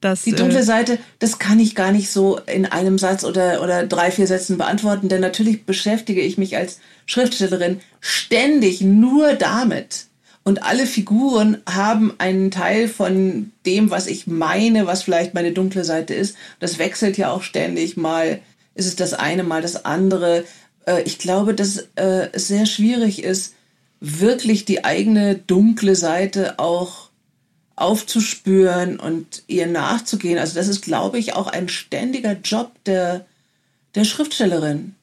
Das, 0.00 0.22
die 0.22 0.32
dunkle 0.32 0.60
äh, 0.60 0.62
Seite, 0.62 0.98
das 1.18 1.38
kann 1.38 1.60
ich 1.60 1.74
gar 1.74 1.92
nicht 1.92 2.10
so 2.10 2.40
in 2.46 2.64
einem 2.64 2.96
Satz 2.96 3.22
oder, 3.22 3.62
oder 3.62 3.86
drei, 3.86 4.10
vier 4.10 4.26
Sätzen 4.26 4.56
beantworten, 4.56 5.10
denn 5.10 5.20
natürlich 5.20 5.64
beschäftige 5.64 6.22
ich 6.22 6.38
mich 6.38 6.56
als 6.56 6.80
Schriftstellerin 7.04 7.80
ständig 8.00 8.80
nur 8.80 9.34
damit, 9.34 10.06
und 10.46 10.62
alle 10.62 10.86
Figuren 10.86 11.60
haben 11.68 12.14
einen 12.18 12.52
Teil 12.52 12.86
von 12.86 13.50
dem, 13.66 13.90
was 13.90 14.06
ich 14.06 14.28
meine, 14.28 14.86
was 14.86 15.02
vielleicht 15.02 15.34
meine 15.34 15.50
dunkle 15.50 15.82
Seite 15.82 16.14
ist. 16.14 16.36
Das 16.60 16.78
wechselt 16.78 17.18
ja 17.18 17.32
auch 17.32 17.42
ständig. 17.42 17.96
Mal 17.96 18.38
ist 18.76 18.86
es 18.86 18.94
das 18.94 19.12
eine, 19.12 19.42
mal 19.42 19.60
das 19.60 19.84
andere. 19.84 20.44
Äh, 20.86 21.02
ich 21.02 21.18
glaube, 21.18 21.52
dass 21.52 21.88
äh, 21.96 22.28
es 22.32 22.46
sehr 22.46 22.64
schwierig 22.66 23.24
ist, 23.24 23.54
wirklich 23.98 24.64
die 24.64 24.84
eigene 24.84 25.34
dunkle 25.34 25.96
Seite 25.96 26.60
auch 26.60 27.10
aufzuspüren 27.74 29.00
und 29.00 29.42
ihr 29.48 29.66
nachzugehen. 29.66 30.38
Also 30.38 30.54
das 30.54 30.68
ist, 30.68 30.82
glaube 30.82 31.18
ich, 31.18 31.32
auch 31.32 31.48
ein 31.48 31.68
ständiger 31.68 32.34
Job 32.34 32.70
der, 32.84 33.26
der 33.96 34.04
Schriftstellerin. 34.04 34.94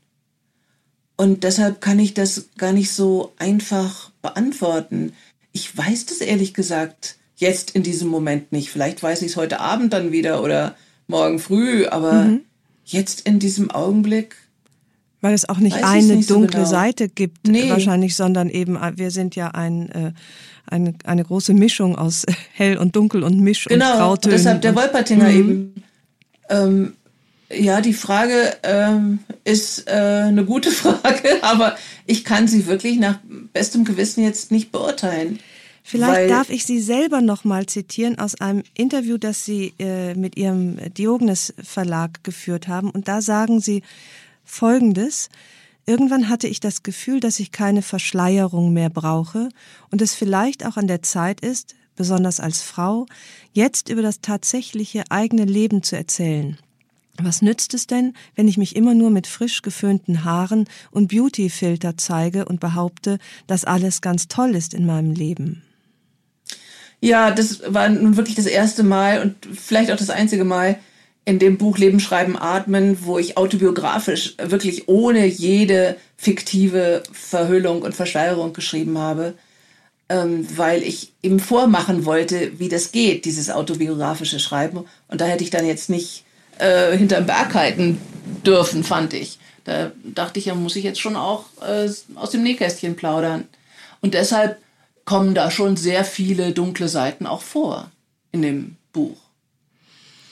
Und 1.17 1.43
deshalb 1.43 1.81
kann 1.81 1.99
ich 1.99 2.13
das 2.13 2.45
gar 2.57 2.71
nicht 2.71 2.93
so 2.93 3.33
einfach 3.37 4.09
beantworten. 4.21 5.11
Ich 5.53 5.75
weiß 5.75 6.07
das 6.07 6.17
ehrlich 6.17 6.53
gesagt 6.53 7.15
jetzt 7.35 7.71
in 7.71 7.83
diesem 7.83 8.09
Moment 8.09 8.51
nicht. 8.51 8.69
Vielleicht 8.69 9.01
weiß 9.01 9.21
ich 9.21 9.31
es 9.31 9.37
heute 9.37 9.59
Abend 9.59 9.93
dann 9.93 10.11
wieder 10.11 10.43
oder 10.43 10.75
morgen 11.07 11.39
früh, 11.39 11.85
aber 11.85 12.23
mhm. 12.23 12.41
jetzt 12.85 13.21
in 13.21 13.39
diesem 13.39 13.71
Augenblick. 13.71 14.35
Weil 15.21 15.33
es 15.33 15.47
auch 15.47 15.59
nicht 15.59 15.83
eine 15.83 16.17
nicht 16.17 16.29
dunkle 16.29 16.51
so 16.51 16.57
genau. 16.57 16.69
Seite 16.69 17.07
gibt, 17.07 17.47
nee. 17.47 17.69
wahrscheinlich, 17.69 18.15
sondern 18.15 18.49
eben, 18.49 18.75
äh, 18.75 18.93
wir 18.97 19.09
sind 19.09 19.35
ja 19.35 19.49
ein, 19.49 19.89
äh, 19.89 20.11
eine, 20.65 20.95
eine 21.05 21.23
große 21.23 21.53
Mischung 21.53 21.95
aus 21.95 22.25
hell 22.53 22.77
und 22.77 22.95
dunkel 22.95 23.23
und 23.23 23.39
Misch 23.39 23.65
genau, 23.65 23.91
und 23.91 23.97
Grautönen. 23.97 24.21
Genau, 24.21 24.37
deshalb 24.37 24.61
der 24.61 24.75
Wolpertinger 24.75 25.29
mhm. 25.29 25.39
eben. 25.39 25.83
Ähm, 26.49 26.93
ja, 27.51 27.81
die 27.81 27.93
Frage 27.93 28.55
ähm, 28.63 29.19
ist 29.43 29.87
äh, 29.87 29.91
eine 29.91 30.45
gute 30.45 30.71
Frage, 30.71 31.43
aber 31.43 31.75
ich 32.05 32.23
kann 32.23 32.47
sie 32.47 32.65
wirklich 32.67 32.99
nach 32.99 33.19
bestem 33.53 33.85
Gewissen 33.85 34.23
jetzt 34.23 34.51
nicht 34.51 34.71
beurteilen. 34.71 35.39
Vielleicht 35.85 36.31
darf 36.31 36.49
ich 36.49 36.63
Sie 36.65 36.79
selber 36.79 37.19
noch 37.19 37.43
mal 37.43 37.65
zitieren 37.65 38.17
aus 38.17 38.39
einem 38.39 38.63
Interview, 38.73 39.17
das 39.17 39.43
Sie 39.43 39.73
äh, 39.79 40.15
mit 40.15 40.37
Ihrem 40.37 40.77
Diogenes 40.93 41.53
Verlag 41.61 42.23
geführt 42.23 42.69
haben. 42.69 42.89
Und 42.89 43.09
da 43.09 43.21
sagen 43.21 43.59
Sie 43.59 43.83
Folgendes. 44.45 45.29
Irgendwann 45.85 46.29
hatte 46.29 46.47
ich 46.47 46.61
das 46.61 46.83
Gefühl, 46.83 47.19
dass 47.19 47.41
ich 47.41 47.51
keine 47.51 47.81
Verschleierung 47.81 48.71
mehr 48.71 48.89
brauche 48.89 49.49
und 49.91 50.01
es 50.01 50.15
vielleicht 50.15 50.65
auch 50.65 50.77
an 50.77 50.87
der 50.87 51.01
Zeit 51.01 51.41
ist, 51.41 51.75
besonders 51.97 52.39
als 52.39 52.61
Frau, 52.61 53.05
jetzt 53.51 53.89
über 53.89 54.01
das 54.01 54.21
tatsächliche 54.21 55.03
eigene 55.09 55.43
Leben 55.43 55.83
zu 55.83 55.97
erzählen. 55.97 56.57
Was 57.21 57.43
nützt 57.43 57.73
es 57.75 57.85
denn, 57.85 58.15
wenn 58.35 58.47
ich 58.47 58.57
mich 58.57 58.75
immer 58.75 58.95
nur 58.95 59.11
mit 59.11 59.27
frisch 59.27 59.61
geföhnten 59.61 60.23
Haaren 60.23 60.65
und 60.89 61.09
Beautyfilter 61.09 61.95
zeige 61.95 62.45
und 62.45 62.59
behaupte, 62.59 63.19
dass 63.45 63.65
alles 63.65 64.01
ganz 64.01 64.27
toll 64.27 64.55
ist 64.55 64.73
in 64.73 64.85
meinem 64.85 65.11
Leben? 65.11 65.61
Ja, 67.01 67.31
das 67.31 67.61
war 67.67 67.89
nun 67.89 68.17
wirklich 68.17 68.35
das 68.35 68.45
erste 68.45 68.81
Mal 68.81 69.21
und 69.21 69.35
vielleicht 69.55 69.91
auch 69.91 69.97
das 69.97 70.09
einzige 70.09 70.45
Mal 70.45 70.79
in 71.25 71.37
dem 71.37 71.57
Buch 71.57 71.77
Leben, 71.77 71.99
Schreiben, 71.99 72.37
Atmen, 72.37 73.05
wo 73.05 73.19
ich 73.19 73.37
autobiografisch 73.37 74.35
wirklich 74.41 74.87
ohne 74.87 75.25
jede 75.25 75.97
fiktive 76.17 77.03
Verhüllung 77.11 77.81
und 77.81 77.93
Verschleierung 77.93 78.53
geschrieben 78.53 78.97
habe, 78.97 79.35
ähm, 80.09 80.47
weil 80.55 80.81
ich 80.81 81.13
ihm 81.21 81.39
vormachen 81.39 82.05
wollte, 82.05 82.59
wie 82.59 82.69
das 82.69 82.91
geht, 82.91 83.25
dieses 83.25 83.49
autobiografische 83.49 84.39
Schreiben. 84.39 84.85
Und 85.07 85.21
da 85.21 85.25
hätte 85.25 85.43
ich 85.43 85.49
dann 85.49 85.65
jetzt 85.65 85.89
nicht 85.89 86.25
äh, 86.59 86.97
hinterm 86.97 87.25
Berg 87.25 87.53
halten 87.53 87.99
dürfen, 88.45 88.83
fand 88.83 89.13
ich. 89.13 89.39
Da 89.63 89.91
dachte 90.03 90.39
ich, 90.39 90.45
ja, 90.45 90.55
muss 90.55 90.75
ich 90.75 90.83
jetzt 90.83 90.99
schon 90.99 91.15
auch 91.15 91.45
äh, 91.61 91.89
aus 92.15 92.31
dem 92.31 92.43
Nähkästchen 92.43 92.95
plaudern. 92.95 93.47
Und 94.01 94.13
deshalb 94.13 94.61
kommen 95.05 95.33
da 95.33 95.51
schon 95.51 95.77
sehr 95.77 96.03
viele 96.05 96.51
dunkle 96.51 96.87
Seiten 96.87 97.25
auch 97.25 97.41
vor 97.41 97.91
in 98.31 98.41
dem 98.41 98.75
Buch. 98.91 99.17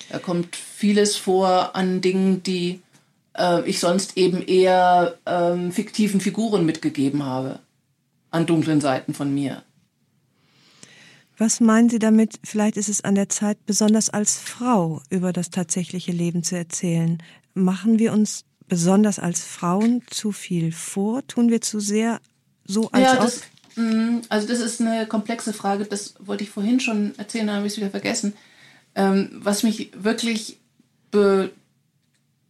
Da 0.10 0.20
kommt 0.20 0.56
vieles 0.56 1.16
vor 1.16 1.76
an 1.76 2.02
Dingen, 2.02 2.44
die 2.44 2.82
äh, 3.38 3.68
ich 3.70 3.80
sonst 3.80 4.18
eben 4.18 4.42
eher 4.42 5.18
ähm, 5.26 5.72
fiktiven 5.72 6.20
Figuren 6.20 6.66
mitgegeben 6.66 7.26
habe, 7.26 7.60
an 8.30 8.46
dunklen 8.46 8.82
Seiten 8.82 9.14
von 9.14 9.34
mir. 9.34 9.64
Was 11.42 11.60
meinen 11.60 11.90
Sie 11.90 11.98
damit? 11.98 12.40
Vielleicht 12.44 12.78
ist 12.78 12.88
es 12.88 13.04
an 13.04 13.16
der 13.16 13.28
Zeit, 13.28 13.66
besonders 13.66 14.12
als 14.12 14.38
Frau 14.38 15.02
über 15.10 15.34
das 15.34 15.50
tatsächliche 15.50 16.12
Leben 16.12 16.44
zu 16.44 16.56
erzählen. 16.56 17.18
Machen 17.56 17.98
wir 17.98 18.14
uns 18.14 18.46
besonders 18.68 19.18
als 19.18 19.44
Frauen 19.44 20.04
zu 20.08 20.32
viel 20.32 20.72
vor? 20.72 21.26
Tun 21.26 21.50
wir 21.50 21.60
zu 21.60 21.80
sehr 21.80 22.22
so 22.66 22.92
als 22.92 23.04
ja, 23.04 23.16
das, 23.16 23.42
Mhm, 23.76 24.22
also 24.30 24.48
das 24.48 24.60
ist 24.60 24.82
eine 24.82 25.08
komplexe 25.08 25.52
Frage, 25.52 25.86
das 25.86 26.14
wollte 26.20 26.44
ich 26.44 26.52
vorhin 26.52 26.80
schon 26.80 27.18
erzählen, 27.18 27.48
da 27.48 27.56
habe 27.56 27.66
ich 27.66 27.74
es 27.74 27.78
wieder 27.78 27.90
vergessen. 27.90 28.36
Ähm, 28.94 29.32
was 29.34 29.64
mich 29.64 29.90
wirklich 29.96 30.60
be 31.10 31.50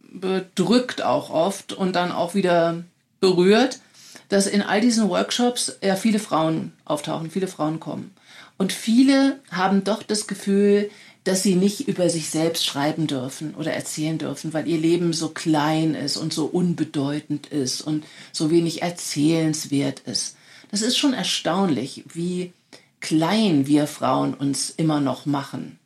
bedrückt 0.02 1.00
auch 1.00 1.30
oft 1.30 1.72
und 1.72 1.96
dann 1.96 2.12
auch 2.12 2.34
wieder 2.34 2.84
berührt, 3.20 3.80
dass 4.28 4.46
in 4.46 4.60
all 4.60 4.82
diesen 4.82 5.08
Workshops 5.08 5.78
ja 5.82 5.96
viele 5.96 6.18
Frauen 6.18 6.72
auftauchen, 6.84 7.30
viele 7.30 7.48
Frauen 7.48 7.80
kommen. 7.80 8.14
Und 8.62 8.72
viele 8.72 9.40
haben 9.50 9.82
doch 9.82 10.04
das 10.04 10.28
Gefühl, 10.28 10.88
dass 11.24 11.42
sie 11.42 11.56
nicht 11.56 11.88
über 11.88 12.08
sich 12.08 12.30
selbst 12.30 12.64
schreiben 12.64 13.08
dürfen 13.08 13.56
oder 13.56 13.72
erzählen 13.72 14.18
dürfen, 14.18 14.52
weil 14.52 14.68
ihr 14.68 14.78
Leben 14.78 15.12
so 15.12 15.30
klein 15.30 15.96
ist 15.96 16.16
und 16.16 16.32
so 16.32 16.44
unbedeutend 16.44 17.48
ist 17.48 17.80
und 17.80 18.04
so 18.30 18.52
wenig 18.52 18.80
erzählenswert 18.80 19.98
ist. 20.06 20.36
Das 20.70 20.80
ist 20.80 20.96
schon 20.96 21.12
erstaunlich, 21.12 22.04
wie 22.14 22.52
klein 23.00 23.66
wir 23.66 23.88
Frauen 23.88 24.32
uns 24.32 24.70
immer 24.70 25.00
noch 25.00 25.26
machen. 25.26 25.80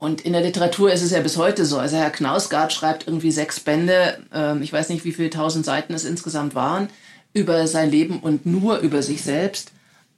Und 0.00 0.22
in 0.22 0.32
der 0.32 0.42
Literatur 0.42 0.90
ist 0.90 1.02
es 1.02 1.12
ja 1.12 1.20
bis 1.20 1.36
heute 1.36 1.64
so. 1.66 1.78
Also 1.78 1.98
Herr 1.98 2.10
Knausgard 2.10 2.72
schreibt 2.72 3.06
irgendwie 3.06 3.30
sechs 3.30 3.60
Bände, 3.60 4.18
äh, 4.34 4.58
ich 4.58 4.72
weiß 4.72 4.88
nicht, 4.88 5.04
wie 5.04 5.12
viele 5.12 5.30
tausend 5.30 5.64
Seiten 5.64 5.94
es 5.94 6.04
insgesamt 6.04 6.56
waren, 6.56 6.88
über 7.32 7.68
sein 7.68 7.92
Leben 7.92 8.18
und 8.18 8.44
nur 8.44 8.78
über 8.78 9.04
sich 9.04 9.22
selbst. 9.22 9.70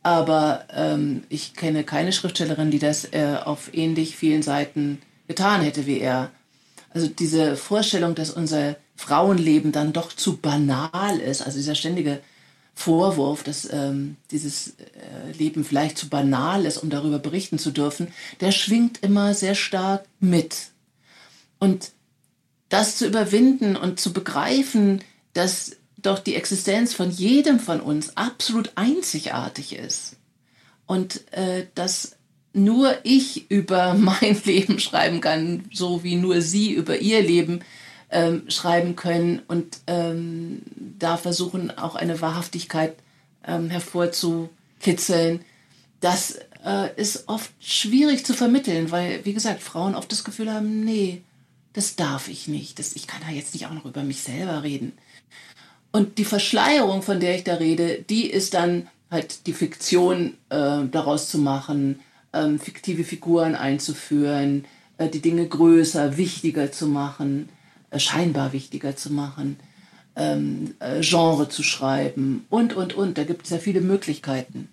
Aber 0.03 0.65
ähm, 0.73 1.25
ich 1.29 1.55
kenne 1.55 1.85
keine 1.85 2.13
Schriftstellerin, 2.13 2.71
die 2.71 2.79
das 2.79 3.13
äh, 3.13 3.37
auf 3.45 3.75
ähnlich 3.75 4.17
vielen 4.17 4.43
Seiten 4.43 5.03
getan 5.29 5.61
hätte 5.63 5.87
wie 5.87 6.01
er. 6.01 6.31
Also 6.93 7.07
diese 7.07 7.57
Vorstellung, 7.57 8.15
dass 8.15 8.31
unser 8.31 8.77
Frauenleben 8.97 9.73
dann 9.73 9.93
doch 9.93 10.13
zu 10.13 10.39
banal 10.39 11.19
ist, 11.21 11.43
also 11.43 11.59
dieser 11.59 11.75
ständige 11.75 12.21
Vorwurf, 12.75 13.43
dass 13.43 13.71
ähm, 13.73 14.17
dieses 14.31 14.69
äh, 14.69 15.33
Leben 15.39 15.65
vielleicht 15.65 15.99
zu 15.99 16.09
banal 16.09 16.65
ist, 16.65 16.79
um 16.79 16.89
darüber 16.89 17.19
berichten 17.19 17.59
zu 17.59 17.71
dürfen, 17.71 18.09
der 18.41 18.53
schwingt 18.53 19.03
immer 19.03 19.35
sehr 19.35 19.55
stark 19.55 20.05
mit. 20.19 20.69
Und 21.59 21.93
das 22.71 22.97
zu 22.97 23.07
überwinden 23.07 23.77
und 23.77 24.01
zu 24.01 24.13
begreifen, 24.13 25.05
dass 25.35 25.77
doch 26.03 26.19
die 26.19 26.35
Existenz 26.35 26.95
von 26.95 27.11
jedem 27.11 27.61
von 27.61 27.81
uns 27.81 28.17
absolut 28.17 28.73
einzigartig 28.75 29.75
ist 29.75 30.17
und 30.87 31.33
äh, 31.33 31.67
dass 31.75 32.17
nur 32.53 32.97
ich 33.05 33.51
über 33.51 33.95
mein 33.99 34.41
Leben 34.45 34.79
schreiben 34.79 35.21
kann, 35.21 35.65
so 35.73 36.03
wie 36.03 36.17
nur 36.17 36.41
sie 36.43 36.73
über 36.73 36.99
ihr 36.99 37.23
Leben 37.23 37.61
ähm, 38.11 38.45
schreiben 38.49 38.97
können 38.97 39.41
und 39.47 39.79
ähm, 39.87 40.63
da 40.99 41.17
versuchen 41.17 41.77
auch 41.77 41.95
eine 41.95 42.21
Wahrhaftigkeit 42.21 42.97
ähm, 43.47 43.71
hervorzukitzeln. 43.71 45.45
Das 46.01 46.39
äh, 46.65 46.95
ist 46.97 47.29
oft 47.29 47.51
schwierig 47.61 48.27
zu 48.27 48.35
vermitteln, 48.35 48.91
weil, 48.91 49.25
wie 49.25 49.33
gesagt, 49.33 49.63
Frauen 49.63 49.95
oft 49.95 50.11
das 50.11 50.25
Gefühl 50.25 50.53
haben, 50.53 50.85
nee, 50.85 51.23
das 51.73 51.97
darf 51.97 52.29
ich 52.29 52.49
nicht. 52.49 52.79
Das, 52.79 52.97
ich 52.97 53.07
kann 53.07 53.21
da 53.25 53.31
jetzt 53.33 53.55
nicht 53.55 53.67
auch 53.67 53.73
noch 53.73 53.85
über 53.85 54.03
mich 54.03 54.23
selber 54.23 54.63
reden. 54.63 54.93
Und 55.93 56.19
die 56.19 56.25
Verschleierung, 56.25 57.03
von 57.03 57.21
der 57.21 57.37
ich 57.37 57.45
da 57.45 57.55
rede, 57.55 58.05
die 58.09 58.27
ist 58.31 58.55
dann 58.55 58.89
halt 59.11 59.47
die 59.47 59.53
Fiktion 59.53 60.35
äh, 60.51 60.85
daraus 60.91 61.29
zu 61.29 61.39
machen, 61.39 62.01
ähm, 62.33 62.61
fiktive 62.61 63.03
Figuren 63.03 63.57
einzuführen, 63.57 64.65
äh, 64.99 65.09
die 65.09 65.21
Dinge 65.21 65.47
größer, 65.47 66.17
wichtiger 66.17 66.71
zu 66.71 66.87
machen. 66.87 67.49
Äh, 67.91 67.99
scheinbar 67.99 68.53
wichtiger 68.53 68.95
zu 68.97 69.13
machen, 69.13 69.59
ähm, 70.15 70.75
äh, 70.79 71.01
Genre 71.01 71.49
zu 71.49 71.65
schreiben 71.65 72.47
und, 72.49 72.73
und, 72.73 72.95
und. 72.95 73.19
Da 73.19 73.25
gibt 73.25 73.45
es 73.47 73.51
ja 73.51 73.59
viele 73.59 73.81
Möglichkeiten. 73.81 74.69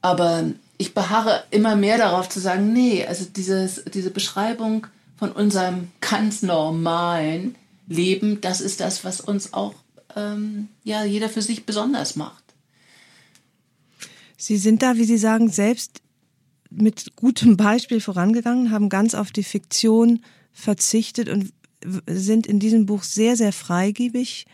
Aber 0.00 0.44
ich 0.78 0.94
beharre 0.94 1.44
immer 1.50 1.76
mehr 1.76 1.98
darauf 1.98 2.28
zu 2.30 2.40
sagen, 2.40 2.72
nee, 2.72 3.04
also 3.06 3.26
dieses, 3.26 3.84
diese 3.92 4.10
Beschreibung 4.10 4.86
von 5.18 5.32
unserem 5.32 5.88
ganz 6.00 6.42
normalen 6.42 7.56
Leben, 7.88 8.40
das 8.40 8.62
ist 8.62 8.80
das, 8.80 9.04
was 9.04 9.20
uns 9.20 9.52
auch 9.52 9.74
ähm, 10.14 10.68
ja, 10.82 11.04
jeder 11.04 11.28
für 11.28 11.42
sich 11.42 11.66
besonders 11.66 12.16
macht. 12.16 12.44
Sie 14.36 14.56
sind 14.56 14.82
da, 14.82 14.96
wie 14.96 15.04
Sie 15.04 15.18
sagen, 15.18 15.48
selbst 15.48 16.00
mit 16.70 17.16
gutem 17.16 17.56
Beispiel 17.56 18.00
vorangegangen, 18.00 18.70
haben 18.70 18.88
ganz 18.88 19.14
auf 19.14 19.30
die 19.30 19.44
Fiktion 19.44 20.24
verzichtet 20.52 21.28
und 21.28 21.52
sind 22.06 22.46
in 22.46 22.58
diesem 22.58 22.86
Buch 22.86 23.02
sehr, 23.02 23.36
sehr 23.36 23.52
freigebig 23.52 24.46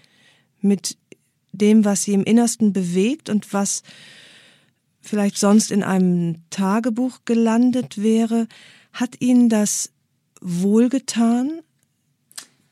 mit 0.61 0.97
dem, 1.53 1.85
was 1.85 2.03
sie 2.03 2.13
im 2.13 2.25
Innersten 2.25 2.73
bewegt 2.73 3.29
und 3.29 3.53
was 3.53 3.83
vielleicht 5.01 5.39
sonst 5.39 5.71
in 5.71 5.83
einem 5.83 6.37
Tagebuch 6.51 7.21
gelandet 7.25 8.03
wäre. 8.03 8.47
Hat 8.93 9.21
Ihnen 9.21 9.49
das 9.49 9.91
wohlgetan? 10.41 11.61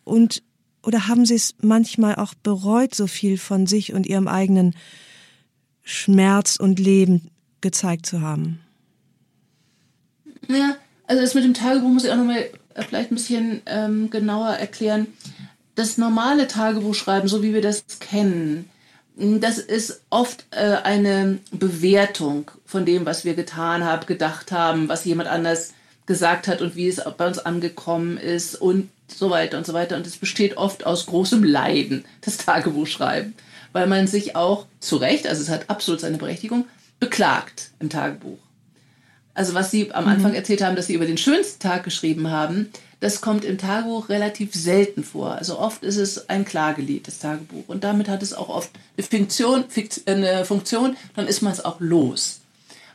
Und 0.05 0.43
oder 0.89 1.07
haben 1.07 1.27
Sie 1.27 1.35
es 1.35 1.55
manchmal 1.61 2.15
auch 2.15 2.33
bereut, 2.33 2.95
so 2.95 3.07
viel 3.07 3.37
von 3.37 3.67
sich 3.67 3.93
und 3.93 4.07
Ihrem 4.07 4.27
eigenen 4.27 4.75
Schmerz 5.83 6.57
und 6.57 6.79
Leben 6.79 7.31
gezeigt 7.61 8.07
zu 8.07 8.23
haben? 8.23 8.59
Ja, 10.49 10.77
also 11.07 11.21
das 11.21 11.35
mit 11.35 11.45
dem 11.45 11.53
Tagebuch 11.53 11.91
muss 11.91 12.05
ich 12.05 12.11
auch 12.11 12.17
nochmal 12.17 12.49
äh, 12.73 12.83
vielleicht 12.83 13.13
ein 13.13 13.17
bisschen 13.17 13.61
ähm, 13.67 14.09
genauer 14.09 14.49
erklären. 14.55 15.09
Das 15.75 15.99
normale 15.99 16.49
Tagebuchschreiben, 16.49 17.29
so 17.29 17.43
wie 17.43 17.53
wir 17.53 17.61
das 17.61 17.85
kennen, 18.01 18.71
das 19.15 19.59
ist 19.59 20.01
oft 20.09 20.47
äh, 20.53 20.77
eine 20.85 21.39
Bewertung 21.51 22.51
von 22.65 22.87
dem, 22.87 23.05
was 23.05 23.27
wir 23.27 23.35
getan 23.35 23.85
haben, 23.85 24.07
gedacht 24.07 24.53
haben, 24.53 24.89
was 24.89 25.05
jemand 25.05 25.29
anders 25.29 25.75
gesagt 26.09 26.49
hat 26.49 26.63
und 26.63 26.75
wie 26.75 26.89
es 26.89 27.01
bei 27.17 27.27
uns 27.27 27.39
angekommen 27.39 28.17
ist 28.17 28.57
und 28.57 28.89
so 29.07 29.31
weiter 29.31 29.59
und 29.59 29.67
so 29.67 29.75
weiter. 29.75 29.95
Und 29.95 30.07
es 30.07 30.17
besteht 30.17 30.57
oft 30.57 30.85
aus 30.85 31.07
großem 31.07 31.45
Leiden, 31.45 32.05
das 32.23 32.39
Tagebuchschreiben, 32.39 33.35
weil 33.73 33.87
man 33.87 34.09
sich 34.09 34.35
auch 34.35 34.67
zu 34.81 34.97
Recht, 34.97 35.29
also 35.29 35.43
es 35.43 35.51
hat 35.51 35.71
absolut 35.71 36.01
seine 36.01 36.17
Berechtigung, 36.17 36.65
beklagt 36.99 37.71
im 37.79 37.91
Tagebuch. 37.91 38.39
Also 39.35 39.55
was 39.55 39.71
Sie 39.71 39.93
am 39.93 40.09
Anfang 40.09 40.33
mhm. 40.33 40.37
erzählt 40.37 40.63
haben, 40.63 40.75
dass 40.75 40.89
Sie 40.89 40.95
über 40.95 41.07
den 41.07 41.19
schönsten 41.19 41.61
Tag 41.61 41.85
geschrieben 41.85 42.31
haben, 42.31 42.71
das 43.01 43.21
kommt 43.21 43.45
im 43.45 43.59
Tagebuch 43.59 44.09
relativ 44.09 44.53
selten 44.55 45.05
vor. 45.05 45.33
Also 45.33 45.61
oft 45.61 45.85
ist 45.85 45.97
es 45.97 46.29
ein 46.29 46.45
Klagelied, 46.45 47.07
das 47.07 47.21
Tagebuch. 47.21 47.65
Und 47.69 47.85
damit 47.85 48.09
hat 48.09 48.23
es 48.25 48.33
auch 48.33 48.49
oft 48.49 48.71
eine 48.97 49.07
Funktion, 49.07 49.65
eine 50.07 50.45
Funktion 50.45 50.97
dann 51.15 51.29
ist 51.29 51.43
man 51.43 51.53
es 51.53 51.65
auch 51.65 51.79
los. 51.79 52.41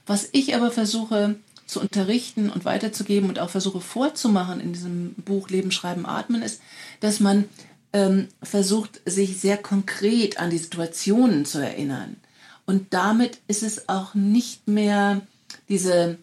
Was 0.05 0.27
ich 0.33 0.53
aber 0.53 0.71
versuche 0.71 1.35
zu 1.73 1.81
unterrichten 1.81 2.49
und 2.49 2.65
weiterzugeben 2.65 3.29
und 3.29 3.39
auch 3.39 3.49
versuche 3.49 3.81
vorzumachen 3.81 4.59
in 4.59 4.73
diesem 4.73 5.13
Buch 5.15 5.49
Leben, 5.49 5.71
Schreiben, 5.71 6.05
Atmen, 6.05 6.41
ist, 6.41 6.61
dass 6.99 7.19
man 7.19 7.45
ähm, 7.91 8.27
versucht, 8.41 9.01
sich 9.05 9.39
sehr 9.39 9.57
konkret 9.57 10.39
an 10.39 10.49
die 10.49 10.57
Situationen 10.57 11.45
zu 11.45 11.59
erinnern. 11.59 12.15
Und 12.65 12.93
damit 12.93 13.39
ist 13.47 13.63
es 13.63 13.89
auch 13.89 14.13
nicht 14.13 14.67
mehr 14.67 15.21
diese 15.69 16.17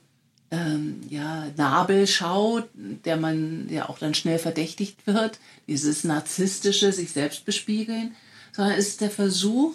ähm, 0.51 1.01
ja, 1.09 1.47
Nabelschau, 1.57 2.63
der 2.75 3.17
man 3.17 3.69
ja 3.69 3.89
auch 3.89 3.99
dann 3.99 4.15
schnell 4.15 4.39
verdächtigt 4.39 5.07
wird, 5.07 5.39
dieses 5.69 6.05
narzisstische 6.05 6.93
sich 6.93 7.13
selbst 7.13 7.45
bespiegeln, 7.45 8.15
sondern 8.53 8.77
es 8.77 8.89
ist 8.89 9.01
der 9.01 9.11
Versuch, 9.11 9.75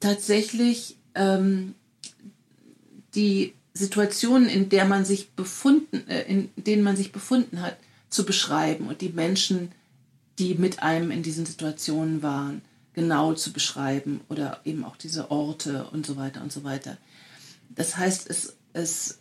tatsächlich 0.00 0.96
ähm, 1.14 1.74
die 3.14 3.54
Situationen, 3.76 4.48
in 4.48 4.68
der 4.68 4.86
man 4.86 5.04
sich 5.04 5.30
befunden, 5.32 6.08
äh, 6.08 6.22
in 6.22 6.50
denen 6.56 6.82
man 6.82 6.96
sich 6.96 7.12
befunden 7.12 7.62
hat, 7.62 7.76
zu 8.08 8.24
beschreiben 8.24 8.88
und 8.88 9.00
die 9.00 9.10
Menschen, 9.10 9.72
die 10.38 10.54
mit 10.54 10.82
einem 10.82 11.10
in 11.10 11.22
diesen 11.22 11.46
Situationen 11.46 12.22
waren, 12.22 12.62
genau 12.94 13.34
zu 13.34 13.52
beschreiben 13.52 14.20
oder 14.28 14.60
eben 14.64 14.84
auch 14.84 14.96
diese 14.96 15.30
Orte 15.30 15.88
und 15.92 16.06
so 16.06 16.16
weiter 16.16 16.42
und 16.42 16.52
so 16.52 16.64
weiter. 16.64 16.96
Das 17.74 17.96
heißt, 17.96 18.28
es, 18.30 18.56
es 18.72 19.18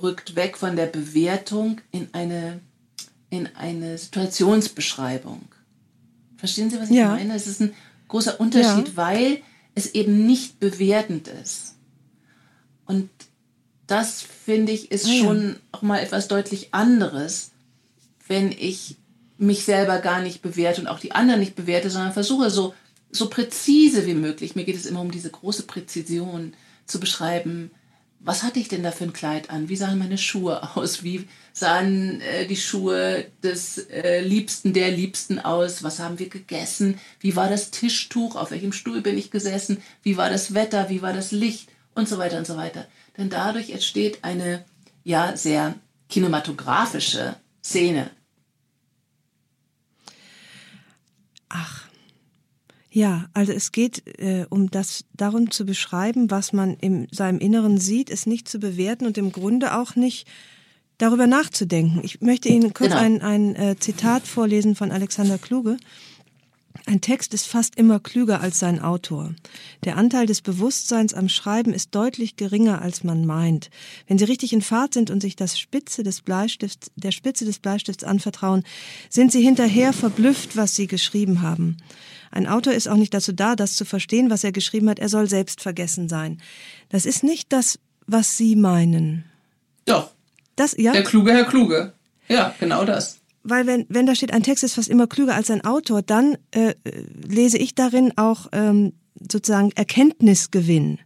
rückt 0.00 0.36
weg 0.36 0.58
von 0.58 0.76
der 0.76 0.86
Bewertung 0.86 1.80
in 1.90 2.08
eine, 2.12 2.60
in 3.30 3.48
eine 3.56 3.96
Situationsbeschreibung. 3.96 5.42
Verstehen 6.36 6.68
Sie, 6.68 6.78
was 6.78 6.90
ich 6.90 6.96
ja. 6.96 7.08
meine? 7.08 7.34
Es 7.34 7.46
ist 7.46 7.62
ein 7.62 7.74
großer 8.08 8.38
Unterschied, 8.38 8.88
ja. 8.88 8.96
weil 8.96 9.40
es 9.74 9.94
eben 9.94 10.26
nicht 10.26 10.60
bewertend 10.60 11.28
ist. 11.28 11.76
Und 12.84 13.08
das 13.86 14.22
finde 14.22 14.72
ich 14.72 14.90
ist 14.90 15.06
ah, 15.06 15.18
schon 15.20 15.48
ja. 15.48 15.54
auch 15.72 15.82
mal 15.82 15.98
etwas 15.98 16.28
deutlich 16.28 16.72
anderes, 16.72 17.50
wenn 18.26 18.52
ich 18.52 18.96
mich 19.36 19.64
selber 19.64 19.98
gar 19.98 20.20
nicht 20.22 20.42
bewerte 20.42 20.80
und 20.80 20.86
auch 20.86 21.00
die 21.00 21.12
anderen 21.12 21.40
nicht 21.40 21.56
bewerte, 21.56 21.90
sondern 21.90 22.12
versuche 22.12 22.50
so, 22.50 22.74
so 23.10 23.28
präzise 23.28 24.06
wie 24.06 24.14
möglich, 24.14 24.56
mir 24.56 24.64
geht 24.64 24.76
es 24.76 24.86
immer 24.86 25.00
um 25.00 25.10
diese 25.10 25.30
große 25.30 25.64
Präzision, 25.64 26.54
zu 26.86 27.00
beschreiben, 27.00 27.70
was 28.20 28.42
hatte 28.42 28.58
ich 28.58 28.68
denn 28.68 28.82
da 28.82 28.90
für 28.90 29.04
ein 29.04 29.12
Kleid 29.12 29.50
an? 29.50 29.68
Wie 29.68 29.76
sahen 29.76 29.98
meine 29.98 30.16
Schuhe 30.16 30.62
aus? 30.76 31.02
Wie 31.02 31.28
sahen 31.52 32.20
äh, 32.22 32.46
die 32.46 32.56
Schuhe 32.56 33.26
des 33.42 33.78
äh, 33.90 34.20
Liebsten, 34.20 34.72
der 34.72 34.90
Liebsten 34.90 35.38
aus? 35.38 35.82
Was 35.82 35.98
haben 35.98 36.18
wir 36.18 36.28
gegessen? 36.28 36.98
Wie 37.20 37.36
war 37.36 37.48
das 37.48 37.70
Tischtuch? 37.70 38.36
Auf 38.36 38.50
welchem 38.50 38.72
Stuhl 38.72 39.02
bin 39.02 39.18
ich 39.18 39.30
gesessen? 39.30 39.82
Wie 40.02 40.16
war 40.16 40.30
das 40.30 40.54
Wetter? 40.54 40.88
Wie 40.88 41.02
war 41.02 41.12
das 41.12 41.32
Licht? 41.32 41.68
Und 41.94 42.08
so 42.08 42.18
weiter 42.18 42.38
und 42.38 42.46
so 42.46 42.56
weiter. 42.56 42.86
Denn 43.16 43.30
dadurch 43.30 43.70
entsteht 43.70 44.24
eine 44.24 44.64
ja 45.04 45.36
sehr 45.36 45.74
kinematografische 46.08 47.36
Szene. 47.62 48.10
Ach, 51.48 51.84
ja, 52.94 53.26
also 53.34 53.52
es 53.52 53.72
geht 53.72 54.06
äh, 54.20 54.46
um 54.50 54.70
das 54.70 55.04
darum 55.14 55.50
zu 55.50 55.66
beschreiben, 55.66 56.30
was 56.30 56.52
man 56.52 56.74
in 56.74 57.08
seinem 57.10 57.40
Inneren 57.40 57.78
sieht, 57.78 58.08
es 58.08 58.24
nicht 58.24 58.48
zu 58.48 58.60
bewerten 58.60 59.04
und 59.04 59.18
im 59.18 59.32
Grunde 59.32 59.76
auch 59.76 59.96
nicht 59.96 60.28
darüber 60.98 61.26
nachzudenken. 61.26 62.00
Ich 62.04 62.20
möchte 62.20 62.48
Ihnen 62.48 62.72
kurz 62.72 62.90
genau. 62.90 63.02
ein, 63.02 63.20
ein 63.20 63.56
äh, 63.56 63.76
Zitat 63.80 64.28
vorlesen 64.28 64.76
von 64.76 64.92
Alexander 64.92 65.38
Kluge. 65.38 65.76
Ein 66.86 67.00
Text 67.00 67.32
ist 67.32 67.46
fast 67.46 67.76
immer 67.76 67.98
klüger 67.98 68.42
als 68.42 68.58
sein 68.58 68.78
Autor. 68.78 69.34
Der 69.84 69.96
Anteil 69.96 70.26
des 70.26 70.42
Bewusstseins 70.42 71.14
am 71.14 71.30
Schreiben 71.30 71.72
ist 71.72 71.94
deutlich 71.94 72.36
geringer, 72.36 72.82
als 72.82 73.02
man 73.04 73.24
meint. 73.24 73.70
Wenn 74.06 74.18
Sie 74.18 74.24
richtig 74.24 74.52
in 74.52 74.60
Fahrt 74.60 74.92
sind 74.92 75.10
und 75.10 75.22
sich 75.22 75.34
das 75.34 75.58
Spitze 75.58 76.02
des 76.02 76.20
Bleistifts, 76.20 76.90
der 76.94 77.10
Spitze 77.10 77.46
des 77.46 77.58
Bleistifts 77.58 78.04
anvertrauen, 78.04 78.64
sind 79.08 79.32
Sie 79.32 79.40
hinterher 79.42 79.94
verblüfft, 79.94 80.58
was 80.58 80.76
Sie 80.76 80.86
geschrieben 80.86 81.40
haben. 81.40 81.78
Ein 82.30 82.46
Autor 82.46 82.74
ist 82.74 82.88
auch 82.88 82.96
nicht 82.96 83.14
dazu 83.14 83.32
da, 83.32 83.56
das 83.56 83.76
zu 83.76 83.86
verstehen, 83.86 84.28
was 84.28 84.44
er 84.44 84.52
geschrieben 84.52 84.90
hat. 84.90 84.98
Er 84.98 85.08
soll 85.08 85.26
selbst 85.26 85.62
vergessen 85.62 86.10
sein. 86.10 86.42
Das 86.90 87.06
ist 87.06 87.24
nicht 87.24 87.50
das, 87.52 87.78
was 88.06 88.36
Sie 88.36 88.56
meinen. 88.56 89.24
Doch. 89.86 90.10
Das, 90.54 90.76
ja? 90.76 90.92
Der 90.92 91.04
kluge 91.04 91.32
Herr 91.32 91.44
Kluge. 91.44 91.94
Ja, 92.28 92.54
genau 92.60 92.84
das. 92.84 93.20
Weil 93.44 93.66
wenn, 93.66 93.86
wenn 93.90 94.06
da 94.06 94.14
steht, 94.14 94.32
ein 94.32 94.42
Text 94.42 94.64
ist 94.64 94.74
fast 94.74 94.88
immer 94.88 95.06
klüger 95.06 95.34
als 95.34 95.50
ein 95.50 95.64
Autor, 95.64 96.02
dann 96.02 96.38
äh, 96.50 96.74
lese 97.26 97.58
ich 97.58 97.74
darin 97.74 98.12
auch 98.16 98.48
ähm, 98.52 98.94
sozusagen 99.30 99.70
Erkenntnisgewinn. 99.72 100.98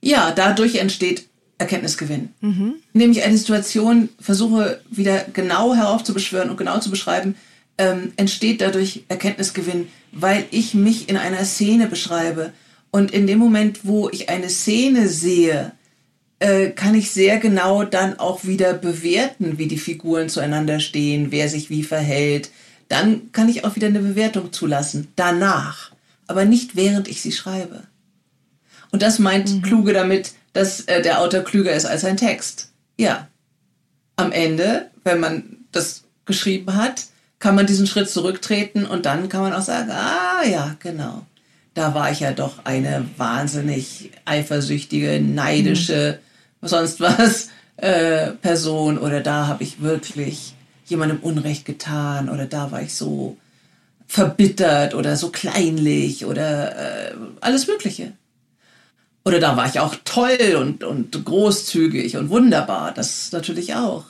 Ja, 0.00 0.32
dadurch 0.32 0.76
entsteht 0.76 1.28
Erkenntnisgewinn. 1.58 2.30
Mhm. 2.40 2.74
Indem 2.92 3.12
ich 3.12 3.22
eine 3.22 3.36
Situation 3.38 4.08
versuche, 4.20 4.80
wieder 4.90 5.24
genau 5.32 5.74
heraufzubeschwören 5.74 6.50
und 6.50 6.56
genau 6.56 6.80
zu 6.80 6.90
beschreiben, 6.90 7.36
ähm, 7.78 8.12
entsteht 8.16 8.60
dadurch 8.60 9.04
Erkenntnisgewinn, 9.08 9.86
weil 10.10 10.44
ich 10.50 10.74
mich 10.74 11.08
in 11.08 11.16
einer 11.16 11.44
Szene 11.44 11.86
beschreibe. 11.86 12.52
Und 12.90 13.12
in 13.12 13.28
dem 13.28 13.38
Moment, 13.38 13.80
wo 13.84 14.10
ich 14.10 14.28
eine 14.28 14.50
Szene 14.50 15.08
sehe, 15.08 15.72
äh, 16.42 16.70
kann 16.70 16.96
ich 16.96 17.12
sehr 17.12 17.38
genau 17.38 17.84
dann 17.84 18.18
auch 18.18 18.44
wieder 18.44 18.74
bewerten, 18.74 19.58
wie 19.58 19.68
die 19.68 19.78
Figuren 19.78 20.28
zueinander 20.28 20.80
stehen, 20.80 21.30
wer 21.30 21.48
sich 21.48 21.70
wie 21.70 21.84
verhält. 21.84 22.50
Dann 22.88 23.30
kann 23.30 23.48
ich 23.48 23.64
auch 23.64 23.76
wieder 23.76 23.86
eine 23.86 24.00
Bewertung 24.00 24.52
zulassen. 24.52 25.06
Danach. 25.14 25.92
Aber 26.26 26.44
nicht 26.44 26.74
während 26.74 27.06
ich 27.06 27.22
sie 27.22 27.30
schreibe. 27.30 27.84
Und 28.90 29.02
das 29.02 29.20
meint 29.20 29.54
mhm. 29.54 29.62
Kluge 29.62 29.92
damit, 29.92 30.32
dass 30.52 30.80
äh, 30.82 31.00
der 31.00 31.20
Autor 31.20 31.42
klüger 31.42 31.72
ist 31.72 31.86
als 31.86 32.04
ein 32.04 32.16
Text. 32.16 32.72
Ja. 32.98 33.28
Am 34.16 34.32
Ende, 34.32 34.90
wenn 35.04 35.20
man 35.20 35.58
das 35.70 36.02
geschrieben 36.24 36.74
hat, 36.74 37.04
kann 37.38 37.54
man 37.54 37.66
diesen 37.66 37.86
Schritt 37.86 38.10
zurücktreten 38.10 38.84
und 38.84 39.06
dann 39.06 39.28
kann 39.28 39.42
man 39.42 39.52
auch 39.52 39.62
sagen, 39.62 39.92
ah 39.92 40.44
ja, 40.44 40.76
genau. 40.80 41.24
Da 41.74 41.94
war 41.94 42.10
ich 42.10 42.20
ja 42.20 42.32
doch 42.32 42.64
eine 42.64 43.08
wahnsinnig 43.16 44.10
eifersüchtige, 44.24 45.20
neidische, 45.20 46.18
mhm. 46.18 46.31
Sonst 46.62 47.00
was 47.00 47.48
äh, 47.76 48.30
Person 48.32 48.98
oder 48.98 49.20
da 49.20 49.46
habe 49.46 49.62
ich 49.62 49.82
wirklich 49.82 50.54
jemandem 50.86 51.18
Unrecht 51.20 51.64
getan 51.64 52.28
oder 52.28 52.46
da 52.46 52.70
war 52.70 52.82
ich 52.82 52.94
so 52.94 53.36
verbittert 54.06 54.94
oder 54.94 55.16
so 55.16 55.30
kleinlich 55.30 56.26
oder 56.26 57.10
äh, 57.10 57.14
alles 57.40 57.66
Mögliche. 57.66 58.12
Oder 59.24 59.38
da 59.38 59.56
war 59.56 59.66
ich 59.68 59.78
auch 59.78 59.94
toll 60.04 60.56
und, 60.58 60.84
und 60.84 61.24
großzügig 61.24 62.16
und 62.16 62.28
wunderbar, 62.28 62.92
das 62.92 63.30
natürlich 63.32 63.74
auch. 63.74 64.06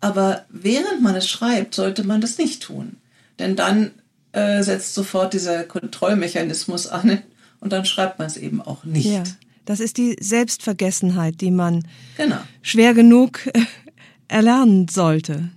Aber 0.00 0.44
während 0.48 1.02
man 1.02 1.14
es 1.14 1.28
schreibt, 1.28 1.74
sollte 1.74 2.04
man 2.04 2.20
das 2.20 2.38
nicht 2.38 2.62
tun. 2.62 2.96
Denn 3.38 3.54
dann 3.54 3.92
äh, 4.32 4.62
setzt 4.62 4.94
sofort 4.94 5.34
dieser 5.34 5.64
Kontrollmechanismus 5.64 6.86
an 6.86 7.22
und 7.60 7.72
dann 7.72 7.84
schreibt 7.84 8.18
man 8.18 8.26
es 8.26 8.36
eben 8.36 8.60
auch 8.60 8.84
nicht. 8.84 9.06
Ja, 9.06 9.22
das 9.70 9.78
ist 9.78 9.98
die 9.98 10.16
Selbstvergessenheit, 10.18 11.40
die 11.40 11.52
man 11.52 11.86
genau. 12.16 12.38
schwer 12.60 12.92
genug 12.92 13.46
äh, 13.46 13.60
erlernen 14.26 14.88
sollte. 14.88 15.50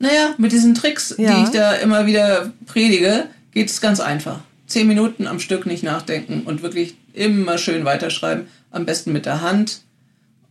Naja, 0.00 0.34
mit 0.38 0.50
diesen 0.50 0.74
Tricks, 0.74 1.14
ja. 1.16 1.36
die 1.36 1.44
ich 1.44 1.50
da 1.50 1.74
immer 1.74 2.04
wieder 2.04 2.52
predige, 2.66 3.26
geht 3.52 3.70
es 3.70 3.80
ganz 3.80 4.00
einfach. 4.00 4.40
Zehn 4.66 4.88
Minuten 4.88 5.28
am 5.28 5.38
Stück 5.38 5.66
nicht 5.66 5.84
nachdenken 5.84 6.42
und 6.46 6.62
wirklich 6.62 6.96
immer 7.12 7.58
schön 7.58 7.84
weiterschreiben. 7.84 8.48
Am 8.72 8.86
besten 8.86 9.12
mit 9.12 9.24
der 9.24 9.40
Hand 9.40 9.82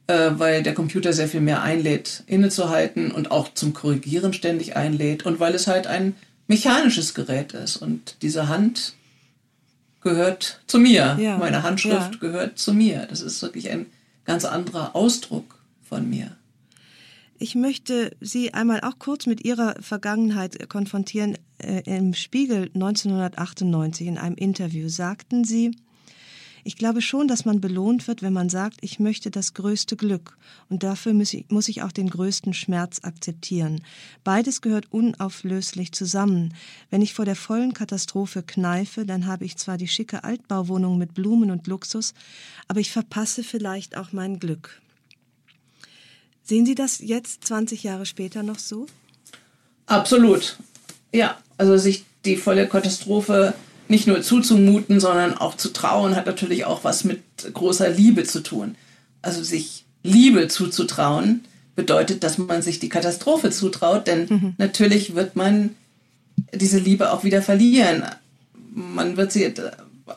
äh, 0.07 0.31
weil 0.39 0.63
der 0.63 0.73
Computer 0.73 1.11
sehr 1.11 1.27
viel 1.27 1.41
mehr 1.41 1.61
einlädt, 1.61 2.23
innezuhalten 2.25 3.11
und 3.11 3.31
auch 3.31 3.53
zum 3.53 3.73
Korrigieren 3.73 4.31
ständig 4.31 4.77
einlädt 4.77 5.25
und 5.25 5.41
weil 5.41 5.53
es 5.53 5.67
halt 5.67 5.87
ein 5.87 6.15
mechanisches 6.47 7.13
Gerät 7.13 7.51
ist 7.51 7.75
und 7.75 8.15
diese 8.21 8.47
Hand 8.47 8.93
gehört 10.01 10.61
zu 10.67 10.79
mir. 10.79 11.17
Ja. 11.19 11.37
Meine 11.37 11.63
Handschrift 11.63 12.13
ja. 12.13 12.19
gehört 12.19 12.57
zu 12.57 12.73
mir. 12.73 13.05
Das 13.09 13.21
ist 13.21 13.41
wirklich 13.41 13.69
ein 13.69 13.87
ganz 14.25 14.45
anderer 14.45 14.95
Ausdruck 14.95 15.59
von 15.81 16.09
mir. 16.09 16.35
Ich 17.41 17.55
möchte 17.55 18.11
Sie 18.19 18.53
einmal 18.53 18.81
auch 18.81 18.99
kurz 18.99 19.25
mit 19.25 19.45
Ihrer 19.45 19.75
Vergangenheit 19.79 20.69
konfrontieren. 20.69 21.37
Äh, 21.57 21.83
Im 21.85 22.13
Spiegel 22.13 22.69
1998 22.73 24.07
in 24.07 24.17
einem 24.17 24.35
Interview 24.35 24.89
sagten 24.89 25.45
Sie, 25.45 25.71
ich 26.63 26.75
glaube 26.75 27.01
schon, 27.01 27.27
dass 27.27 27.45
man 27.45 27.61
belohnt 27.61 28.07
wird, 28.07 28.21
wenn 28.21 28.33
man 28.33 28.49
sagt, 28.49 28.77
ich 28.81 28.99
möchte 28.99 29.31
das 29.31 29.53
größte 29.53 29.95
Glück 29.95 30.37
und 30.69 30.83
dafür 30.83 31.13
muss 31.13 31.33
ich, 31.33 31.45
muss 31.49 31.67
ich 31.67 31.81
auch 31.81 31.91
den 31.91 32.09
größten 32.09 32.53
Schmerz 32.53 32.99
akzeptieren. 33.03 33.81
Beides 34.23 34.61
gehört 34.61 34.91
unauflöslich 34.91 35.91
zusammen. 35.91 36.53
Wenn 36.89 37.01
ich 37.01 37.13
vor 37.13 37.25
der 37.25 37.35
vollen 37.35 37.73
Katastrophe 37.73 38.43
kneife, 38.43 39.05
dann 39.05 39.27
habe 39.27 39.45
ich 39.45 39.57
zwar 39.57 39.77
die 39.77 39.87
schicke 39.87 40.23
Altbauwohnung 40.23 40.97
mit 40.97 41.13
Blumen 41.13 41.51
und 41.51 41.67
Luxus, 41.67 42.13
aber 42.67 42.79
ich 42.79 42.91
verpasse 42.91 43.43
vielleicht 43.43 43.97
auch 43.97 44.11
mein 44.11 44.39
Glück. 44.39 44.81
Sehen 46.43 46.65
Sie 46.65 46.75
das 46.75 46.99
jetzt 46.99 47.45
20 47.45 47.83
Jahre 47.83 48.07
später 48.07 48.41
noch 48.41 48.57
so? 48.57 48.87
Absolut. 49.85 50.57
Ja, 51.11 51.37
also 51.57 51.77
sich 51.77 52.05
die 52.25 52.37
volle 52.37 52.67
Katastrophe 52.67 53.53
nicht 53.89 54.07
nur 54.07 54.21
zuzumuten, 54.21 54.99
sondern 54.99 55.37
auch 55.37 55.55
zu 55.55 55.73
trauen, 55.73 56.15
hat 56.15 56.27
natürlich 56.27 56.65
auch 56.65 56.83
was 56.83 57.03
mit 57.03 57.21
großer 57.53 57.89
Liebe 57.89 58.23
zu 58.23 58.41
tun. 58.41 58.75
Also 59.21 59.43
sich 59.43 59.85
Liebe 60.03 60.47
zuzutrauen 60.47 61.41
bedeutet, 61.75 62.23
dass 62.23 62.37
man 62.37 62.61
sich 62.61 62.79
die 62.79 62.89
Katastrophe 62.89 63.51
zutraut, 63.51 64.07
denn 64.07 64.27
mhm. 64.29 64.53
natürlich 64.57 65.15
wird 65.15 65.35
man 65.35 65.71
diese 66.53 66.77
Liebe 66.77 67.11
auch 67.11 67.23
wieder 67.23 67.41
verlieren. 67.41 68.03
Man 68.73 69.17
wird 69.17 69.31
sie, 69.31 69.53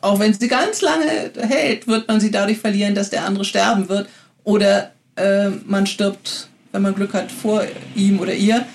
auch 0.02 0.18
wenn 0.18 0.34
sie 0.34 0.48
ganz 0.48 0.82
lange 0.82 1.32
hält, 1.36 1.86
wird 1.86 2.08
man 2.08 2.20
sie 2.20 2.30
dadurch 2.30 2.58
verlieren, 2.58 2.94
dass 2.94 3.10
der 3.10 3.24
andere 3.24 3.44
sterben 3.44 3.88
wird 3.88 4.08
Oder 4.44 4.92
äh, 5.16 5.48
man 5.64 5.86
stirbt, 5.86 6.48
wenn 6.72 6.82
man 6.82 6.94
Glück 6.94 7.14
hat, 7.14 7.32
vor 7.32 7.64
ihm 7.94 8.20
oder 8.20 8.34
ihr. 8.34 8.66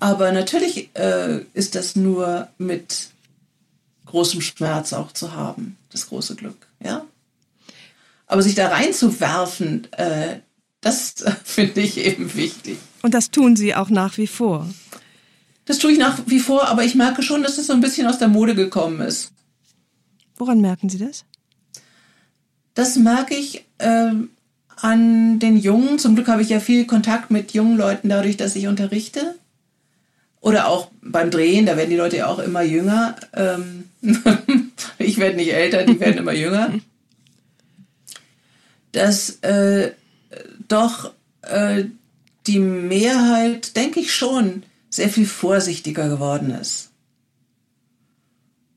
Aber 0.00 0.32
natürlich 0.32 0.90
äh, 0.94 1.40
ist 1.54 1.74
das 1.74 1.94
nur 1.96 2.48
mit 2.58 3.11
großem 4.12 4.40
Schmerz 4.40 4.92
auch 4.92 5.12
zu 5.12 5.32
haben, 5.32 5.76
das 5.90 6.08
große 6.08 6.36
Glück. 6.36 6.68
Ja? 6.84 7.04
Aber 8.26 8.42
sich 8.42 8.54
da 8.54 8.68
reinzuwerfen, 8.68 9.92
äh, 9.94 10.40
das 10.80 11.24
finde 11.44 11.80
ich 11.80 11.98
eben 11.98 12.34
wichtig. 12.34 12.78
Und 13.02 13.14
das 13.14 13.30
tun 13.30 13.56
Sie 13.56 13.74
auch 13.74 13.90
nach 13.90 14.18
wie 14.18 14.26
vor. 14.26 14.68
Das 15.64 15.78
tue 15.78 15.92
ich 15.92 15.98
nach 15.98 16.18
wie 16.26 16.40
vor, 16.40 16.68
aber 16.68 16.84
ich 16.84 16.94
merke 16.94 17.22
schon, 17.22 17.42
dass 17.42 17.58
es 17.58 17.66
so 17.66 17.72
ein 17.72 17.80
bisschen 17.80 18.06
aus 18.06 18.18
der 18.18 18.28
Mode 18.28 18.54
gekommen 18.54 19.00
ist. 19.00 19.32
Woran 20.36 20.60
merken 20.60 20.88
Sie 20.88 20.98
das? 20.98 21.24
Das 22.74 22.96
merke 22.96 23.34
ich 23.34 23.64
äh, 23.78 24.12
an 24.76 25.38
den 25.38 25.56
Jungen. 25.56 25.98
Zum 25.98 26.14
Glück 26.14 26.28
habe 26.28 26.42
ich 26.42 26.48
ja 26.48 26.60
viel 26.60 26.86
Kontakt 26.86 27.30
mit 27.30 27.52
jungen 27.52 27.78
Leuten 27.78 28.08
dadurch, 28.08 28.36
dass 28.36 28.56
ich 28.56 28.66
unterrichte. 28.66 29.36
Oder 30.42 30.66
auch 30.66 30.90
beim 31.00 31.30
Drehen, 31.30 31.66
da 31.66 31.76
werden 31.76 31.90
die 31.90 31.96
Leute 31.96 32.16
ja 32.18 32.26
auch 32.26 32.40
immer 32.40 32.62
jünger. 32.62 33.14
Ähm 33.32 33.84
ich 34.98 35.18
werde 35.18 35.36
nicht 35.36 35.52
älter, 35.52 35.84
die 35.84 36.00
werden 36.00 36.18
immer 36.18 36.32
jünger. 36.32 36.74
Dass 38.90 39.38
äh, 39.42 39.92
doch 40.66 41.12
äh, 41.42 41.84
die 42.48 42.58
Mehrheit, 42.58 43.76
denke 43.76 44.00
ich 44.00 44.12
schon, 44.12 44.64
sehr 44.90 45.08
viel 45.08 45.26
vorsichtiger 45.26 46.08
geworden 46.08 46.50
ist. 46.50 46.90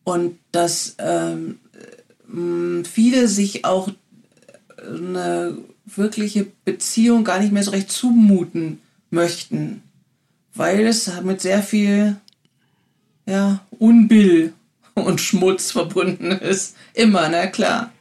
Und 0.04 0.38
dass 0.52 0.96
ähm, 1.00 1.60
viele 2.84 3.28
sich 3.28 3.66
auch 3.66 3.90
eine 4.78 5.58
wirkliche 5.84 6.46
Beziehung 6.64 7.24
gar 7.24 7.40
nicht 7.40 7.52
mehr 7.52 7.64
so 7.64 7.72
recht 7.72 7.92
zumuten 7.92 8.82
möchten, 9.10 9.82
weil 10.56 10.88
es 10.88 11.12
mit 11.22 11.42
sehr 11.42 11.62
viel 11.62 12.16
ja, 13.26 13.60
Unbill 13.78 14.54
und 14.94 15.22
Schmutz 15.22 15.72
verbunden 15.72 16.32
ist. 16.32 16.76
Immer, 16.94 17.30
na 17.30 17.48
klar. 17.48 17.92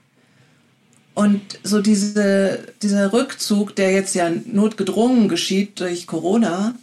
Und 1.14 1.40
so 1.62 1.80
diese, 1.80 2.72
dieser 2.82 3.12
Rückzug, 3.12 3.76
der 3.76 3.92
jetzt 3.92 4.14
ja 4.14 4.30
notgedrungen 4.30 5.28
geschieht 5.28 5.80
durch 5.80 6.06
Corona, 6.06 6.74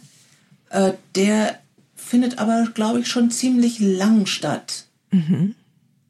äh, 0.70 0.92
der 1.14 1.58
findet 1.94 2.38
aber, 2.38 2.68
glaube 2.72 3.00
ich, 3.00 3.08
schon 3.08 3.30
ziemlich 3.30 3.78
lang 3.78 4.26
statt. 4.26 4.86
Mhm. 5.10 5.54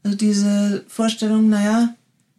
Also 0.04 0.16
diese 0.16 0.84
Vorstellung, 0.88 1.48
naja, 1.48 1.94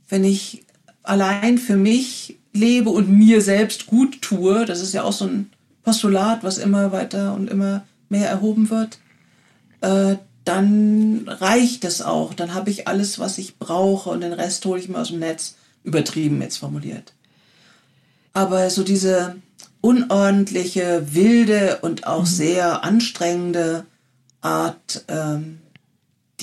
wenn 0.10 0.24
ich 0.24 0.64
allein 1.04 1.58
für 1.58 1.76
mich 1.76 2.38
lebe 2.54 2.90
und 2.90 3.10
mir 3.10 3.42
selbst 3.42 3.88
gut 3.88 4.22
tue, 4.22 4.66
das 4.66 4.82
ist 4.82 4.94
ja 4.94 5.04
auch 5.04 5.14
so 5.14 5.26
ein 5.26 5.50
Postulat, 5.84 6.44
was 6.44 6.58
immer 6.58 6.92
weiter 6.92 7.34
und 7.34 7.50
immer 7.50 7.84
mehr 8.10 8.30
erhoben 8.30 8.70
wird, 8.70 9.00
äh, 9.82 10.18
dann 10.46 11.24
reicht 11.28 11.86
es 11.86 12.02
auch. 12.02 12.34
Dann 12.34 12.54
habe 12.54 12.70
ich 12.70 12.88
alles, 12.88 13.20
was 13.20 13.38
ich 13.38 13.58
brauche 13.58 14.10
und 14.10 14.22
den 14.22 14.34
Rest 14.34 14.66
hole 14.66 14.80
ich 14.80 14.90
mir 14.90 15.00
aus 15.00 15.10
dem 15.10 15.20
Netz. 15.20 15.56
Übertrieben 15.84 16.42
jetzt 16.42 16.58
formuliert. 16.58 17.14
Aber 18.34 18.70
so 18.70 18.84
diese 18.84 19.36
unordentliche, 19.82 21.14
wilde 21.14 21.80
und 21.82 22.08
auch 22.08 22.22
mhm. 22.22 22.28
sehr 22.28 22.84
anstrengende 22.84 23.86
Art, 24.42 25.04
ähm, 25.08 25.60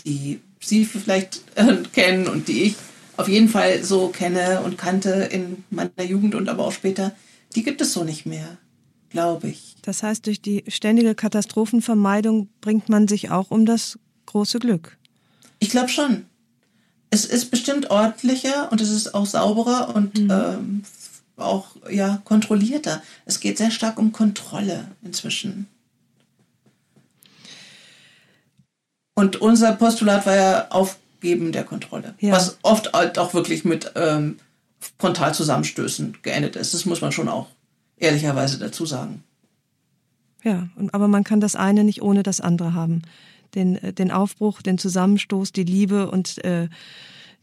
die 0.04 0.40
Sie 0.60 0.84
vielleicht 0.84 1.40
äh, 1.54 1.76
kennen 1.92 2.28
und 2.28 2.48
die 2.48 2.64
ich 2.64 2.76
auf 3.16 3.28
jeden 3.28 3.48
Fall 3.48 3.82
so 3.82 4.08
kenne 4.08 4.60
und 4.62 4.76
kannte 4.76 5.10
in 5.10 5.64
meiner 5.70 6.04
Jugend 6.04 6.34
und 6.34 6.48
aber 6.48 6.66
auch 6.66 6.72
später, 6.72 7.12
die 7.54 7.62
gibt 7.62 7.80
es 7.80 7.92
so 7.92 8.04
nicht 8.04 8.26
mehr, 8.26 8.58
glaube 9.10 9.48
ich. 9.48 9.76
Das 9.82 10.02
heißt, 10.02 10.26
durch 10.26 10.40
die 10.40 10.64
ständige 10.68 11.14
Katastrophenvermeidung 11.14 12.48
bringt 12.60 12.88
man 12.88 13.08
sich 13.08 13.30
auch 13.30 13.50
um 13.50 13.66
das 13.66 13.98
große 14.26 14.58
Glück. 14.58 14.96
Ich 15.58 15.70
glaube 15.70 15.88
schon. 15.88 16.26
Es 17.10 17.24
ist 17.24 17.50
bestimmt 17.50 17.90
ordentlicher 17.90 18.70
und 18.70 18.80
es 18.80 18.90
ist 18.90 19.14
auch 19.14 19.26
sauberer 19.26 19.94
und 19.94 20.16
mhm. 20.16 20.30
ähm, 20.30 20.82
auch 21.36 21.74
ja 21.90 22.22
kontrollierter. 22.24 23.02
Es 23.24 23.40
geht 23.40 23.58
sehr 23.58 23.70
stark 23.70 23.98
um 23.98 24.12
Kontrolle 24.12 24.88
inzwischen. 25.02 25.66
Und 29.14 29.36
unser 29.36 29.72
Postulat 29.72 30.24
war 30.24 30.36
ja 30.36 30.68
Aufgeben 30.70 31.52
der 31.52 31.64
Kontrolle, 31.64 32.14
ja. 32.20 32.32
was 32.32 32.58
oft 32.62 32.92
halt 32.92 33.18
auch 33.18 33.34
wirklich 33.34 33.64
mit 33.64 33.92
ähm, 33.96 34.38
Frontalzusammenstößen 34.98 36.18
geendet 36.22 36.56
ist. 36.56 36.72
Das 36.72 36.86
muss 36.86 37.00
man 37.00 37.12
schon 37.12 37.28
auch 37.28 37.48
ehrlicherweise 38.00 38.58
dazu 38.58 38.84
sagen. 38.86 39.22
Ja, 40.42 40.68
aber 40.92 41.06
man 41.06 41.22
kann 41.22 41.40
das 41.40 41.54
eine 41.54 41.84
nicht 41.84 42.02
ohne 42.02 42.22
das 42.22 42.40
andere 42.40 42.74
haben. 42.74 43.02
Den, 43.54 43.76
äh, 43.76 43.92
den 43.92 44.10
Aufbruch, 44.10 44.62
den 44.62 44.78
Zusammenstoß, 44.78 45.52
die 45.52 45.64
Liebe 45.64 46.10
und 46.10 46.42
äh, 46.44 46.68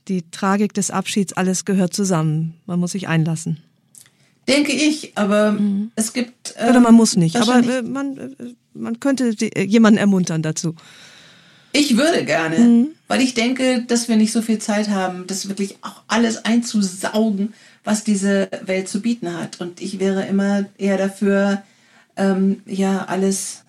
die 0.08 0.30
Tragik 0.32 0.74
des 0.74 0.91
Abschieds, 0.91 1.34
alles 1.34 1.66
gehört 1.66 1.93
zusammen. 1.93 2.55
Man 2.66 2.80
muss 2.80 2.93
sich 2.93 3.08
einlassen. 3.08 3.58
Denke 4.47 4.72
ich, 4.72 5.18
aber 5.18 5.51
mhm. 5.51 5.91
es 5.95 6.14
gibt. 6.14 6.55
Ähm, 6.58 6.70
Oder 6.70 6.80
man 6.80 6.93
muss 6.93 7.18
nicht, 7.18 7.36
aber 7.36 7.58
äh, 7.58 7.82
man, 7.82 8.18
äh, 8.18 8.30
man 8.74 8.99
könnte 8.99 9.36
die, 9.36 9.51
äh, 9.53 9.64
jemanden 9.64 9.97
ermuntern 9.97 10.41
dazu. 10.41 10.74
Ich 11.74 11.97
würde 11.97 12.24
gerne, 12.24 12.58
mhm. 12.58 12.88
weil 13.08 13.22
ich 13.22 13.34
denke, 13.34 13.84
dass 13.86 14.08
wir 14.08 14.16
nicht 14.16 14.32
so 14.32 14.41
viel 14.41 14.60
Zeit 14.60 14.89
haben, 14.89 15.28
das 15.28 15.49
wirklich 15.49 15.78
auch 15.82 16.01
alles 16.08 16.45
einzusaugen, 16.45 17.53
was 17.88 18.03
diese 18.03 18.49
Welt 18.63 18.89
zu 18.89 19.01
bieten 19.01 19.33
hat. 19.33 19.61
Und 19.61 19.79
ich 19.79 19.97
wäre 19.97 20.25
immer 20.25 20.65
eher 20.77 20.97
dafür, 20.97 21.63
ähm, 22.17 22.61
ja, 22.65 23.05
alles, 23.05 23.63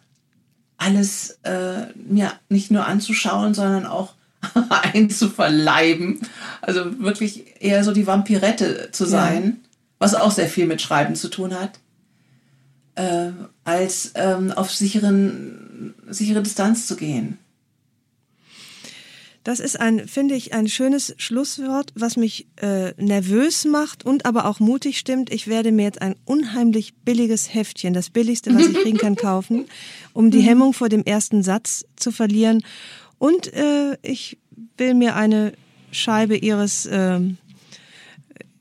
alles 0.76 1.38
äh, 1.44 1.86
mir 1.94 2.32
nicht 2.48 2.72
nur 2.72 2.84
anzuschauen, 2.84 3.54
sondern 3.54 3.86
auch 3.86 4.14
einzuverleiben. 4.92 6.18
Also 6.60 6.98
wirklich 6.98 7.62
eher 7.62 7.84
so 7.84 7.92
die 7.92 8.08
Vampirette 8.08 8.88
zu 8.90 9.06
sein, 9.06 9.44
ja. 9.44 9.68
was 10.00 10.16
auch 10.16 10.32
sehr 10.32 10.48
viel 10.48 10.66
mit 10.66 10.82
Schreiben 10.82 11.14
zu 11.14 11.28
tun 11.28 11.54
hat, 11.54 11.78
äh, 12.96 13.30
als 13.62 14.10
ähm, 14.16 14.50
auf 14.50 14.74
sicheren, 14.74 15.94
sichere 16.08 16.42
Distanz 16.42 16.88
zu 16.88 16.96
gehen. 16.96 17.38
Das 19.44 19.60
ist 19.60 19.80
ein, 19.80 20.06
finde 20.08 20.34
ich, 20.34 20.52
ein 20.52 20.68
schönes 20.68 21.14
Schlusswort, 21.16 21.92
was 21.94 22.16
mich 22.16 22.46
äh, 22.56 22.92
nervös 23.02 23.64
macht 23.64 24.04
und 24.04 24.26
aber 24.26 24.46
auch 24.46 24.60
mutig 24.60 24.98
stimmt. 24.98 25.32
Ich 25.32 25.46
werde 25.46 25.72
mir 25.72 25.84
jetzt 25.84 26.02
ein 26.02 26.16
unheimlich 26.24 26.94
billiges 27.04 27.54
Heftchen, 27.54 27.94
das 27.94 28.10
billigste, 28.10 28.54
was 28.54 28.66
ich 28.66 28.74
kriegen 28.74 28.98
kann, 28.98 29.16
kaufen, 29.16 29.66
um 30.12 30.30
die 30.30 30.40
Hemmung 30.40 30.74
vor 30.74 30.88
dem 30.88 31.04
ersten 31.04 31.42
Satz 31.42 31.84
zu 31.96 32.12
verlieren. 32.12 32.62
Und 33.18 33.52
äh, 33.54 33.96
ich 34.02 34.38
will 34.76 34.94
mir 34.94 35.16
eine 35.16 35.52
Scheibe 35.92 36.36
ihres 36.36 36.84
äh, 36.86 37.20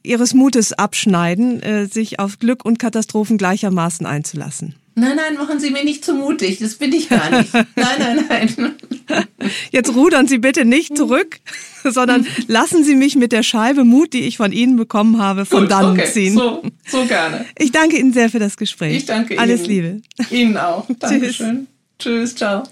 ihres 0.04 0.34
Mutes 0.34 0.74
abschneiden, 0.74 1.62
äh, 1.62 1.86
sich 1.86 2.20
auf 2.20 2.40
Glück 2.40 2.64
und 2.66 2.80
Katastrophen 2.80 3.38
gleichermaßen 3.38 4.06
einzulassen. 4.06 4.76
Nein, 5.00 5.16
nein, 5.16 5.36
machen 5.36 5.60
Sie 5.60 5.70
mir 5.70 5.84
nicht 5.84 6.04
zu 6.04 6.16
mutig. 6.16 6.58
Das 6.58 6.74
bin 6.74 6.92
ich 6.92 7.08
gar 7.08 7.30
nicht. 7.30 7.54
Nein, 7.54 7.68
nein, 8.00 8.26
nein. 8.58 8.76
Jetzt 9.72 9.94
rudern 9.94 10.28
Sie 10.28 10.40
bitte 10.40 10.66
nicht 10.66 10.98
zurück, 10.98 11.40
sondern 11.84 12.26
lassen 12.48 12.84
Sie 12.84 12.96
mich 12.96 13.16
mit 13.16 13.32
der 13.32 13.44
Scheibe 13.44 13.84
Mut, 13.84 14.14
die 14.14 14.22
ich 14.22 14.38
von 14.38 14.52
Ihnen 14.52 14.76
bekommen 14.76 15.20
habe, 15.20 15.46
von 15.46 15.62
Gut, 15.62 15.72
dannen 15.72 15.92
okay. 15.92 16.12
ziehen. 16.12 16.34
So, 16.34 16.64
so 16.88 17.06
gerne. 17.06 17.46
Ich 17.60 17.72
danke 17.72 17.98
Ihnen 17.98 18.12
sehr 18.12 18.32
für 18.32 18.40
das 18.40 18.58
Gespräch. 18.58 18.98
Ich 18.98 19.06
danke 19.06 19.36
Ihnen. 19.36 19.40
Alles 19.40 19.68
Liebe. 19.68 20.02
Ihnen 20.32 20.58
auch. 20.58 20.88
Dankeschön. 21.00 21.68
Tschüss. 22.00 22.34
Tschüss, 22.34 22.36
ciao. 22.36 22.64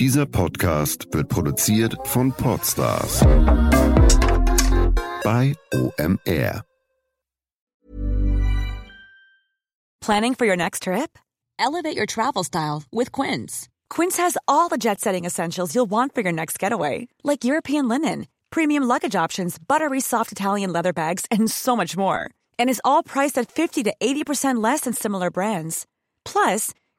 Dieser 0.00 0.24
Podcast 0.24 1.12
wird 1.12 1.28
produziert 1.28 1.94
von 2.04 2.32
Podstars 2.32 3.20
bei 5.22 5.54
OMR. 5.74 6.62
Planning 10.00 10.34
for 10.34 10.46
your 10.46 10.56
next 10.56 10.84
trip? 10.84 11.18
Elevate 11.58 11.98
your 11.98 12.06
travel 12.06 12.42
style 12.42 12.82
with 12.90 13.12
Quince. 13.12 13.68
Quince 13.90 14.16
has 14.16 14.38
all 14.48 14.70
the 14.70 14.78
jet-setting 14.78 15.26
essentials 15.26 15.74
you'll 15.74 15.84
want 15.90 16.14
for 16.14 16.22
your 16.22 16.32
next 16.32 16.58
getaway, 16.58 17.06
like 17.22 17.44
European 17.44 17.86
linen, 17.86 18.26
premium 18.48 18.84
luggage 18.84 19.14
options, 19.14 19.58
buttery 19.58 20.00
soft 20.00 20.32
Italian 20.32 20.72
leather 20.72 20.94
bags, 20.94 21.26
and 21.30 21.50
so 21.50 21.76
much 21.76 21.94
more. 21.94 22.30
And 22.58 22.70
is 22.70 22.80
all 22.86 23.02
priced 23.02 23.36
at 23.36 23.52
50 23.52 23.82
to 23.82 23.94
80% 24.00 24.64
less 24.64 24.80
than 24.80 24.94
similar 24.94 25.30
brands. 25.30 25.84
Plus, 26.24 26.72